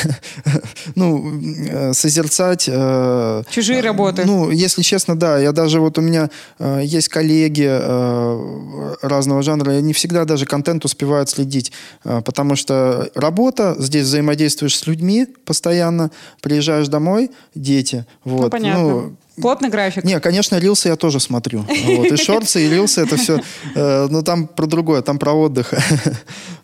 ну, 0.96 1.40
э, 1.68 1.92
созерцать... 1.92 2.68
Э, 2.68 3.42
Чужие 3.50 3.80
работы. 3.80 4.24
Ну, 4.24 4.50
если 4.50 4.82
честно, 4.82 5.16
да. 5.16 5.38
Я 5.38 5.52
даже 5.52 5.80
вот 5.80 5.96
у 5.98 6.00
меня 6.00 6.28
э, 6.58 6.80
есть 6.82 7.08
коллеги 7.08 7.68
э, 7.68 8.94
разного 9.02 9.42
жанра, 9.42 9.74
я 9.74 9.80
не 9.80 9.92
всегда 9.92 10.24
даже 10.24 10.44
контент 10.44 10.84
успеваю 10.84 11.26
следить, 11.28 11.70
э, 12.04 12.20
потому 12.24 12.56
что 12.56 13.10
работа, 13.14 13.76
здесь 13.78 14.06
взаимодействуешь 14.06 14.76
с 14.76 14.86
людьми 14.88 15.28
постоянно, 15.44 16.10
приезжаешь 16.40 16.88
домой, 16.88 17.30
дети. 17.54 18.04
Вот. 18.24 18.44
Ну, 18.44 18.50
понятно. 18.50 18.82
Ну, 18.82 19.16
Плотный 19.40 19.70
график? 19.70 20.04
Не, 20.04 20.20
конечно, 20.20 20.58
рилсы 20.58 20.88
я 20.88 20.96
тоже 20.96 21.20
смотрю. 21.20 21.60
Вот. 21.60 22.06
И 22.06 22.16
шорты, 22.16 22.66
и 22.66 22.70
рилсы 22.70 23.00
это 23.00 23.16
все. 23.16 23.40
Э, 23.74 24.08
но 24.10 24.22
там 24.22 24.46
про 24.46 24.66
другое, 24.66 25.02
там 25.02 25.18
про 25.18 25.32
отдых. 25.32 25.72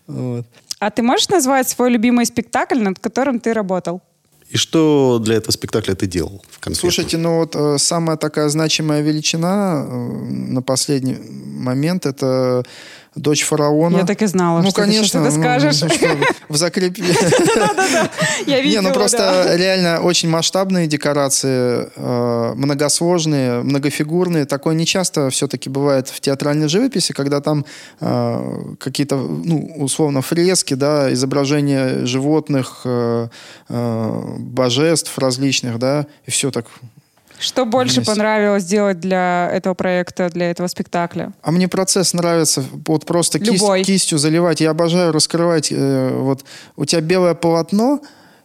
Вот. 0.06 0.46
А 0.80 0.90
ты 0.90 1.02
можешь 1.02 1.28
назвать 1.28 1.68
свой 1.68 1.90
любимый 1.90 2.24
спектакль, 2.24 2.78
над 2.78 2.98
которым 2.98 3.40
ты 3.40 3.52
работал? 3.52 4.00
И 4.48 4.56
что 4.56 5.18
для 5.22 5.36
этого 5.36 5.52
спектакля 5.52 5.94
ты 5.94 6.06
делал? 6.06 6.42
Слушайте, 6.72 7.18
ну 7.18 7.40
вот 7.40 7.54
э, 7.54 7.76
самая 7.78 8.16
такая 8.16 8.48
значимая 8.48 9.02
величина 9.02 9.84
э, 9.86 9.90
на 9.90 10.62
последний 10.62 11.18
момент 11.58 12.06
это 12.06 12.64
дочь 13.18 13.44
фараона. 13.44 13.98
Я 13.98 14.06
так 14.06 14.22
и 14.22 14.26
знала, 14.26 14.62
ну, 14.62 14.70
что 14.70 14.80
конечно, 14.82 15.24
ты 15.24 15.30
что-то 15.30 15.36
ну, 15.36 15.42
скажешь. 15.42 15.82
Ну, 15.82 16.24
в 16.48 16.56
закрепе. 16.56 17.02
Да-да-да, 17.54 18.10
я 18.46 18.60
видела. 18.60 18.82
Не, 18.82 18.88
ну 18.88 18.94
просто 18.94 19.54
реально 19.56 20.00
очень 20.00 20.28
масштабные 20.28 20.86
декорации, 20.86 21.88
э, 21.94 22.52
многосложные, 22.54 23.62
многофигурные. 23.62 24.44
Такое 24.44 24.74
не 24.74 24.86
часто 24.86 25.30
все-таки 25.30 25.68
бывает 25.68 26.08
в 26.08 26.20
театральной 26.20 26.68
живописи, 26.68 27.12
когда 27.12 27.40
там 27.40 27.64
э, 28.00 28.74
какие-то, 28.78 29.16
ну, 29.16 29.72
условно, 29.76 30.22
фрески, 30.22 30.74
да, 30.74 31.12
изображения 31.12 32.06
животных, 32.06 32.82
э, 32.84 33.28
божеств 33.68 35.18
различных, 35.18 35.78
да, 35.78 36.06
и 36.26 36.30
все 36.30 36.50
так 36.50 36.66
что 37.38 37.64
больше 37.64 37.96
вместе. 37.96 38.12
понравилось 38.12 38.64
делать 38.64 39.00
для 39.00 39.50
этого 39.52 39.74
проекта, 39.74 40.30
для 40.30 40.50
этого 40.50 40.66
спектакля? 40.66 41.32
А 41.42 41.50
мне 41.50 41.68
процесс 41.68 42.12
нравится. 42.12 42.64
Вот 42.86 43.06
просто 43.06 43.38
кисть, 43.38 43.64
кистью 43.84 44.18
заливать. 44.18 44.60
Я 44.60 44.70
обожаю 44.70 45.12
раскрывать. 45.12 45.70
Э, 45.70 46.10
вот 46.14 46.44
у 46.76 46.84
тебя 46.84 47.00
белое 47.00 47.34
полотно, 47.34 48.00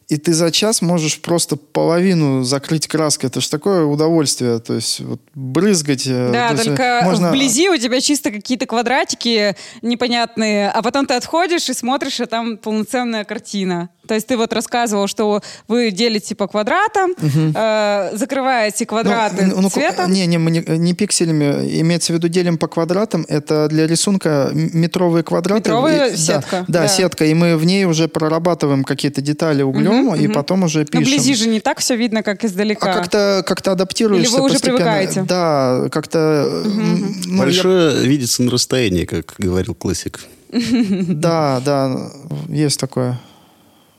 и 0.09 0.17
ты 0.17 0.33
за 0.33 0.51
час 0.51 0.81
можешь 0.81 1.21
просто 1.21 1.55
половину 1.55 2.43
закрыть 2.43 2.87
краской. 2.87 3.29
Это 3.29 3.41
же 3.41 3.49
такое 3.49 3.85
удовольствие. 3.85 4.59
То 4.59 4.75
есть 4.75 4.99
вот, 4.99 5.21
брызгать. 5.33 6.07
Э, 6.07 6.29
да, 6.31 6.49
то 6.55 6.63
только 6.63 6.83
есть, 6.83 7.05
можно... 7.05 7.29
вблизи 7.29 7.69
у 7.69 7.77
тебя 7.77 8.01
чисто 8.01 8.31
какие-то 8.31 8.65
квадратики 8.65 9.55
непонятные, 9.81 10.69
а 10.69 10.81
потом 10.81 11.05
ты 11.05 11.13
отходишь 11.13 11.69
и 11.69 11.73
смотришь, 11.73 12.19
и 12.19 12.25
там 12.25 12.57
полноценная 12.57 13.23
картина. 13.23 13.89
То 14.07 14.15
есть 14.15 14.27
ты 14.27 14.35
вот 14.35 14.51
рассказывал, 14.51 15.07
что 15.07 15.41
вы 15.67 15.91
делите 15.91 16.35
по 16.35 16.47
квадратам, 16.47 17.11
угу. 17.11 17.53
э, 17.55 18.09
закрываете 18.13 18.85
квадраты 18.85 19.45
ну, 19.45 19.61
ну, 19.61 19.69
цветом. 19.69 20.11
Не, 20.11 20.25
не, 20.25 20.37
мы 20.37 20.51
не, 20.51 20.59
не 20.77 20.93
пикселями, 20.93 21.79
имеется 21.81 22.11
в 22.11 22.17
виду 22.17 22.27
делим 22.27 22.57
по 22.57 22.67
квадратам. 22.67 23.25
Это 23.29 23.67
для 23.69 23.87
рисунка 23.87 24.49
метровые 24.53 25.23
квадраты. 25.23 25.61
Метровая 25.61 26.09
и, 26.09 26.17
сетка. 26.17 26.65
Да, 26.67 26.81
да, 26.81 26.87
сетка. 26.89 27.25
И 27.25 27.33
мы 27.33 27.55
в 27.55 27.65
ней 27.65 27.85
уже 27.85 28.09
прорабатываем 28.09 28.83
какие-то 28.83 29.21
детали 29.21 29.61
углем, 29.61 29.91
угу, 29.91 29.92
и 30.15 30.27
угу. 30.27 30.33
потом 30.33 30.63
уже 30.63 30.85
пишем. 30.85 31.01
Но 31.01 31.07
вблизи 31.07 31.35
же 31.35 31.47
не 31.47 31.59
так 31.59 31.79
все 31.79 31.95
видно, 31.95 32.23
как 32.23 32.43
издалека. 32.43 32.91
А 32.91 32.95
как-то 32.95 33.43
как 33.45 33.67
адаптируешься 33.67 34.29
Или 34.31 34.39
вы 34.39 34.45
уже 34.45 34.53
постепенно. 34.53 34.77
привыкаете? 34.77 35.23
Да, 35.23 35.87
как-то... 35.91 36.61
Угу. 36.65 36.81
Ну, 37.27 37.37
Большое 37.37 37.95
я... 37.95 38.01
видится 38.01 38.43
на 38.43 38.51
расстоянии, 38.51 39.05
как 39.05 39.35
говорил 39.37 39.75
классик. 39.75 40.19
Да, 41.07 41.61
да, 41.65 42.11
есть 42.47 42.79
такое. 42.79 43.19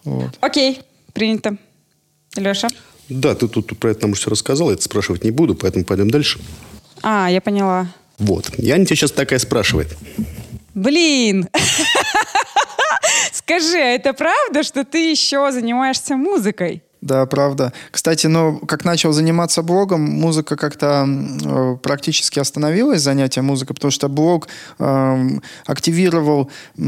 Вот. 0.04 0.30
Окей, 0.40 0.82
принято. 1.12 1.56
Леша? 2.36 2.68
Да, 3.08 3.34
ты 3.34 3.48
тут 3.48 3.78
про 3.78 3.90
это 3.90 4.02
нам 4.02 4.12
уже 4.12 4.22
все 4.22 4.30
рассказал, 4.30 4.68
я 4.68 4.74
это 4.74 4.82
спрашивать 4.82 5.24
не 5.24 5.30
буду, 5.30 5.54
поэтому 5.54 5.84
пойдем 5.84 6.10
дальше. 6.10 6.38
А, 7.02 7.28
я 7.30 7.40
поняла. 7.40 7.88
Вот. 8.18 8.50
Яня 8.56 8.86
тебя 8.86 8.96
сейчас 8.96 9.12
такая 9.12 9.38
спрашивает. 9.38 9.96
Блин! 10.74 11.48
Скажи, 13.44 13.76
а 13.76 13.94
это 13.94 14.14
правда, 14.14 14.62
что 14.62 14.84
ты 14.84 15.10
еще 15.10 15.52
занимаешься 15.52 16.16
музыкой? 16.16 16.82
Да, 17.02 17.26
правда. 17.26 17.74
Кстати, 17.90 18.26
ну, 18.26 18.58
как 18.60 18.86
начал 18.86 19.12
заниматься 19.12 19.62
блогом, 19.62 20.00
музыка 20.00 20.56
как-то 20.56 21.06
э, 21.06 21.76
практически 21.82 22.38
остановилась, 22.38 23.02
занятие 23.02 23.42
музыкой, 23.42 23.74
потому 23.74 23.90
что 23.90 24.08
блог 24.08 24.48
э, 24.78 25.28
активировал 25.66 26.50
э, 26.78 26.82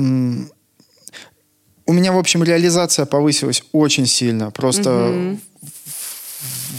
у 1.88 1.92
меня, 1.92 2.12
в 2.12 2.18
общем, 2.18 2.42
реализация 2.42 3.04
повысилась 3.06 3.62
очень 3.72 4.06
сильно, 4.06 4.50
просто 4.50 5.08
угу. 5.08 5.38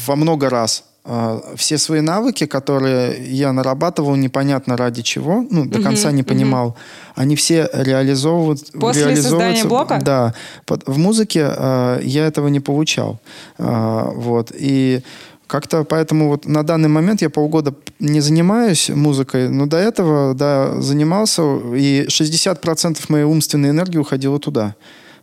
во 0.06 0.16
много 0.16 0.50
раз. 0.50 0.84
А, 1.10 1.42
все 1.56 1.78
свои 1.78 2.02
навыки, 2.02 2.46
которые 2.46 3.18
я 3.34 3.54
нарабатывал 3.54 4.18
непонятно 4.18 4.76
ради 4.76 5.02
чего, 5.04 5.46
ну, 5.50 5.66
до 5.66 5.78
угу, 5.78 5.86
конца 5.86 6.12
не 6.12 6.22
понимал, 6.22 6.68
угу. 6.68 6.76
они 7.16 7.38
все 7.38 7.70
реализовывают, 7.72 8.72
После 8.74 9.06
реализовываются... 9.06 9.30
создания 9.30 9.64
блока? 9.64 10.02
Да. 10.04 10.34
В 10.68 10.98
музыке 10.98 11.48
э, 11.50 12.02
я 12.04 12.28
этого 12.28 12.50
не 12.50 12.60
получал. 12.60 13.22
Э, 13.58 14.12
вот. 14.16 14.52
И 14.54 15.02
как-то 15.48 15.86
поэтому 15.86 16.28
вот 16.28 16.46
на 16.46 16.64
данный 16.64 16.90
момент 16.90 17.22
я 17.22 17.30
полгода 17.30 17.74
не 18.00 18.20
занимаюсь 18.20 18.90
музыкой, 18.90 19.48
но 19.48 19.66
до 19.66 19.78
этого, 19.78 20.34
да, 20.34 20.82
занимался, 20.82 21.42
и 21.74 22.06
60% 22.10 23.00
моей 23.08 23.24
умственной 23.24 23.70
энергии 23.70 23.98
уходило 23.98 24.40
туда. 24.40 24.76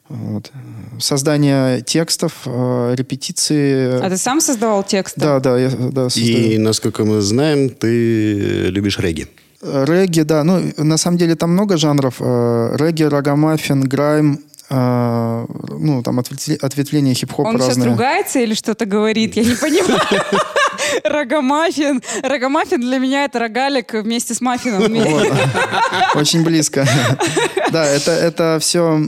Вот. 0.09 0.53
Создание 1.01 1.81
текстов, 1.81 2.43
э, 2.45 2.95
репетиции. 2.97 4.05
А 4.05 4.11
ты 4.11 4.17
сам 4.19 4.41
создавал 4.41 4.85
тексты? 4.85 5.21
Да, 5.21 5.41
да, 5.41 5.59
я 5.59 5.71
да, 5.71 6.11
создаю. 6.11 6.53
И, 6.53 6.59
насколько 6.59 7.05
мы 7.05 7.21
знаем, 7.23 7.71
ты 7.71 8.67
любишь 8.69 8.99
регги. 8.99 9.27
Регги, 9.63 10.21
да. 10.21 10.45
Ну, 10.45 10.73
на 10.77 10.99
самом 10.99 11.17
деле 11.17 11.37
там 11.37 11.53
много 11.53 11.79
жанров. 11.79 12.17
Э, 12.21 12.77
регги, 12.79 13.03
рагамаффин, 13.05 13.81
грайм, 13.81 14.41
э, 14.69 15.47
ну, 15.79 16.03
там 16.03 16.19
ответвления 16.19 17.15
хип-хопа 17.15 17.49
Он 17.49 17.57
разные. 17.57 17.75
сейчас 17.75 17.87
ругается 17.87 18.41
или 18.41 18.53
что-то 18.53 18.85
говорит? 18.85 19.37
Я 19.37 19.45
не 19.45 19.55
понимаю. 19.55 20.01
Рогомаффин. 21.05 22.03
Рогомаффин 22.23 22.81
для 22.81 22.99
меня 22.99 23.25
это 23.25 23.39
рогалик 23.39 23.95
вместе 23.95 24.35
с 24.35 24.43
маффином. 24.43 24.83
Очень 26.15 26.45
близко. 26.45 26.87
Да, 27.73 27.85
это, 27.85 28.13
это 28.13 28.59
все 28.61 29.01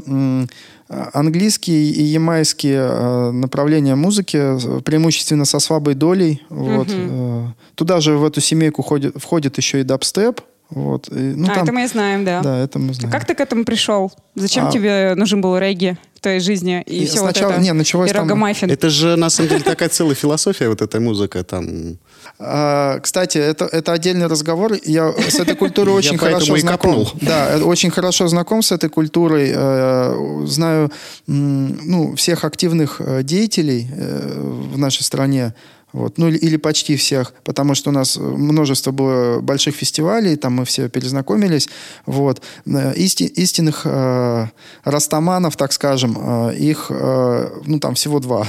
английские 0.89 1.91
и 1.91 2.03
ямайские 2.03 2.79
э, 2.79 3.31
направления 3.33 3.95
музыки, 3.95 4.83
преимущественно 4.83 5.45
со 5.45 5.59
слабой 5.59 5.95
долей. 5.95 6.43
Вот. 6.49 6.89
Угу. 6.89 7.55
Туда 7.75 8.01
же 8.01 8.17
в 8.17 8.25
эту 8.25 8.41
семейку 8.41 8.83
входит, 8.83 9.15
входит 9.17 9.57
еще 9.57 9.81
и 9.81 9.85
дабстеп. 9.85 10.41
Вот. 10.71 11.09
И, 11.09 11.15
ну, 11.15 11.45
а, 11.45 11.55
там, 11.55 11.65
это 11.65 11.73
мы 11.73 11.87
знаем, 11.87 12.25
да. 12.25 12.41
Да, 12.43 12.59
это 12.59 12.79
мы 12.79 12.93
знаем. 12.93 13.13
Как 13.13 13.25
ты 13.25 13.35
к 13.35 13.41
этому 13.41 13.65
пришел? 13.65 14.13
Зачем 14.35 14.67
а... 14.67 14.73
тебе 14.73 15.15
нужен 15.15 15.41
был 15.41 15.57
регги 15.59 15.97
в 16.15 16.21
твоей 16.21 16.41
жизни 16.41 16.83
и, 16.87 17.05
и 17.05 17.07
все 17.07 17.19
сначала, 17.19 17.51
вот 17.51 17.59
это? 17.59 17.63
Не, 17.63 17.73
началось 17.73 18.11
и 18.11 18.13
там... 18.13 18.45
Это 18.45 18.91
же, 18.91 19.17
на 19.17 19.31
самом 19.31 19.51
деле, 19.51 19.63
такая 19.63 19.89
целая 19.89 20.17
философия, 20.17 20.69
вот 20.69 20.83
эта 20.83 20.99
музыка 20.99 21.45
там. 21.45 21.99
А, 22.39 22.99
кстати, 22.99 23.39
это, 23.39 23.67
это 23.67 23.93
отдельный 23.93 24.27
разговор. 24.27 24.73
Я 24.85 25.13
с 25.13 25.37
этой 25.37 25.55
культурой 25.55 25.95
очень 25.95 26.19
хорошо 26.19 26.57
знаком. 26.57 27.07
Да, 27.23 27.59
очень 27.63 27.91
хорошо 27.91 28.27
знаком 28.27 28.63
с 28.63 28.73
этой 28.73 28.91
культурой. 28.91 29.53
Э, 29.55 30.45
знаю 30.47 30.91
ну, 31.27 32.17
всех 32.17 32.45
активных 32.45 33.01
э, 33.01 33.23
деятелей 33.23 33.89
э, 33.97 34.41
в 34.73 34.79
нашей 34.79 35.03
стране. 35.03 35.55
Вот. 35.93 36.19
Ну, 36.19 36.29
или, 36.29 36.37
или 36.37 36.57
почти 36.57 36.97
всех, 36.97 37.33
потому 37.45 37.75
что 37.75 37.91
у 37.91 37.93
нас 37.93 38.17
множество 38.17 38.91
было 38.91 39.41
больших 39.41 39.75
фестивалей, 39.75 40.37
там 40.37 40.55
мы 40.55 40.65
все 40.65 40.89
перезнакомились. 40.89 41.69
Вот. 42.07 42.43
Э, 42.67 42.93
исти, 42.97 43.23
истинных 43.23 43.83
э, 43.85 44.47
растаманов, 44.85 45.57
так 45.57 45.73
скажем, 45.73 46.19
э, 46.51 46.57
их, 46.57 46.87
э, 46.91 47.49
ну, 47.65 47.79
там 47.79 47.95
всего 47.95 48.21
два 48.21 48.47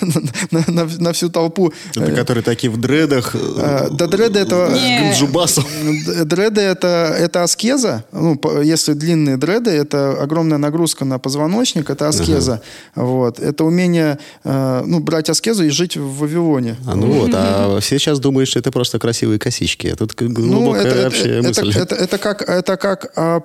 на, 0.50 0.64
на, 0.68 0.84
на 0.84 1.12
всю 1.12 1.28
толпу. 1.28 1.72
Это 1.94 2.12
которые 2.12 2.42
такие 2.42 2.70
в 2.70 2.76
дредах? 2.78 3.34
Э, 3.34 3.88
да, 3.90 4.06
дреды 4.06 4.38
это... 4.38 4.74
С 5.14 6.24
Дреды 6.24 6.60
это, 6.60 7.14
это 7.18 7.42
аскеза. 7.42 8.04
Ну, 8.12 8.40
если 8.62 8.94
длинные 8.94 9.36
дреды, 9.36 9.70
это 9.70 10.22
огромная 10.22 10.58
нагрузка 10.58 11.04
на 11.04 11.18
позвоночник, 11.18 11.90
это 11.90 12.08
аскеза. 12.08 12.62
Ага. 12.94 13.06
Вот. 13.06 13.40
Это 13.40 13.64
умение 13.64 14.18
э, 14.44 14.82
ну, 14.86 15.00
брать 15.00 15.30
аскезу 15.30 15.64
и 15.64 15.68
жить 15.70 15.96
в 15.96 16.18
Вавилоне. 16.18 16.76
А 16.86 16.94
ну 16.94 17.10
вот, 17.12 17.30
а 17.34 17.78
все 17.80 17.98
сейчас 17.98 18.20
думают, 18.20 18.48
что 18.48 18.60
это 18.60 18.70
просто 18.70 18.98
красивые 18.98 19.38
косички. 19.38 19.88
А 19.88 19.96
тут 19.96 20.14
глубокая 20.14 20.84
ну, 20.84 20.90
это, 20.90 21.02
вообще 21.02 21.38
это, 21.38 21.48
мысль. 21.48 21.70
Это, 21.70 21.80
это, 21.80 21.94
это 21.96 22.18
как, 22.18 22.42
это 22.42 22.76
как, 22.76 23.12
а, 23.16 23.42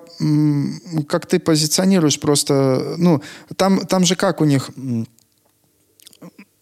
как 1.07 1.25
ты 1.25 1.39
позиционируешь 1.39 2.19
просто. 2.19 2.95
Ну, 2.97 3.21
там, 3.55 3.85
там 3.87 4.05
же 4.05 4.15
как 4.15 4.41
у 4.41 4.45
них... 4.45 4.69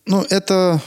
Ну, 0.06 0.26
это 0.30 0.82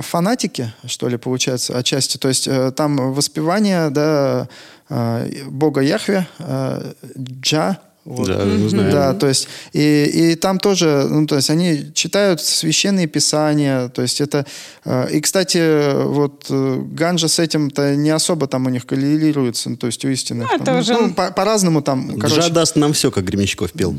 фанатики, 0.00 0.72
что 0.86 1.08
ли, 1.08 1.16
получается, 1.16 1.76
отчасти. 1.76 2.16
То 2.16 2.28
есть 2.28 2.48
э, 2.48 2.72
там 2.72 3.12
воспевание, 3.12 3.90
да, 3.90 4.48
э, 4.88 5.44
Бога 5.48 5.82
Яхве, 5.82 6.26
э, 6.38 6.92
Джа, 7.18 7.80
вот. 8.08 8.26
Да, 8.26 8.44
мы 8.44 8.68
знаем. 8.68 8.90
Да, 8.90 9.14
то 9.14 9.28
есть, 9.28 9.48
и, 9.72 10.32
и 10.32 10.34
там 10.34 10.58
тоже, 10.58 11.06
ну, 11.10 11.26
то 11.26 11.36
есть, 11.36 11.50
они 11.50 11.92
читают 11.94 12.40
священные 12.40 13.06
писания, 13.06 13.88
то 13.88 14.02
есть, 14.02 14.20
это... 14.20 14.46
Э, 14.84 15.08
и, 15.10 15.20
кстати, 15.20 16.04
вот 16.04 16.46
э, 16.50 16.82
Ганжа 16.92 17.28
с 17.28 17.38
этим-то 17.38 17.96
не 17.96 18.10
особо 18.10 18.46
там 18.46 18.66
у 18.66 18.70
них 18.70 18.86
коррелируется, 18.86 19.70
ну, 19.70 19.76
то 19.76 19.86
есть, 19.86 20.04
у 20.04 20.08
истинных. 20.08 20.48
Ну, 20.50 20.56
это 20.62 20.78
уже... 20.78 20.94
ну, 20.94 21.12
по- 21.12 21.30
по-разному 21.30 21.82
там, 21.82 22.18
короче. 22.18 22.40
Джа 22.40 22.50
даст 22.50 22.76
нам 22.76 22.92
все, 22.92 23.10
как 23.10 23.24
Гребенщиков 23.24 23.72
пел. 23.72 23.94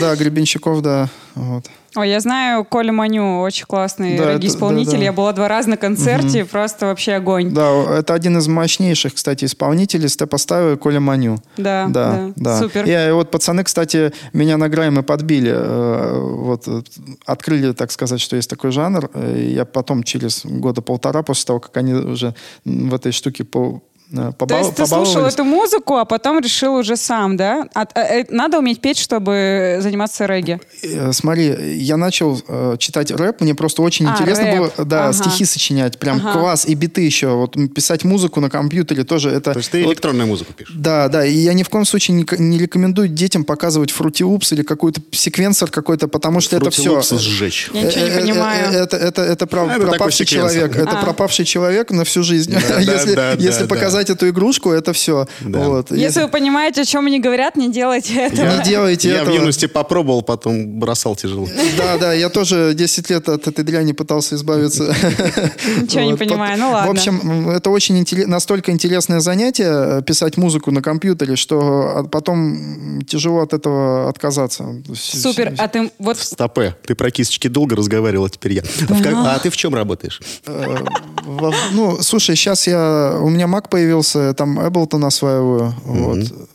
Да, 0.00 0.16
Гребенщиков, 0.16 0.82
да, 0.82 1.08
вот. 1.34 1.64
Ой, 1.96 2.10
я 2.10 2.20
знаю 2.20 2.64
Коля 2.64 2.92
Маню, 2.92 3.40
очень 3.40 3.66
классный 3.66 4.18
да, 4.18 4.36
исполнитель. 4.38 4.92
Да, 4.92 4.98
да. 4.98 5.04
Я 5.04 5.12
была 5.12 5.32
два 5.32 5.48
раза 5.48 5.70
на 5.70 5.76
концерте, 5.76 6.42
угу. 6.42 6.50
просто 6.50 6.86
вообще 6.86 7.14
огонь. 7.14 7.52
Да, 7.52 7.98
это 7.98 8.14
один 8.14 8.38
из 8.38 8.48
мощнейших, 8.48 9.14
кстати, 9.14 9.44
исполнителей 9.44 10.08
степоставы 10.08 10.76
Коля 10.76 11.00
Маню. 11.00 11.38
Да, 11.56 11.86
да, 11.88 12.32
да, 12.36 12.58
супер. 12.58 12.84
И, 12.84 12.90
и 12.90 13.12
вот 13.12 13.30
пацаны, 13.30 13.62
кстати, 13.62 14.12
меня 14.32 14.56
на 14.56 14.68
Грайме 14.68 15.02
подбили, 15.02 15.52
э, 15.54 16.18
вот 16.20 16.68
открыли, 17.26 17.72
так 17.72 17.92
сказать, 17.92 18.20
что 18.20 18.36
есть 18.36 18.50
такой 18.50 18.72
жанр. 18.72 19.10
Я 19.36 19.64
потом 19.64 20.02
через 20.02 20.44
года 20.44 20.82
полтора 20.82 21.22
после 21.22 21.46
того, 21.46 21.60
как 21.60 21.76
они 21.76 21.94
уже 21.94 22.34
в 22.64 22.94
этой 22.94 23.12
штуке 23.12 23.44
по 23.44 23.82
Побал, 24.14 24.46
То 24.46 24.56
есть 24.58 24.74
ты 24.74 24.86
слушал 24.86 25.24
эту 25.24 25.44
музыку, 25.44 25.96
а 25.96 26.04
потом 26.04 26.40
решил 26.40 26.74
уже 26.74 26.96
сам, 26.96 27.36
да? 27.36 27.66
А, 27.74 27.86
а, 27.94 28.00
э, 28.00 28.24
надо 28.30 28.58
уметь 28.58 28.80
петь, 28.80 28.98
чтобы 28.98 29.78
заниматься 29.80 30.26
регги. 30.26 30.60
Э, 30.82 31.12
смотри, 31.12 31.76
я 31.76 31.96
начал 31.96 32.40
э, 32.46 32.76
читать 32.78 33.10
рэп, 33.10 33.40
мне 33.40 33.54
просто 33.54 33.82
очень 33.82 34.06
а, 34.06 34.12
интересно 34.12 34.44
рэп. 34.44 34.58
было, 34.58 34.86
да, 34.86 35.04
ага. 35.04 35.12
стихи 35.12 35.44
сочинять, 35.44 35.98
прям 35.98 36.18
ага. 36.18 36.38
класс, 36.38 36.66
и 36.66 36.74
биты 36.74 37.02
еще. 37.02 37.28
Вот 37.28 37.56
писать 37.74 38.04
музыку 38.04 38.40
на 38.40 38.50
компьютере 38.50 39.04
тоже 39.04 39.30
это... 39.30 39.52
То 39.52 39.58
есть 39.58 39.70
ты 39.70 39.82
вот, 39.82 39.90
электронную 39.90 40.26
музыку 40.26 40.52
пишешь? 40.52 40.74
Да, 40.76 41.08
да, 41.08 41.24
и 41.24 41.34
я 41.34 41.54
ни 41.54 41.62
в 41.62 41.68
коем 41.68 41.84
случае 41.84 42.16
не, 42.16 42.26
не 42.38 42.58
рекомендую 42.58 43.08
детям 43.08 43.44
показывать 43.44 43.90
Fruity 43.90 44.22
Loops 44.22 44.54
или 44.54 44.62
какой-то 44.62 45.00
секвенсор 45.12 45.70
какой-то, 45.70 46.08
потому 46.08 46.40
что 46.40 46.56
Fruity 46.56 46.60
это 46.60 46.70
все... 46.70 46.98
Loops 46.98 47.18
сжечь. 47.18 47.70
Я 47.72 47.82
ничего 47.82 48.04
не 48.04 48.10
э, 48.10 48.20
понимаю. 48.20 48.72
Это, 48.72 48.96
это, 48.96 49.22
это, 49.22 49.22
это 49.22 49.46
пропавший 49.46 50.26
человек. 50.26 50.76
Это 50.76 50.98
а. 50.98 51.02
пропавший 51.02 51.44
человек 51.44 51.90
на 51.90 52.04
всю 52.04 52.22
жизнь. 52.22 52.54
Если 53.38 53.66
показать 53.66 54.03
эту 54.10 54.28
игрушку, 54.28 54.70
это 54.70 54.92
все. 54.92 55.26
Вот. 55.40 55.90
Если, 55.90 56.04
Если 56.04 56.22
вы 56.22 56.28
понимаете, 56.28 56.82
о 56.82 56.84
чем 56.84 57.06
они 57.06 57.20
говорят, 57.20 57.56
не 57.56 57.70
делайте 57.70 58.14
этого. 58.14 58.46
Я, 58.46 58.56
не 58.56 58.64
делайте 58.64 59.08
я 59.08 59.22
этого. 59.22 59.32
в 59.32 59.34
юности 59.34 59.66
попробовал, 59.66 60.22
потом 60.22 60.78
бросал 60.78 61.16
тяжело. 61.16 61.48
Да, 61.76 61.98
да, 61.98 62.12
я 62.12 62.28
тоже 62.28 62.72
10 62.74 63.10
лет 63.10 63.28
от 63.28 63.46
этой 63.46 63.64
дряни 63.64 63.92
пытался 63.92 64.34
избавиться. 64.34 64.94
Ничего 65.80 66.02
не 66.02 66.16
понимаю, 66.16 66.58
ну 66.58 66.70
ладно. 66.70 66.88
В 66.88 66.96
общем, 66.96 67.50
это 67.50 67.70
очень 67.70 68.04
настолько 68.26 68.72
интересное 68.72 69.20
занятие, 69.20 70.02
писать 70.02 70.36
музыку 70.36 70.70
на 70.70 70.82
компьютере, 70.82 71.36
что 71.36 72.06
потом 72.10 73.02
тяжело 73.06 73.40
от 73.40 73.52
этого 73.52 74.08
отказаться. 74.08 74.82
Супер, 74.94 75.54
а 75.58 75.68
ты 75.68 75.90
вот... 75.98 76.18
Стопе, 76.18 76.76
ты 76.86 76.94
про 76.94 77.10
кисточки 77.10 77.48
долго 77.48 77.76
разговаривала, 77.76 78.28
теперь 78.30 78.52
я. 78.54 78.62
А 79.26 79.38
ты 79.38 79.50
в 79.50 79.56
чем 79.56 79.74
работаешь? 79.74 80.20
Э, 80.46 80.76
ну, 81.72 81.98
слушай, 82.00 82.36
сейчас 82.36 82.66
я... 82.66 83.18
У 83.20 83.28
меня 83.28 83.46
Mac 83.46 83.68
появился, 83.68 83.83
там 84.34 84.58
Ableton 84.58 85.06
осваиваю. 85.06 85.74
Mm-hmm. 85.84 86.04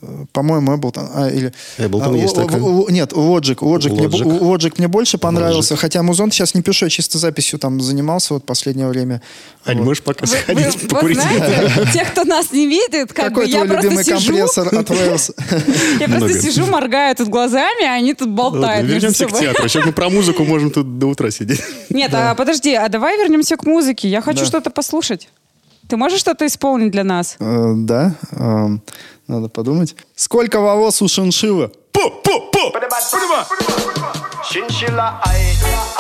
Вот. 0.02 0.30
По-моему, 0.32 0.74
Ableton. 0.74 1.10
А, 1.14 1.30
или, 1.30 1.54
Ableton 1.78 2.16
а, 2.16 2.18
есть 2.18 2.36
такой? 2.36 2.92
Нет, 2.92 3.14
Logic. 3.14 3.56
Logic, 3.56 3.90
Logic. 3.90 4.26
Мне, 4.26 4.38
Logic 4.38 4.74
мне 4.78 4.88
больше 4.88 5.18
понравился. 5.18 5.74
Logic. 5.74 5.78
Хотя 5.78 6.04
Музон 6.04 6.32
сейчас 6.32 6.56
не 6.56 6.62
пишу, 6.62 6.86
я 6.86 6.90
чисто 6.90 7.18
записью 7.18 7.60
там 7.60 7.82
занимался 7.82 8.34
вот 8.34 8.46
последнее 8.46 8.88
время. 8.88 9.22
Ань, 9.66 9.78
вот. 9.78 9.86
можешь 9.86 10.04
пока 10.04 10.26
сходить 10.26 10.82
вы, 10.84 10.88
покурить? 10.88 11.18
Вы 11.18 11.24
знаете, 11.24 11.88
те, 11.94 12.06
кто 12.06 12.24
нас 12.24 12.52
не 12.52 12.68
видит, 12.68 13.14
как 13.14 13.30
Какой 13.30 13.46
бы 13.46 13.52
я 13.52 13.66
просто 13.66 14.04
сижу... 14.04 14.34
компрессор 14.34 14.68
от 14.68 14.90
Wales? 14.90 15.34
Я 16.00 16.08
просто 16.08 16.42
сижу, 16.42 16.66
моргаю 16.66 17.16
тут 17.16 17.28
глазами, 17.28 17.86
а 17.86 17.94
они 17.94 18.14
тут 18.14 18.30
болтают 18.30 18.88
Вернемся 18.88 19.28
к 19.28 19.38
театру. 19.38 19.68
Сейчас 19.68 19.86
мы 19.86 19.92
про 19.92 20.10
музыку 20.10 20.44
можем 20.44 20.72
тут 20.72 20.98
до 20.98 21.08
утра 21.08 21.32
сидеть. 21.32 21.62
Нет, 21.90 22.12
а 22.14 22.36
подожди, 22.36 22.74
а 22.74 22.88
давай 22.90 23.18
вернемся 23.18 23.58
к 23.58 23.66
музыке. 23.66 24.08
Я 24.08 24.22
хочу 24.22 24.46
что-то 24.46 24.70
послушать. 24.70 25.30
Ты 25.90 25.98
можешь 25.98 26.20
что-то 26.20 26.46
исполнить 26.46 26.92
для 26.92 27.04
нас? 27.04 27.36
Э, 27.40 27.74
да. 27.76 28.14
Э, 28.32 28.68
надо 29.28 29.50
подумать. 29.50 29.96
Сколько 30.16 30.60
волос 30.62 31.02
у 31.02 31.08
шиншиллы? 31.08 31.72
Пу-пу-пу! 31.92 32.72
Шиншилла, 34.44 35.20
ай, 35.26 35.99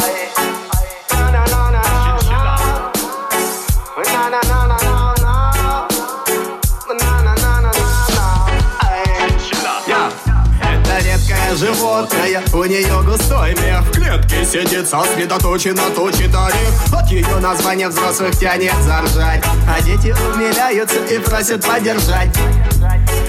животное. 11.60 12.42
У 12.54 12.64
нее 12.64 13.04
густой 13.04 13.54
мех 13.56 13.82
В 13.82 13.92
клетке 13.92 14.46
сидит 14.46 14.88
сосредоточенно 14.88 15.90
точит 15.94 16.34
орех. 16.34 16.94
От 16.94 17.12
ее 17.12 17.36
названия 17.40 17.90
взрослых 17.90 18.38
тянет 18.38 18.76
заржать. 18.84 19.44
А 19.68 19.82
дети 19.82 20.16
умиляются 20.34 21.04
и 21.06 21.20
просят 21.20 21.66
подержать. 21.66 22.30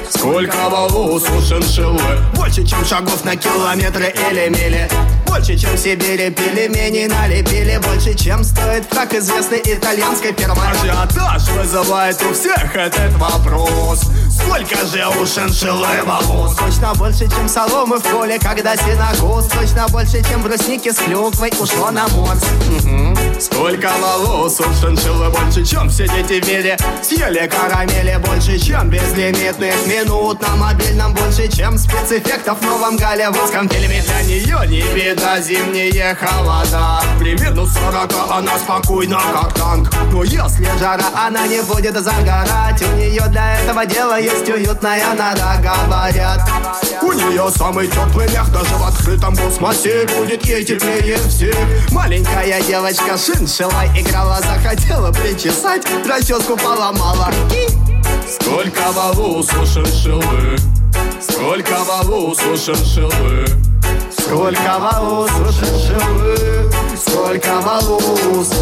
Сколько 0.08 0.68
волос 0.68 1.24
у 1.28 1.40
шиншиллы 1.40 2.00
Больше, 2.34 2.64
чем 2.64 2.84
шагов 2.84 3.24
на 3.24 3.36
километры 3.36 4.14
или 4.30 4.48
мили. 4.48 4.88
Больше, 5.26 5.56
чем 5.56 5.74
в 5.74 5.78
Сибири 5.78 6.30
пельмени 6.30 7.06
налепили. 7.06 7.80
Больше, 7.84 8.14
чем 8.14 8.44
стоит, 8.44 8.86
как 8.86 9.12
известной 9.12 9.60
итальянской 9.64 10.32
фирмы 10.32 10.62
Ажиотаж 10.70 11.48
вызывает 11.50 12.22
у 12.22 12.32
всех 12.32 12.76
этот 12.76 13.12
вопрос 13.14 14.02
Сколько 14.44 14.86
же 14.86 15.06
у 15.20 15.26
шиншиллы 15.26 16.02
волос? 16.04 16.56
Точно 16.56 16.94
больше, 16.94 17.28
чем 17.28 17.48
соломы 17.48 17.98
в 17.98 18.02
поле, 18.02 18.38
когда 18.38 18.76
синокос 18.76 19.46
Точно 19.46 19.86
больше, 19.88 20.22
чем 20.22 20.42
брусники 20.42 20.90
с 20.90 20.96
клюквой 20.96 21.52
ушло 21.58 21.90
на 21.90 22.08
морс 22.08 22.42
угу. 22.68 23.16
Сколько 23.40 23.90
волос 24.00 24.60
у 24.60 24.64
шиншиллы 24.74 25.30
больше, 25.30 25.64
чем 25.64 25.88
все 25.88 26.06
дети 26.08 26.44
в 26.44 26.46
мире. 26.46 26.76
Съели 27.02 27.48
карамели 27.48 28.20
больше, 28.26 28.58
чем 28.58 28.90
безлимитных 28.90 29.86
минут. 29.86 30.42
На 30.42 30.56
мобильном 30.56 31.14
больше, 31.14 31.48
чем 31.48 31.78
спецэффектов 31.78 32.60
в 32.60 32.64
новом 32.64 32.96
голливудском 32.96 33.66
фильме. 33.68 34.02
Для 34.02 34.22
нее 34.22 34.58
не 34.68 34.82
видно 34.94 35.40
зимние 35.40 36.14
холода. 36.14 37.00
При 37.18 37.34
минус 37.34 37.72
40 37.72 38.12
она 38.30 38.58
спокойна, 38.58 39.20
как 39.32 39.54
танк. 39.54 39.90
Но 40.12 40.22
если 40.22 40.68
жара, 40.78 41.04
она 41.14 41.46
не 41.46 41.62
будет 41.62 41.96
загорать. 41.96 42.82
У 42.82 42.96
нее 42.96 43.22
для 43.28 43.60
этого 43.60 43.86
дела 43.86 44.18
есть 44.30 44.48
уютная 44.48 45.14
нора, 45.14 45.56
говорят. 45.56 46.40
У 47.02 47.12
нее 47.12 47.50
самый 47.56 47.86
теплый 47.86 48.28
мех 48.30 48.50
даже 48.52 48.74
в 48.76 48.86
открытом 48.86 49.36
космосе 49.36 50.06
Будет 50.16 50.44
ей 50.44 50.64
теплее 50.64 51.16
всех. 51.28 51.56
Маленькая 51.90 52.60
девочка 52.62 53.16
шиншила 53.16 53.84
играла, 53.96 54.40
захотела 54.40 55.12
причесать 55.12 55.82
Расческу 56.06 56.56
поломала. 56.56 57.30
Сколько 58.28 58.92
волос 58.92 59.48
у 59.54 59.66
шиншиллы? 59.66 60.56
Сколько 61.20 61.78
волос 61.84 62.38
у 62.42 62.56
шиншиллы? 62.56 63.46
Сколько 64.16 64.78
волос 64.78 65.30
у 65.30 65.52
шиншиллы? 65.52 66.70
Сколько 66.96 67.60
волос 67.60 68.52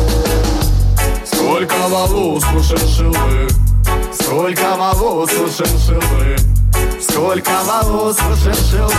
Сколько 1.25 1.77
волос 1.89 2.45
у 2.55 2.63
шиншиллы 2.63 3.49
Сколько 4.13 4.77
волос 4.77 5.33
у 5.33 5.47
шиншиллы? 5.49 6.37
Сколько 7.01 7.51
волос 7.65 8.17
у 8.19 8.37
шиншиллы? 8.37 8.93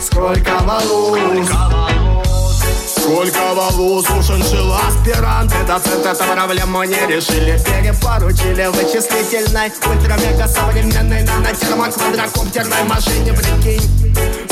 Сколько 0.00 0.58
волос? 0.60 1.48
Сколько 2.86 3.54
волос 3.54 4.06
у 4.10 4.22
шиншилла? 4.22 4.80
Аспиранты 4.88 5.56
доцент 5.66 6.06
эту 6.06 6.24
проблему 6.24 6.84
не 6.84 7.06
решили. 7.06 7.58
Перепоручили 7.64 8.66
вычислительной 8.66 9.72
Ультра-мега 9.86 10.46
современной 10.46 11.22
Нанотермоквадрокоптерной 11.22 12.84
машине 12.84 13.32
Прикинь 13.32 14.10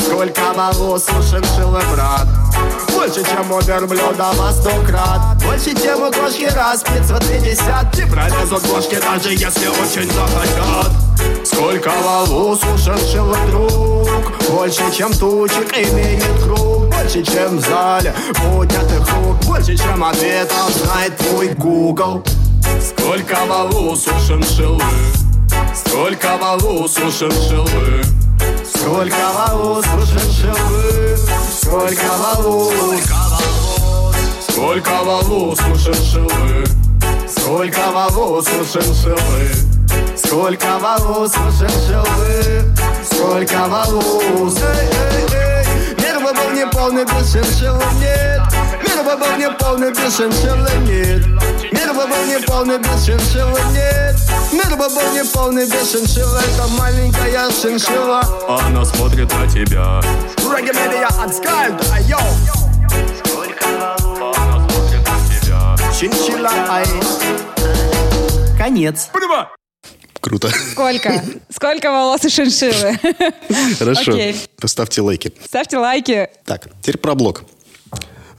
Сколько 0.09 0.41
волос 0.55 1.05
у 1.07 1.21
шиншиллы, 1.21 1.79
брат. 1.93 2.27
Больше, 2.95 3.23
чем 3.23 3.51
у 3.51 3.61
верблюда 3.61 4.31
во 4.33 4.51
сто 4.51 4.71
крат. 4.87 5.37
Больше, 5.45 5.75
чем 5.75 6.01
у 6.01 6.11
кошки 6.11 6.45
раз 6.45 6.81
550 6.81 7.95
Не 7.95 8.05
пролезут 8.07 8.67
ложки, 8.69 8.95
даже 8.99 9.33
если 9.33 9.67
очень 9.67 10.11
захотят. 10.11 10.91
Сколько 11.45 11.91
волос 12.03 12.59
у 12.63 12.77
шиншиллы, 12.79 13.37
друг. 13.51 14.49
Больше, 14.49 14.81
чем 14.91 15.13
тучек 15.13 15.77
имеет 15.77 16.43
круг. 16.43 16.87
Больше, 16.87 17.23
чем 17.23 17.59
в 17.59 17.61
зале 17.61 18.11
поднятых 18.33 19.07
рук 19.13 19.37
Больше, 19.45 19.77
чем 19.77 20.03
ответов 20.03 20.71
знает 20.71 21.15
твой 21.17 21.49
Google. 21.49 22.23
Сколько 22.81 23.37
волос 23.45 24.07
у 24.07 24.19
шиншиллы 24.19 24.83
Сколько 25.75 26.35
волос 26.37 26.97
у 26.97 27.11
шиншиллы 27.11 28.18
Сколько 28.75 29.15
волос 29.33 29.85
у 29.85 30.01
Сколько 31.51 32.09
волос. 32.17 32.73
Сколько 34.41 35.03
волос 35.03 35.59
у 35.59 35.75
шиншиллы 35.75 36.65
Сколько 37.27 37.91
волос 37.93 38.47
у 38.47 38.65
шиншиллы 38.65 39.51
Сколько 40.17 40.79
волос 40.79 41.33
у 41.35 41.51
шиншиллы 41.51 42.63
Сколько 43.03 43.67
волос. 43.67 44.57
Мир 45.97 46.19
бы 46.19 46.33
был 46.33 46.51
не 46.51 46.67
полный 46.67 47.05
без 47.05 47.31
шиншиллы 47.31 47.83
нет 47.99 48.38
Был 49.09 49.37
не 49.37 49.49
полный 49.49 49.89
без 49.89 50.17
шиншиллы 50.17 50.69
нет 50.85 51.25
Мир 51.71 51.93
был 51.95 52.25
не 52.27 52.39
полный 52.45 52.77
без 52.77 53.05
шиншиллы 53.05 53.59
нет 53.73 54.15
Мир 54.53 54.77
был 54.77 55.13
не 55.13 55.23
полный 55.25 55.65
без 55.65 55.91
шиншиллы 55.91 56.37
Это 56.37 56.67
маленькая 56.77 57.49
шиншилла 57.49 58.21
Она 58.47 58.85
смотрит 58.85 59.33
на 59.33 59.47
тебя 59.47 59.99
Регги 60.37 60.69
Медиа 60.77 61.07
от 61.07 61.33
Скальд, 61.33 61.81
айо 61.91 62.19
Шиншилла, 65.97 66.51
ай 66.69 66.85
Конец 68.59 69.09
Круто. 70.21 70.49
Сколько? 70.49 71.23
Сколько 71.49 71.91
волос 71.91 72.25
у 72.25 72.29
шиншиллы? 72.29 72.99
Хорошо. 73.79 74.13
Поставьте 74.61 75.01
лайки. 75.01 75.33
Ставьте 75.43 75.77
лайки. 75.77 76.29
Так, 76.45 76.67
теперь 76.81 76.97
про 76.97 77.15
блог. 77.15 77.43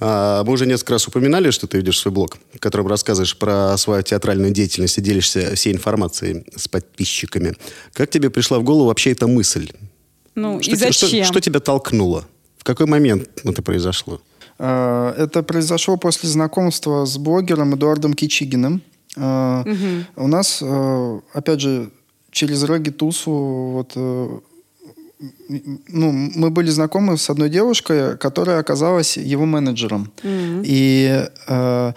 А, 0.00 0.42
Мы 0.44 0.52
уже 0.52 0.66
несколько 0.66 0.94
раз 0.94 1.06
упоминали, 1.08 1.50
что 1.50 1.66
ты 1.66 1.76
ведешь 1.78 1.98
свой 1.98 2.12
блог, 2.12 2.38
в 2.54 2.58
котором 2.58 2.86
рассказываешь 2.86 3.36
про 3.36 3.76
свою 3.76 4.02
театральную 4.02 4.50
деятельность 4.52 4.98
и 4.98 5.00
делишься 5.02 5.54
всей 5.54 5.72
информацией 5.74 6.44
с 6.56 6.68
подписчиками. 6.68 7.54
Как 7.92 8.10
тебе 8.10 8.30
пришла 8.30 8.58
в 8.58 8.62
голову 8.64 8.86
вообще 8.86 9.12
эта 9.12 9.26
мысль? 9.26 9.70
Ну, 10.34 10.60
Что 10.62 10.72
и 10.72 10.76
те- 10.76 10.92
что- 10.92 11.06
зачем? 11.06 11.24
Что, 11.24 11.40
тебя 11.40 11.60
толкнуло? 11.60 12.24
В 12.58 12.64
какой 12.64 12.86
момент 12.86 13.28
это 13.44 13.62
произошло? 13.62 14.20
Э, 14.58 15.14
Это 15.16 15.42
произошло 15.42 15.96
после 15.96 16.28
знакомства 16.28 17.04
с 17.04 17.16
блогером 17.18 17.74
Эдуардом 17.74 18.14
Кичигиным. 18.14 18.82
Э, 19.16 19.64
У 20.16 20.26
нас, 20.28 20.62
опять 21.34 21.60
же, 21.60 21.90
через 22.30 22.62
Реги 22.64 22.90
Тусу 22.90 23.32
вот, 23.32 23.92
э, 23.96 24.38
ну, 25.88 26.12
мы 26.12 26.50
были 26.50 26.70
знакомы 26.70 27.18
с 27.18 27.28
одной 27.28 27.50
девушкой, 27.50 28.16
которая 28.16 28.58
оказалась 28.58 29.16
его 29.16 29.44
менеджером. 29.44 30.10
И 30.64 31.26
э, 31.46 31.92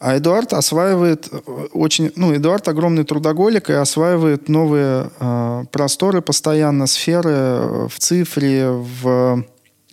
а 0.00 0.16
Эдуард 0.16 0.52
осваивает 0.52 1.28
э, 1.30 1.38
очень, 1.72 2.12
ну, 2.14 2.34
Эдуард 2.34 2.68
огромный 2.68 3.04
трудоголик 3.04 3.68
и 3.70 3.72
осваивает 3.72 4.48
новые 4.48 5.10
э, 5.18 5.64
просторы 5.72 6.22
постоянно, 6.22 6.86
сферы 6.86 7.30
э, 7.30 7.88
в 7.88 7.98
цифре, 7.98 8.68
в, 8.70 9.44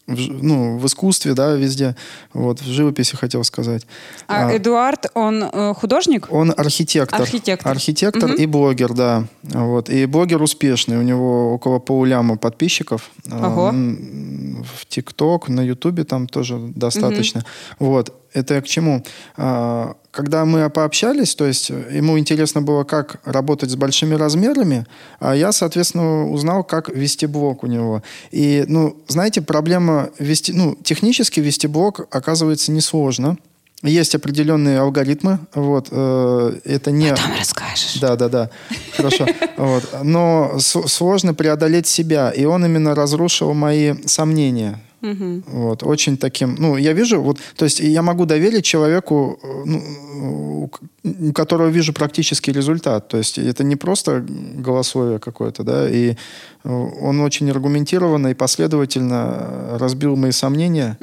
в 0.07 0.43
ну, 0.43 0.77
в 0.77 0.85
искусстве, 0.85 1.33
да, 1.33 1.53
везде. 1.55 1.95
Вот, 2.33 2.61
в 2.61 2.65
живописи 2.65 3.15
хотел 3.15 3.43
сказать. 3.43 3.87
А 4.27 4.47
А, 4.49 4.55
Эдуард, 4.57 5.07
он 5.15 5.43
э, 5.43 5.73
художник? 5.73 6.27
он 6.31 6.53
архитектор. 6.55 7.21
Архитектор. 7.21 7.71
Архитектор 7.71 8.29
Мгм. 8.29 8.37
и 8.37 8.45
блогер, 8.45 8.93
да. 8.93 9.25
Вот. 9.43 9.89
И 9.89 10.05
блогер 10.05 10.41
успешный. 10.41 10.97
У 10.97 11.01
него 11.01 11.53
около 11.53 11.79
полуляма 11.79 12.37
подписчиков. 12.37 13.09
Ого. 13.31 13.69
М, 13.69 14.63
В 14.63 14.85
ТикТок, 14.85 15.49
на 15.49 15.61
Ютубе 15.61 16.03
там 16.03 16.27
тоже 16.27 16.57
достаточно. 16.75 17.43
Вот. 17.79 18.13
Это 18.35 18.61
к 18.61 18.65
чему? 18.67 19.03
А, 19.37 19.95
Когда 20.11 20.45
мы 20.45 20.69
пообщались, 20.69 21.35
то 21.35 21.45
есть 21.45 21.69
ему 21.69 22.19
интересно 22.19 22.61
было, 22.61 22.83
как 22.83 23.21
работать 23.25 23.69
с 23.71 23.75
большими 23.75 24.13
размерами, 24.15 24.85
а 25.19 25.35
я, 25.35 25.51
соответственно, 25.51 26.29
узнал, 26.29 26.63
как 26.63 26.89
вести 26.89 27.25
блог 27.27 27.63
у 27.63 27.67
него. 27.67 28.03
И, 28.31 28.65
ну, 28.67 28.95
знаете, 29.07 29.41
проблема 29.41 30.09
вести, 30.19 30.53
ну, 30.53 30.75
технически 30.83 31.39
вести 31.39 31.67
блог 31.67 32.07
оказывается 32.11 32.71
несложно. 32.71 33.37
Есть 33.83 34.15
определенные 34.15 34.79
алгоритмы, 34.79 35.39
вот, 35.53 35.89
э, 35.91 36.59
это 36.65 36.91
не... 36.91 37.09
Потом 37.11 37.31
расскажешь. 37.37 37.99
Да, 38.01 38.15
да, 38.15 38.29
да. 38.29 38.49
Хорошо. 38.97 39.25
Вот. 39.57 39.83
Но 40.03 40.55
с- 40.59 40.87
сложно 40.87 41.33
преодолеть 41.33 41.87
себя. 41.87 42.31
И 42.31 42.45
он 42.45 42.65
именно 42.65 42.95
разрушил 42.95 43.53
мои 43.53 43.93
сомнения. 44.05 44.79
Вот, 45.47 45.83
очень 45.83 46.17
таким, 46.17 46.55
ну, 46.55 46.77
я 46.77 46.93
вижу, 46.93 47.21
вот, 47.21 47.39
то 47.55 47.65
есть 47.65 47.79
я 47.79 48.01
могу 48.01 48.25
доверить 48.25 48.65
человеку, 48.65 49.39
э, 49.43 49.47
ну, 49.65 50.69
у 51.03 51.33
которого 51.33 51.67
вижу 51.67 51.93
практический 51.93 52.51
результат, 52.51 53.07
то 53.07 53.17
есть 53.17 53.37
это 53.37 53.63
не 53.63 53.75
просто 53.75 54.25
голосовое 54.27 55.19
какое-то, 55.19 55.63
да, 55.63 55.89
и 55.89 56.11
э, 56.11 56.15
он 56.65 57.21
очень 57.21 57.49
аргументированно 57.51 58.29
и 58.29 58.33
последовательно 58.33 59.77
разбил 59.79 60.15
мои 60.15 60.31
сомнения, 60.31 60.97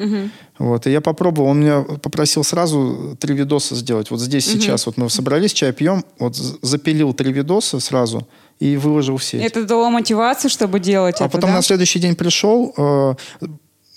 вот, 0.59 0.87
и 0.87 0.91
я 0.91 1.01
попробовал, 1.01 1.49
он 1.51 1.61
меня 1.61 1.83
попросил 1.83 2.45
сразу 2.45 3.17
три 3.19 3.35
видоса 3.35 3.75
сделать, 3.75 4.11
вот 4.11 4.21
здесь 4.21 4.47
сейчас, 4.47 4.87
вот 4.87 4.97
мы 4.97 5.09
собрались, 5.11 5.53
чай 5.53 5.73
пьем, 5.73 6.05
вот 6.19 6.37
запилил 6.37 7.13
три 7.15 7.33
видоса 7.33 7.81
сразу 7.81 8.27
и 8.63 8.77
выложил 8.77 9.17
все. 9.17 9.39
Это 9.39 9.65
дало 9.65 9.91
мотивацию, 9.91 10.49
чтобы 10.49 10.79
делать 10.79 11.21
А 11.21 11.25
это, 11.25 11.33
потом 11.33 11.51
да? 11.51 11.57
на 11.57 11.63
следующий 11.63 11.99
день 11.99 12.15
пришел 12.15 12.73
э, 12.77 13.15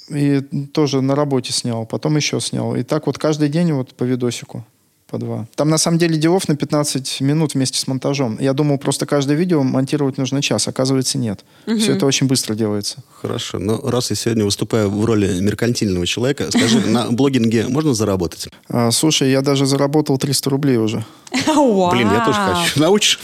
и 0.09 0.41
тоже 0.73 1.01
на 1.01 1.15
работе 1.15 1.51
снял, 1.53 1.85
потом 1.85 2.15
еще 2.15 2.39
снял. 2.39 2.75
И 2.75 2.83
так 2.83 3.07
вот 3.07 3.17
каждый 3.17 3.49
день 3.49 3.71
вот 3.73 3.93
по 3.95 4.03
видосику. 4.03 4.65
По 5.07 5.19
два. 5.19 5.45
Там 5.55 5.69
на 5.69 5.77
самом 5.77 5.99
деле 5.99 6.17
делов 6.17 6.47
на 6.47 6.55
15 6.55 7.21
минут 7.21 7.53
вместе 7.53 7.77
с 7.77 7.85
монтажом. 7.85 8.39
Я 8.39 8.53
думал, 8.53 8.79
просто 8.79 9.05
каждое 9.05 9.37
видео 9.37 9.61
монтировать 9.61 10.17
нужно 10.17 10.41
час. 10.41 10.67
Оказывается, 10.67 11.19
нет. 11.19 11.45
Все 11.67 11.93
это 11.93 12.07
очень 12.07 12.25
быстро 12.25 12.55
делается. 12.55 13.03
Хорошо. 13.21 13.59
Но 13.59 13.79
раз 13.83 14.09
я 14.09 14.15
сегодня 14.15 14.43
выступаю 14.45 14.89
в 14.89 15.05
роли 15.05 15.39
меркантильного 15.41 16.07
человека, 16.07 16.49
скажи, 16.49 16.79
на 16.79 17.11
блогинге 17.11 17.67
можно 17.67 17.93
заработать? 17.93 18.47
А, 18.67 18.89
слушай, 18.89 19.29
я 19.29 19.41
даже 19.41 19.67
заработал 19.67 20.17
300 20.17 20.49
рублей 20.49 20.77
уже. 20.77 21.05
Блин, 21.31 22.09
я 22.11 22.25
тоже 22.25 22.39
хочу. 22.39 22.79
Научишь? 22.79 23.19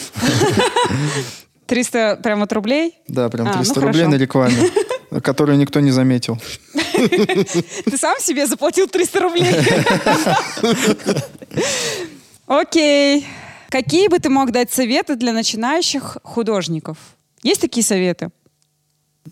300 1.65 2.19
прям 2.21 2.43
от 2.43 2.53
рублей? 2.53 2.95
Да, 3.07 3.29
прям 3.29 3.47
А, 3.47 3.51
ну 3.51 3.57
300 3.57 3.81
рублей 3.81 4.05
на 4.05 4.15
рекламе, 4.15 4.55
которую 5.21 5.57
никто 5.57 5.79
не 5.79 5.91
заметил. 5.91 6.37
Ты 6.93 7.97
сам 7.97 8.17
себе 8.19 8.47
заплатил 8.47 8.87
300 8.87 9.19
рублей? 9.19 9.47
Окей. 12.47 13.25
Какие 13.69 14.07
бы 14.07 14.19
ты 14.19 14.29
мог 14.29 14.51
дать 14.51 14.71
советы 14.71 15.15
для 15.15 15.33
начинающих 15.33 16.17
художников? 16.23 16.97
Есть 17.43 17.61
такие 17.61 17.83
советы? 17.83 18.29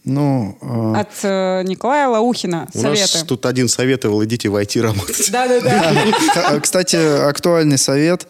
Ну, 0.05 0.57
а, 0.61 1.01
От 1.01 1.09
э, 1.23 1.63
Николая 1.63 2.07
Лаухина 2.07 2.67
У 2.73 2.81
нас 2.81 2.99
советы. 2.99 3.27
тут 3.27 3.45
один 3.45 3.67
советовал, 3.67 4.23
идите 4.23 4.47
в 4.49 4.55
IT 4.55 4.81
работать. 4.81 5.31
Да-да-да. 5.31 6.59
кстати, 6.61 6.95
актуальный 6.95 7.77
совет. 7.77 8.27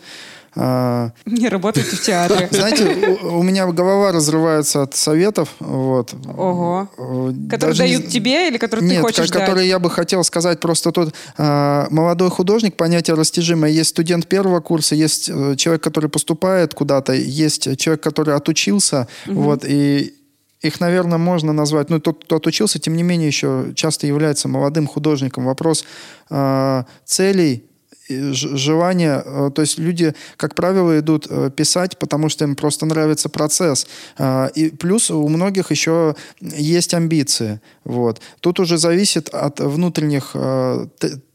А, 0.56 1.12
Не 1.26 1.48
работайте 1.50 1.96
в 1.96 2.02
театре. 2.02 2.48
Знаете, 2.52 3.18
у, 3.24 3.40
у 3.40 3.44
меня 3.44 3.68
голова 3.68 4.12
разрывается 4.12 4.82
от 4.84 4.96
советов. 4.96 5.50
Вот. 5.60 6.14
Ого. 6.38 6.90
Э, 6.98 7.32
Которые 7.50 7.58
даже 7.60 7.78
дают 7.80 8.08
тебе 8.08 8.48
или 8.50 8.58
которые 8.58 8.88
ты 8.90 8.96
Нет, 8.96 9.02
хочешь 9.04 9.30
ко- 9.32 9.40
которые 9.40 9.68
я 9.68 9.80
бы 9.80 9.90
хотел 9.90 10.24
сказать 10.24 10.60
просто 10.60 10.92
тут. 10.92 11.14
а, 11.38 11.88
молодой 11.92 12.30
художник, 12.30 12.76
понятие 12.78 13.16
растяжимое. 13.16 13.70
Есть 13.70 13.92
студент 13.92 14.28
первого 14.28 14.60
курса, 14.60 14.96
есть 14.96 15.30
э, 15.30 15.56
человек, 15.56 15.84
который 15.84 16.10
поступает 16.10 16.74
куда-то, 16.74 17.14
есть 17.14 17.78
человек, 17.78 18.02
который 18.02 18.36
отучился. 18.36 19.08
Вот, 19.28 19.64
и 19.66 20.16
их, 20.62 20.80
наверное, 20.82 21.18
можно 21.18 21.54
назвать, 21.54 21.90
ну, 21.90 22.00
тот, 22.02 22.26
кто 22.26 22.36
отучился, 22.36 22.80
тем 22.80 22.96
не 22.98 23.04
менее, 23.04 23.28
еще 23.28 23.72
часто 23.76 24.08
является 24.08 24.48
молодым 24.50 24.88
художником. 24.88 25.46
Вопрос 25.46 25.86
а, 26.30 26.86
целей, 27.06 27.64
и 28.10 28.34
ж- 28.34 28.58
желания, 28.58 29.22
э, 29.26 29.52
то 29.54 29.62
есть 29.62 29.80
люди, 29.80 30.14
как 30.38 30.56
правило, 30.56 31.00
идут 31.00 31.28
э, 31.30 31.50
писать, 31.56 31.98
потому 32.00 32.30
что 32.30 32.46
им 32.46 32.56
просто 32.56 32.86
нравится 32.86 33.30
процесс. 33.30 33.88
А, 34.18 34.48
И 34.56 34.70
плюс 34.70 35.12
у 35.12 35.28
многих 35.28 35.72
еще 35.72 36.16
есть 36.42 36.94
амбиции. 36.94 37.60
Вот. 37.86 38.22
Тут 38.40 38.60
уже 38.60 38.78
зависит 38.78 39.30
от 39.30 39.60
внутренних 39.60 40.32
э, 40.34 40.88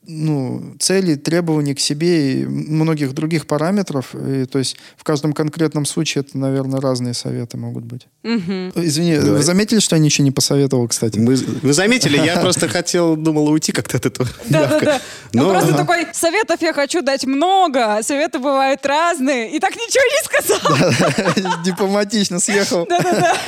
ну, 0.06 0.74
целей, 0.78 1.16
требований 1.16 1.74
к 1.74 1.80
себе 1.80 2.42
и 2.42 2.46
многих 2.46 3.12
других 3.14 3.46
параметров. 3.46 4.14
И, 4.14 4.44
то 4.44 4.58
есть 4.58 4.76
в 4.96 5.04
каждом 5.04 5.32
конкретном 5.32 5.86
случае 5.86 6.24
это, 6.26 6.36
наверное, 6.38 6.80
разные 6.80 7.14
советы 7.14 7.56
могут 7.56 7.84
быть. 7.84 8.06
Мгм. 8.22 8.72
Извини, 8.76 9.16
Давай. 9.16 9.32
вы 9.38 9.42
заметили, 9.42 9.78
что 9.80 9.96
я 9.96 10.00
ничего 10.02 10.24
не 10.24 10.30
посоветовал, 10.30 10.88
кстати? 10.88 11.18
Мы- 11.18 11.36
вы 11.36 11.72
заметили, 11.72 12.16
я 12.18 12.36
просто 12.38 12.68
хотел, 12.68 13.16
думал 13.16 13.48
уйти 13.48 13.72
как-то 13.72 13.96
от 13.96 14.06
этого. 14.06 14.28
Да-да-да. 14.48 15.00
Ну 15.32 15.44
Но- 15.44 15.50
просто 15.50 15.74
такой, 15.74 16.06
советов 16.12 16.60
я 16.62 16.72
хочу 16.72 17.02
дать 17.02 17.24
много, 17.24 18.00
советы 18.02 18.38
бывают 18.38 18.84
разные, 18.86 19.50
и 19.54 19.58
так 19.60 19.74
ничего 19.74 20.04
не 20.04 20.24
сказал. 20.24 21.62
Дипломатично 21.64 22.40
съехал. 22.40 22.86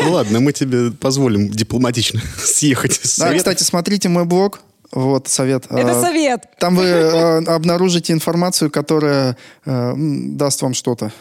Ну 0.00 0.12
ладно, 0.12 0.40
мы 0.40 0.52
тебе 0.52 0.90
позволим 0.90 1.48
дипломатично 1.50 2.20
съехать 2.38 3.00
Да, 3.18 3.34
кстати, 3.34 3.62
смотрите 3.62 4.09
мой 4.09 4.24
блог. 4.24 4.61
Вот 4.93 5.28
совет. 5.28 5.66
Это 5.70 5.99
А, 5.99 6.03
совет. 6.03 6.45
Там 6.59 6.76
вы 6.76 6.84
э, 6.84 7.45
обнаружите 7.45 8.12
информацию, 8.12 8.70
которая 8.70 9.37
э, 9.64 9.93
даст 9.97 10.62
вам 10.62 10.74
что-то. 10.74 11.12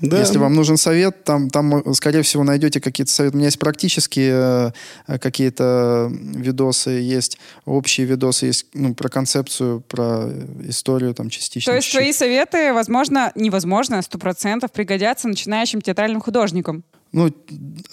Да. 0.00 0.18
Если 0.18 0.38
вам 0.38 0.54
нужен 0.54 0.76
совет, 0.76 1.24
там, 1.24 1.50
там, 1.50 1.76
э, 1.76 1.94
скорее 1.94 2.22
всего, 2.22 2.44
найдете 2.44 2.80
какие-то 2.80 3.12
советы. 3.12 3.36
У 3.36 3.38
меня 3.38 3.48
есть 3.48 3.58
практические 3.58 4.72
э, 5.06 5.18
какие-то 5.18 6.10
видосы, 6.12 6.90
есть 6.90 7.38
общие 7.66 8.06
видосы, 8.06 8.46
есть 8.46 8.66
ну, 8.74 8.94
про 8.94 9.08
концепцию, 9.08 9.82
про 9.82 10.28
историю 10.66 11.14
там 11.14 11.28
частично. 11.30 11.72
То 11.72 11.76
есть 11.76 11.86
чуть-чуть. 11.88 12.00
твои 12.00 12.12
советы, 12.12 12.72
возможно, 12.72 13.32
невозможно, 13.34 14.00
сто 14.02 14.18
процентов 14.18 14.72
пригодятся 14.72 15.28
начинающим 15.28 15.80
театральным 15.80 16.20
художникам. 16.20 16.84
Ну, 17.14 17.28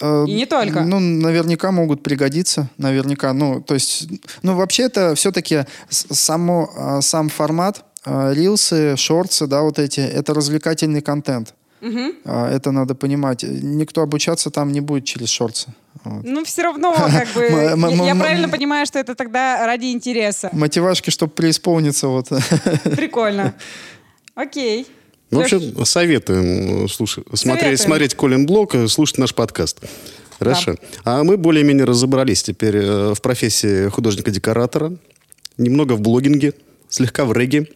э, 0.00 0.24
И 0.26 0.34
не 0.34 0.46
только. 0.46 0.80
Ну, 0.84 0.98
наверняка 1.00 1.70
могут 1.70 2.02
пригодиться, 2.02 2.68
наверняка. 2.78 3.32
Ну, 3.32 3.60
то 3.60 3.74
есть, 3.74 4.08
ну, 4.42 4.56
вообще 4.56 4.82
это 4.82 5.14
все-таки 5.14 5.64
само, 5.88 6.70
э, 6.76 7.00
сам 7.02 7.28
формат, 7.28 7.84
э, 8.04 8.34
рилсы, 8.34 8.96
шортсы, 8.96 9.46
да, 9.46 9.62
вот 9.62 9.78
эти, 9.78 10.00
это 10.00 10.34
развлекательный 10.34 11.00
контент. 11.02 11.54
А, 12.24 12.48
Это 12.56 12.70
надо 12.72 12.94
понимать. 12.94 13.42
Никто 13.44 14.02
обучаться 14.02 14.50
там 14.50 14.72
не 14.72 14.80
будет 14.80 15.04
через 15.04 15.28
шорты. 15.30 15.66
Вот. 16.04 16.24
Ну, 16.24 16.42
все 16.44 16.62
равно, 16.62 16.92
как 17.12 17.28
бы, 17.34 17.42
я- 18.06 18.14
правильно 18.16 18.48
понимаю, 18.48 18.86
что 18.86 18.98
это 18.98 19.14
тогда 19.14 19.66
ради 19.66 19.86
интереса. 19.92 20.48
Мотивашки, 20.52 21.10
чтобы 21.10 21.32
преисполниться. 21.32 22.08
Вот. 22.08 22.28
Прикольно. 22.96 23.54
Окей. 24.34 24.86
Ну, 25.32 25.40
в 25.40 25.44
общем, 25.44 25.84
советуем 25.86 26.88
слушай, 26.90 27.24
смотреть, 27.32 27.80
смотреть 27.80 28.14
Колин 28.14 28.44
Блок, 28.44 28.74
э, 28.74 28.86
слушать 28.86 29.16
наш 29.16 29.34
подкаст. 29.34 29.78
Хорошо. 30.38 30.76
А 31.04 31.24
мы 31.24 31.38
более-менее 31.38 31.86
разобрались 31.86 32.42
теперь 32.42 32.76
э, 32.76 33.14
в 33.14 33.22
профессии 33.22 33.88
художника-декоратора, 33.88 34.94
немного 35.56 35.94
в 35.94 36.02
блогинге, 36.02 36.52
слегка 36.90 37.24
в 37.24 37.32
регге. 37.32 37.66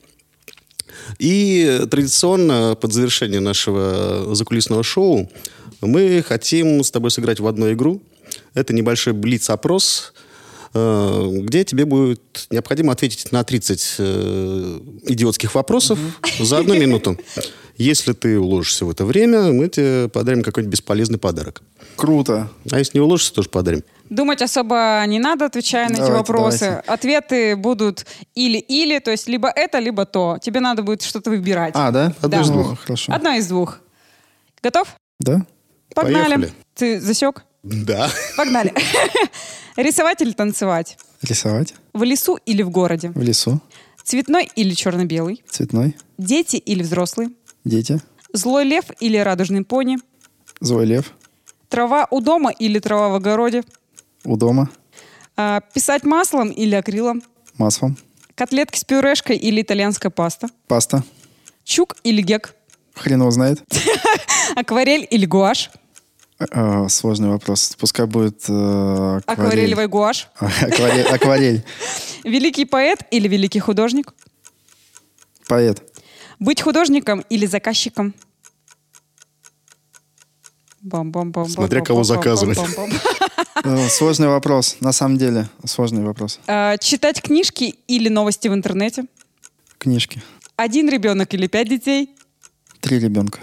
И 1.19 1.81
традиционно 1.91 2.77
под 2.79 2.93
завершение 2.93 3.41
нашего 3.41 4.35
закулисного 4.35 4.83
шоу 4.83 5.31
мы 5.81 6.23
хотим 6.27 6.85
с 6.85 6.91
тобой 6.91 7.11
сыграть 7.11 7.41
в 7.41 7.47
одну 7.47 7.73
игру. 7.73 8.03
Это 8.53 8.75
небольшой 8.75 9.15
блиц-опрос, 9.15 10.13
э, 10.15 10.16
где 10.77 11.65
тебе 11.65 11.85
будет 11.85 12.47
необходимо 12.51 12.93
ответить 12.93 13.33
на 13.33 13.45
30 13.45 13.95
э, 13.99 14.81
идиотских 15.05 15.55
вопросов 15.55 15.99
за 16.41 16.59
одну 16.59 16.75
минуту. 16.79 17.19
Если 17.77 18.13
ты 18.15 18.39
уложишься 18.39 18.87
в 18.87 18.91
это 18.91 19.05
время, 19.05 19.53
мы 19.53 19.69
тебе 19.69 20.09
подарим 20.09 20.43
какой-нибудь 20.43 20.73
бесполезный 20.73 21.19
подарок. 21.19 21.63
Круто. 21.97 22.49
А 22.71 22.79
если 22.79 22.97
не 22.99 23.03
уложишься, 23.03 23.35
тоже 23.35 23.51
подарим. 23.51 23.83
Думать 24.09 24.41
особо 24.41 25.05
не 25.07 25.19
надо, 25.19 25.45
отвечая 25.47 25.89
на 25.89 25.93
эти 25.95 26.01
Давайте, 26.01 26.19
вопросы. 26.19 26.65
давайте. 26.65 26.89
Ответы 26.91 27.57
будут 27.57 28.07
или-или, 28.35 28.99
то 28.99 29.11
есть 29.11 29.29
либо 29.29 29.49
это, 29.55 29.79
либо 29.79 30.07
то. 30.07 30.39
Тебе 30.41 30.61
надо 30.61 30.83
будет 30.83 31.03
что-то 31.03 31.29
выбирать. 31.31 31.73
А, 31.77 31.91
да? 31.91 32.15
Одно 32.23 32.41
из 32.41 32.49
Ну, 32.49 32.63
двух. 32.63 32.81
Хорошо. 32.81 33.13
Одна 33.13 33.37
из 33.37 33.47
двух. 33.47 33.81
Готов? 34.63 34.95
Да? 35.21 35.45
Погнали. 35.95 36.35
Поехали. 36.35 36.53
Ты 36.75 37.01
засек? 37.01 37.45
Да. 37.67 38.09
Погнали. 38.37 38.73
Рисовать 39.77 40.23
или 40.23 40.33
танцевать? 40.33 40.97
Рисовать. 41.23 41.75
В 41.93 42.05
лесу 42.05 42.39
или 42.47 42.63
в 42.63 42.71
городе? 42.71 43.11
В 43.11 43.21
лесу. 43.21 43.61
Цветной 44.05 44.49
или 44.55 44.73
черно-белый? 44.73 45.43
Цветной. 45.49 45.97
Дети 46.17 46.57
или 46.57 46.83
взрослые? 46.83 47.31
Дети. 47.65 48.01
Злой 48.33 48.65
лев 48.65 48.85
или 49.01 49.17
радужный 49.17 49.65
пони? 49.65 49.99
Злой 50.61 50.87
лев. 50.87 51.13
Трава 51.69 52.07
у 52.11 52.21
дома 52.21 52.53
или 52.53 52.79
трава 52.79 53.09
в 53.09 53.15
огороде? 53.17 53.65
У 54.25 54.37
дома. 54.37 54.71
А, 55.37 55.61
писать 55.75 56.05
маслом 56.05 56.51
или 56.51 56.77
акрилом? 56.77 57.23
Маслом. 57.59 57.97
Котлетки 58.37 58.79
с 58.79 58.85
пюрешкой 58.85 59.37
или 59.37 59.63
итальянская 59.63 60.11
паста? 60.11 60.49
Паста. 60.69 61.03
Чук 61.65 61.97
или 62.05 62.23
гек? 62.23 62.55
Хрен 62.95 63.21
его 63.21 63.31
знает. 63.33 63.61
Акварель 64.57 65.07
или 65.11 65.27
гуашь? 65.27 65.71
А, 66.39 66.89
сложный 66.89 67.29
вопрос. 67.31 67.75
Пускай 67.79 68.07
будет 68.07 68.45
э, 68.49 68.53
акварель. 68.53 69.23
Акварелевый 69.27 69.89
гуашь? 69.89 70.29
Акварель. 70.39 71.07
Акварель. 71.07 71.65
Великий 72.25 72.67
поэт 72.67 73.01
или 73.11 73.27
великий 73.27 73.61
художник? 73.61 74.13
Поэт. 75.49 75.83
Быть 76.39 76.61
художником 76.61 77.21
или 77.31 77.47
заказчиком? 77.47 78.15
Бам-бам-бам. 80.83 81.49
Смотря 81.49 81.81
кого 81.81 82.05
заказывать. 82.05 82.59
Э, 83.65 83.89
Сложный 83.89 84.29
вопрос. 84.29 84.77
На 84.81 84.93
самом 84.93 85.17
деле, 85.17 85.49
сложный 85.65 86.05
вопрос. 86.05 86.41
А, 86.47 86.77
Читать 86.77 87.23
книжки 87.23 87.75
или 87.89 88.09
новости 88.11 88.49
в 88.49 88.55
интернете? 88.55 89.07
Книжки. 89.79 90.23
Один 90.57 90.89
ребенок 90.91 91.33
или 91.33 91.47
пять 91.47 91.69
детей? 91.69 92.11
Три 92.81 92.99
ребенка. 92.99 93.41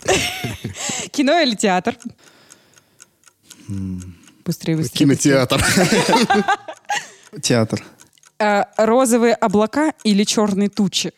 Кино 1.12 1.39
или 1.39 1.56
театр? 1.56 1.98
Быстрее, 4.45 4.78
быстрее. 4.78 4.97
Кинотеатр. 4.99 5.64
Театр. 7.41 7.84
А, 8.39 8.68
Розовые 8.78 9.34
облака 9.36 9.93
или 10.03 10.24
черные 10.24 10.70
тучи? 10.70 11.14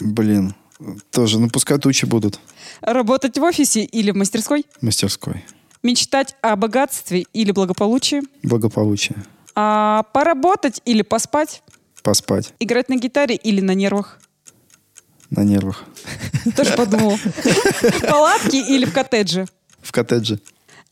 Блин. 0.00 0.54
Тоже, 1.10 1.38
ну 1.38 1.48
пускай 1.48 1.78
тучи 1.78 2.06
будут. 2.06 2.40
Работать 2.80 3.38
в 3.38 3.42
офисе 3.42 3.84
или 3.84 4.10
в 4.10 4.16
мастерской? 4.16 4.64
в 4.80 4.82
Мастерской. 4.82 5.44
Мечтать 5.82 6.34
о 6.42 6.56
богатстве 6.56 7.26
или 7.32 7.52
благополучии? 7.52 8.22
Благополучие. 8.42 9.16
А, 9.54 10.04
Поработать 10.14 10.80
или 10.84 11.02
поспать? 11.02 11.62
Поспать. 12.02 12.54
Играть 12.58 12.88
на 12.88 12.96
гитаре 12.96 13.36
или 13.36 13.60
на 13.60 13.72
нервах? 13.74 14.18
На 15.30 15.44
нервах. 15.44 15.84
Тоже 16.56 16.72
подумал. 16.76 17.16
В 17.16 18.00
палатке 18.00 18.60
или 18.60 18.84
в 18.84 18.92
коттедже? 18.92 19.46
В 19.80 19.92
коттедже. 19.92 20.40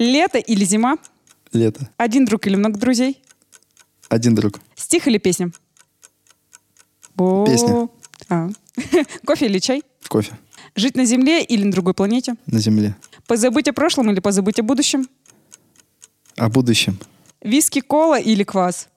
Лето 0.01 0.39
или 0.39 0.65
зима? 0.65 0.97
Лето. 1.53 1.89
Один 1.99 2.25
друг 2.25 2.47
или 2.47 2.57
много 2.57 2.79
друзей? 2.79 3.23
Один 4.09 4.35
друг. 4.35 4.59
Стих 4.75 5.07
или 5.07 5.19
песня? 5.19 5.53
Бо- 7.15 7.45
Песня. 7.47 7.89
А. 8.29 8.49
Кофе 9.27 9.47
или 9.47 9.59
чай? 9.59 9.83
Кофе. 10.09 10.33
Жить 10.75 10.97
на 10.97 11.05
Земле 11.05 11.45
или 11.45 11.65
на 11.65 11.71
другой 11.73 11.93
планете? 11.95 12.35
На 12.47 12.59
земле. 12.61 12.95
Позабыть 13.27 13.69
о 13.69 13.73
прошлом 13.73 14.11
или 14.11 14.21
позабыть 14.21 14.59
о 14.59 14.63
будущем? 14.63 15.07
О 16.37 16.49
будущем. 16.49 16.99
Виски, 17.43 17.81
кола 17.81 18.19
или 18.19 18.43
квас? 18.45 18.89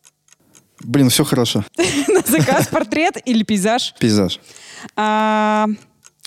Блин, 0.80 1.10
все 1.10 1.24
хорошо. 1.24 1.66
На 2.08 2.22
заказ 2.22 2.68
портрет 2.68 3.18
или 3.26 3.44
пейзаж? 3.44 3.94
Пейзаж. 4.00 4.40
А, 4.96 5.68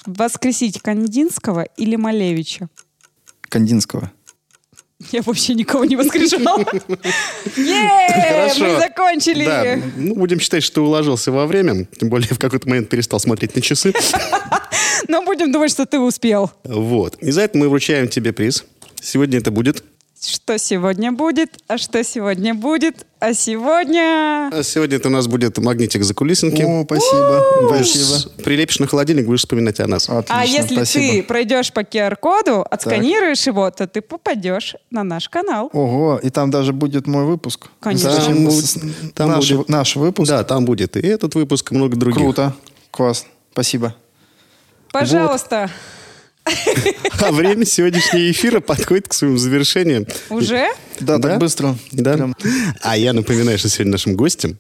воскресить 0.05 0.81
Кандинского 0.83 1.63
или 1.79 1.97
Малевича? 1.97 2.69
Кандинского. 3.49 4.11
Я 5.13 5.23
вообще 5.23 5.55
никого 5.55 5.85
не 5.85 5.97
воскрешала. 5.97 6.65
Хорошо. 7.55 8.65
мы 8.65 8.79
закончили. 8.79 9.45
Да, 9.45 9.79
ну, 9.97 10.15
будем 10.15 10.41
считать, 10.41 10.63
что 10.63 10.77
ты 10.77 10.81
уложился 10.81 11.33
во 11.33 11.47
время. 11.47 11.87
Тем 11.99 12.09
более, 12.09 12.29
в 12.29 12.39
какой-то 12.39 12.69
момент 12.69 12.89
перестал 12.89 13.21
смотреть 13.21 13.55
на 13.55 13.63
часы. 13.63 13.93
Но 15.09 15.23
будем 15.23 15.53
думать, 15.53 15.71
что 15.71 15.87
ты 15.87 15.99
успел. 15.99 16.51
Вот. 16.65 17.17
И 17.17 17.31
за 17.31 17.43
это 17.43 17.59
мы 17.59 17.69
вручаем 17.69 18.09
тебе 18.09 18.33
приз. 18.33 18.65
Сегодня 19.01 19.39
это 19.39 19.51
будет... 19.51 19.85
Что 20.19 20.57
сегодня 20.59 21.13
будет? 21.13 21.59
А 21.69 21.77
что 21.77 22.03
сегодня 22.03 22.55
будет? 22.55 23.07
А 23.21 23.35
сегодня... 23.35 24.49
а 24.51 24.63
Сегодня 24.63 24.97
это 24.97 25.09
у 25.09 25.11
нас 25.11 25.27
будет 25.27 25.59
магнитик 25.59 26.05
за 26.05 26.15
кулисинки. 26.15 26.63
О, 26.63 26.85
спасибо. 26.85 27.45
Будешь- 27.69 27.91
Спасибо. 27.91 28.43
Прилепишь 28.43 28.79
на 28.79 28.87
холодильник, 28.87 29.27
будешь 29.27 29.41
вспоминать 29.41 29.79
о 29.81 29.87
нас. 29.87 30.09
Отлично, 30.09 30.41
а 30.41 30.45
если 30.45 30.75
спасибо. 30.77 31.13
ты 31.13 31.23
пройдешь 31.23 31.71
по 31.73 31.81
QR-коду, 31.81 32.63
отсканируешь 32.63 33.47
его, 33.47 33.71
то 33.71 33.87
ты 33.87 34.01
попадешь 34.01 34.75
на 34.91 35.05
наш 35.05 35.29
канал. 35.29 35.69
Ого, 35.75 36.19
и 36.23 36.31
там 36.31 36.51
даже 36.51 36.73
будет 36.73 37.07
мой 37.07 37.25
выпуск. 37.25 37.67
Конечно. 37.81 38.11
Там 38.17 38.45
будет- 38.47 39.15
там 39.15 39.29
наш, 39.31 39.51
будет- 39.53 39.69
наш 39.69 39.97
выпуск. 39.97 40.29
Да, 40.31 40.45
там 40.45 40.65
будет 40.65 40.97
и 40.97 41.01
этот 41.07 41.35
выпуск, 41.35 41.73
и 41.73 41.75
много 41.75 41.95
других. 41.97 42.19
Круто. 42.23 42.55
Класс. 42.91 43.27
Спасибо. 43.53 43.95
Пожалуйста. 44.93 45.71
А 47.21 47.33
время 47.33 47.65
сегодняшнего 47.65 48.31
эфира 48.31 48.61
подходит 48.61 49.09
к 49.09 49.15
своему 49.15 49.37
завершению. 49.37 50.07
Уже? 50.31 50.69
Да, 51.01 51.19
Да? 51.19 51.31
так 51.31 51.39
быстро. 51.41 51.77
Да. 51.93 52.15
Прям. 52.15 52.37
А 52.83 52.97
я 52.97 53.13
напоминаю, 53.13 53.59
что 53.59 53.69
сегодня 53.69 53.93
нашим 53.93 54.15
гостем 54.17 54.59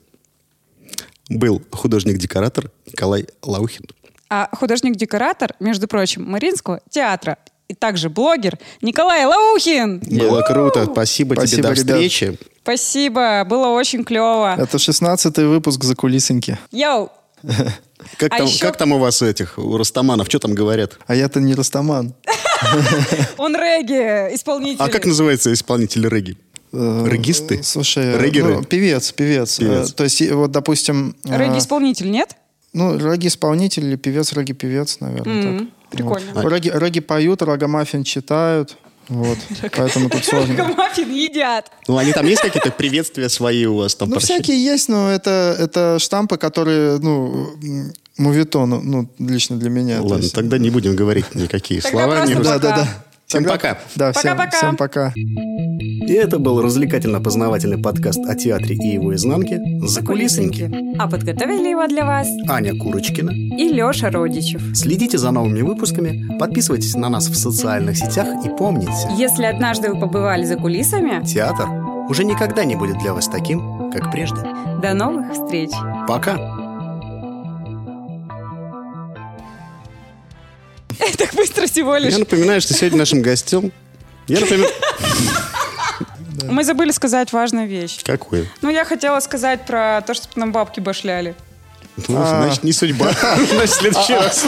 был 1.29 1.63
художник-декоратор 1.71 2.71
Николай 2.87 3.27
Лаухин. 3.43 3.85
А 4.29 4.49
художник-декоратор, 4.53 5.55
между 5.61 5.87
прочим, 5.89 6.25
Мариинского 6.25 6.81
театра 6.91 7.39
и 7.69 7.75
также 7.75 8.09
блогер 8.09 8.59
Николай 8.81 9.25
Лаухин. 9.25 9.99
Было 10.01 10.43
круто. 10.43 10.85
Спасибо, 10.91 11.35
тебе. 11.37 11.47
Спасибо, 11.47 11.63
До 11.69 11.75
ребят. 11.75 11.79
встречи. 11.95 12.39
Спасибо, 12.63 13.45
было 13.49 13.69
очень 13.69 14.05
клево. 14.05 14.57
Это 14.59 14.77
16-й 14.77 15.45
выпуск 15.47 15.85
за 15.85 15.95
кулисоньки. 15.95 16.59
Йоу! 16.73 17.11
Как, 18.19 18.33
А 18.33 18.39
там, 18.39 18.47
еще- 18.47 18.65
как 18.65 18.77
там 18.77 18.93
у 18.93 18.99
вас 18.99 19.21
этих, 19.23 19.59
у 19.59 19.77
растаманов, 19.77 20.29
что 20.29 20.39
там 20.39 20.55
говорят? 20.55 20.99
А 21.07 21.15
я-то 21.15 21.41
не 21.41 21.55
растаман. 21.55 22.15
Он 23.39 23.55
регги, 23.57 24.35
исполнитель. 24.35 24.83
А 24.83 24.89
как 24.89 25.05
называется 25.07 25.53
исполнитель 25.53 26.07
регги? 26.09 26.37
Э, 26.73 27.05
Регисты? 27.09 27.63
Слушай, 27.63 28.17
Реггеры? 28.19 28.55
ну, 28.59 28.63
певец, 28.65 29.13
певец. 29.13 29.59
Певец. 29.59 29.91
Э, 29.91 29.95
То 29.95 30.05
есть, 30.05 30.31
вот, 30.31 30.51
допустим... 30.51 31.17
э, 31.25 31.37
Регги-исполнитель, 31.39 32.11
нет? 32.11 32.37
Ну, 32.73 32.97
регги-исполнитель 32.99 33.85
или 33.87 33.97
певец, 33.97 34.33
регги-певец, 34.33 34.99
наверное. 35.01 35.59
Так. 35.61 35.69
прикольно. 35.91 36.33
Вот. 36.35 36.53
Регги, 36.53 36.71
регги 36.75 37.01
поют, 37.01 37.43
рогомаффин 37.43 38.05
читают. 38.05 38.77
Вот. 39.09 39.39
Поэтому 39.77 40.11
тут 40.11 40.25
сложно. 40.25 40.75
Маффин 40.77 41.13
едят. 41.13 41.71
Ну, 41.87 41.97
они 41.97 42.13
там 42.13 42.27
есть 42.27 42.43
какие-то 42.43 42.71
приветствия 42.71 43.29
свои 43.29 43.65
у 43.67 43.77
вас 43.77 43.95
там? 43.95 44.09
Ну, 44.09 44.15
торчат? 44.15 44.31
всякие 44.43 44.65
есть, 44.65 44.89
но 44.89 45.11
это, 45.11 45.57
это 45.59 45.99
штампы, 45.99 46.37
которые, 46.37 46.99
ну, 46.99 47.51
мувитон, 48.19 48.71
ну, 48.71 49.09
лично 49.19 49.57
для 49.59 49.71
меня. 49.71 49.99
То 49.99 50.03
Ладно, 50.05 50.23
есть- 50.23 50.35
тогда 50.35 50.59
не 50.59 50.71
будем 50.71 50.97
говорить 50.97 51.35
никакие 51.35 51.81
Тогда 51.81 52.05
слова. 52.05 52.27
не-. 52.27 52.35
Да, 52.35 52.59
да, 52.59 52.77
да. 52.77 52.89
Всем 53.27 53.43
Тогда- 53.43 53.57
пока. 53.57 53.79
Да, 53.97 54.13
всем, 54.13 54.37
Пока-пока. 54.37 54.57
всем 54.57 54.77
пока. 54.77 55.13
И 55.17 56.13
это 56.13 56.39
был 56.39 56.63
развлекательно-познавательный 56.63 57.77
подкаст 57.83 58.21
о 58.25 58.37
театре 58.37 58.77
и 58.77 58.95
его 58.95 59.13
изнанке 59.17 59.61
«За 59.83 60.01
кулисники». 60.05 60.71
А 60.99 61.09
подготовили 61.09 61.69
его 61.71 61.89
для 61.89 62.05
вас 62.05 62.29
Аня 62.49 62.79
Курочкина. 62.79 63.31
и 63.33 63.69
Леша 63.69 64.11
Родичев. 64.11 64.63
Следите 64.77 65.19
за 65.19 65.33
новыми 65.33 65.63
выпусками, 65.63 66.39
подписывайтесь 66.39 66.95
на 66.95 67.09
нас 67.09 67.27
в 67.29 67.35
социальных 67.37 67.97
сетях 67.97 68.29
и 68.45 68.49
помните, 68.49 68.93
Если 69.19 69.45
однажды 69.45 69.93
вы 69.93 69.99
побывали 69.99 70.45
за 70.45 70.55
кулисами, 70.57 71.25
театр 71.27 71.67
уже 72.09 72.23
никогда 72.25 72.65
не 72.65 72.77
будет 72.77 72.99
для 72.99 73.13
вас 73.13 73.27
таким, 73.27 73.91
как 73.91 74.13
прежде. 74.13 74.39
до 74.81 74.95
новых 74.95 75.33
встреч. 75.33 75.71
Пока! 76.07 76.37
Так 81.19 81.35
быстро 81.35 81.67
всего 81.67 81.97
лишь. 81.97 82.13
Я 82.13 82.19
напоминаю, 82.19 82.61
что 82.61 82.75
сегодня 82.75 82.99
нашим 82.99 83.23
гостем... 83.23 83.73
Я 84.29 84.41
напоминаю... 84.41 84.73
Мы 86.45 86.65
забыли 86.65 86.91
сказать 86.91 87.33
важную 87.33 87.67
вещь. 87.67 88.03
Какую? 88.05 88.47
Ну, 88.63 88.71
я 88.71 88.85
хотела 88.85 89.21
сказать 89.21 89.67
про 89.67 90.03
то, 90.07 90.15
что 90.15 90.29
нам 90.39 90.53
бабки 90.53 90.81
башляли. 90.81 91.35
Ну, 92.09 92.27
значит, 92.27 92.63
не 92.65 92.73
судьба. 92.73 93.11
Значит, 93.51 93.71
в 93.71 93.75
следующий 93.75 94.15
раз. 94.15 94.47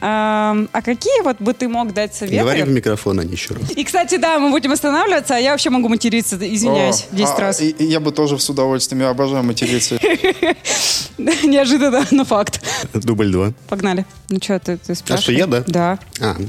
Ам, 0.00 0.68
А 0.72 0.82
какие 0.82 1.22
вот 1.22 1.40
бы 1.40 1.52
ты 1.54 1.68
мог 1.68 1.92
дать 1.94 2.18
Говори 2.20 2.38
в 2.38 2.46
советы? 2.46 2.70
микрофон, 2.70 3.20
а 3.20 3.24
не 3.24 3.32
еще 3.32 3.54
раз. 3.54 3.70
И, 3.70 3.84
кстати, 3.84 4.16
да, 4.16 4.38
мы 4.38 4.50
будем 4.50 4.72
останавливаться, 4.72 5.36
а 5.36 5.38
я 5.38 5.52
вообще 5.52 5.70
могу 5.70 5.88
материться, 5.88 6.36
извиняюсь, 6.36 7.06
О, 7.12 7.16
10 7.16 7.30
а, 7.36 7.40
раз. 7.40 7.60
я 7.60 8.00
бы 8.00 8.12
тоже 8.12 8.38
с 8.38 8.48
удовольствием, 8.50 9.02
я 9.02 9.10
обожаю 9.10 9.42
материться. 9.42 9.98
Неожиданно, 11.18 12.04
но 12.10 12.24
факт. 12.24 12.62
Дубль 12.94 13.30
два. 13.30 13.52
Погнали. 13.68 14.04
Ну 14.28 14.38
что, 14.42 14.58
ты, 14.58 14.76
ты 14.76 14.94
спрашивай? 14.94 15.36
я, 15.38 15.46
да? 15.46 15.64
Да. 15.66 15.98
А, 16.20 16.36
ну, 16.38 16.46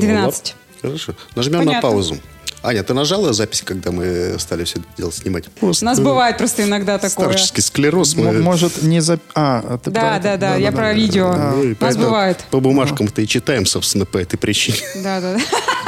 12. 0.00 0.24
ладно. 0.24 0.60
Хорошо. 0.82 1.14
Нажмем 1.34 1.64
на 1.64 1.80
паузу. 1.80 2.16
Аня, 2.62 2.82
ты 2.82 2.92
нажала 2.92 3.32
запись, 3.32 3.62
когда 3.64 3.90
мы 3.90 4.36
стали 4.38 4.64
все 4.64 4.80
это 4.80 4.88
дело 4.98 5.10
снимать? 5.12 5.44
У 5.62 5.72
нас 5.82 5.98
бывает 5.98 6.36
просто 6.36 6.62
иногда 6.64 6.98
такое. 6.98 7.28
Старческий 7.28 7.62
склероз. 7.62 8.14
мы- 8.16 8.32
Может, 8.40 8.82
не 8.82 9.00
за... 9.00 9.18
А, 9.34 9.78
ты 9.78 9.90
про 9.90 10.00
Да, 10.00 10.16
это? 10.16 10.22
да, 10.24 10.36
да, 10.36 10.54
я 10.56 10.70
про 10.70 10.92
видео. 10.92 11.32
Ну, 11.32 11.62
и 11.62 11.74
У 11.78 11.84
нас 11.84 11.96
бывает. 11.96 12.38
По 12.50 12.60
бумажкам-то 12.60 13.22
и 13.22 13.26
читаем, 13.26 13.64
собственно, 13.64 14.04
по 14.04 14.18
этой 14.18 14.36
причине. 14.36 14.76
Да, 15.02 15.20
да, 15.20 15.34
да. 15.34 15.40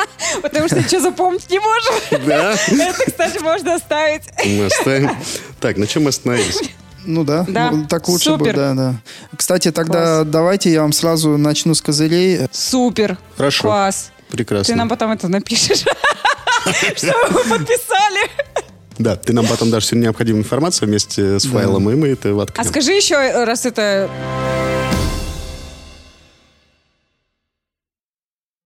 Потому 0.43 0.67
что 0.69 0.79
ничего 0.79 1.01
запомнить 1.03 1.51
не 1.51 1.59
можем. 1.59 1.95
Да? 2.27 2.53
Это, 2.69 3.05
кстати, 3.07 3.39
можно 3.43 3.75
оставить. 3.75 4.23
Мы 4.45 4.65
оставим. 4.67 5.11
Так, 5.61 5.77
на 5.77 5.87
чем 5.87 6.05
мы 6.05 6.09
остановились? 6.09 6.59
Ну 7.05 7.25
да, 7.25 7.45
Да. 7.49 7.71
ну, 7.71 7.85
так 7.87 8.09
лучше 8.09 8.27
Супер. 8.31 8.39
будет, 8.39 8.55
да, 8.57 8.75
да. 8.75 8.95
Кстати, 9.37 9.73
тогда 9.73 10.25
давайте 10.25 10.73
я 10.73 10.83
вам 10.83 10.93
сразу 10.93 11.37
начну 11.37 11.75
с 11.75 11.83
козырей. 11.83 12.47
Супер. 12.51 13.19
Хорошо. 13.37 13.63
Класс. 13.65 14.11
Прекрасно. 14.31 14.73
Ты 14.73 14.79
нам 14.79 14.89
потом 14.89 15.11
это 15.11 15.29
напишешь. 15.29 15.85
Что 16.97 17.13
вы 17.31 17.45
подписали. 17.59 18.31
Да, 18.99 19.17
ты 19.17 19.33
нам 19.33 19.47
потом 19.47 19.71
дашь 19.71 19.85
всю 19.85 19.97
необходимую 19.97 20.45
информацию 20.45 20.87
вместе 20.89 21.39
с 21.41 21.45
файлом, 21.47 21.89
и 21.91 21.95
мы 21.95 22.09
это 22.09 22.29
А 22.31 22.35
воткнем. 22.35 22.65
скажи 22.65 22.93
еще 22.93 23.45
раз 23.45 23.67
это 23.67 24.09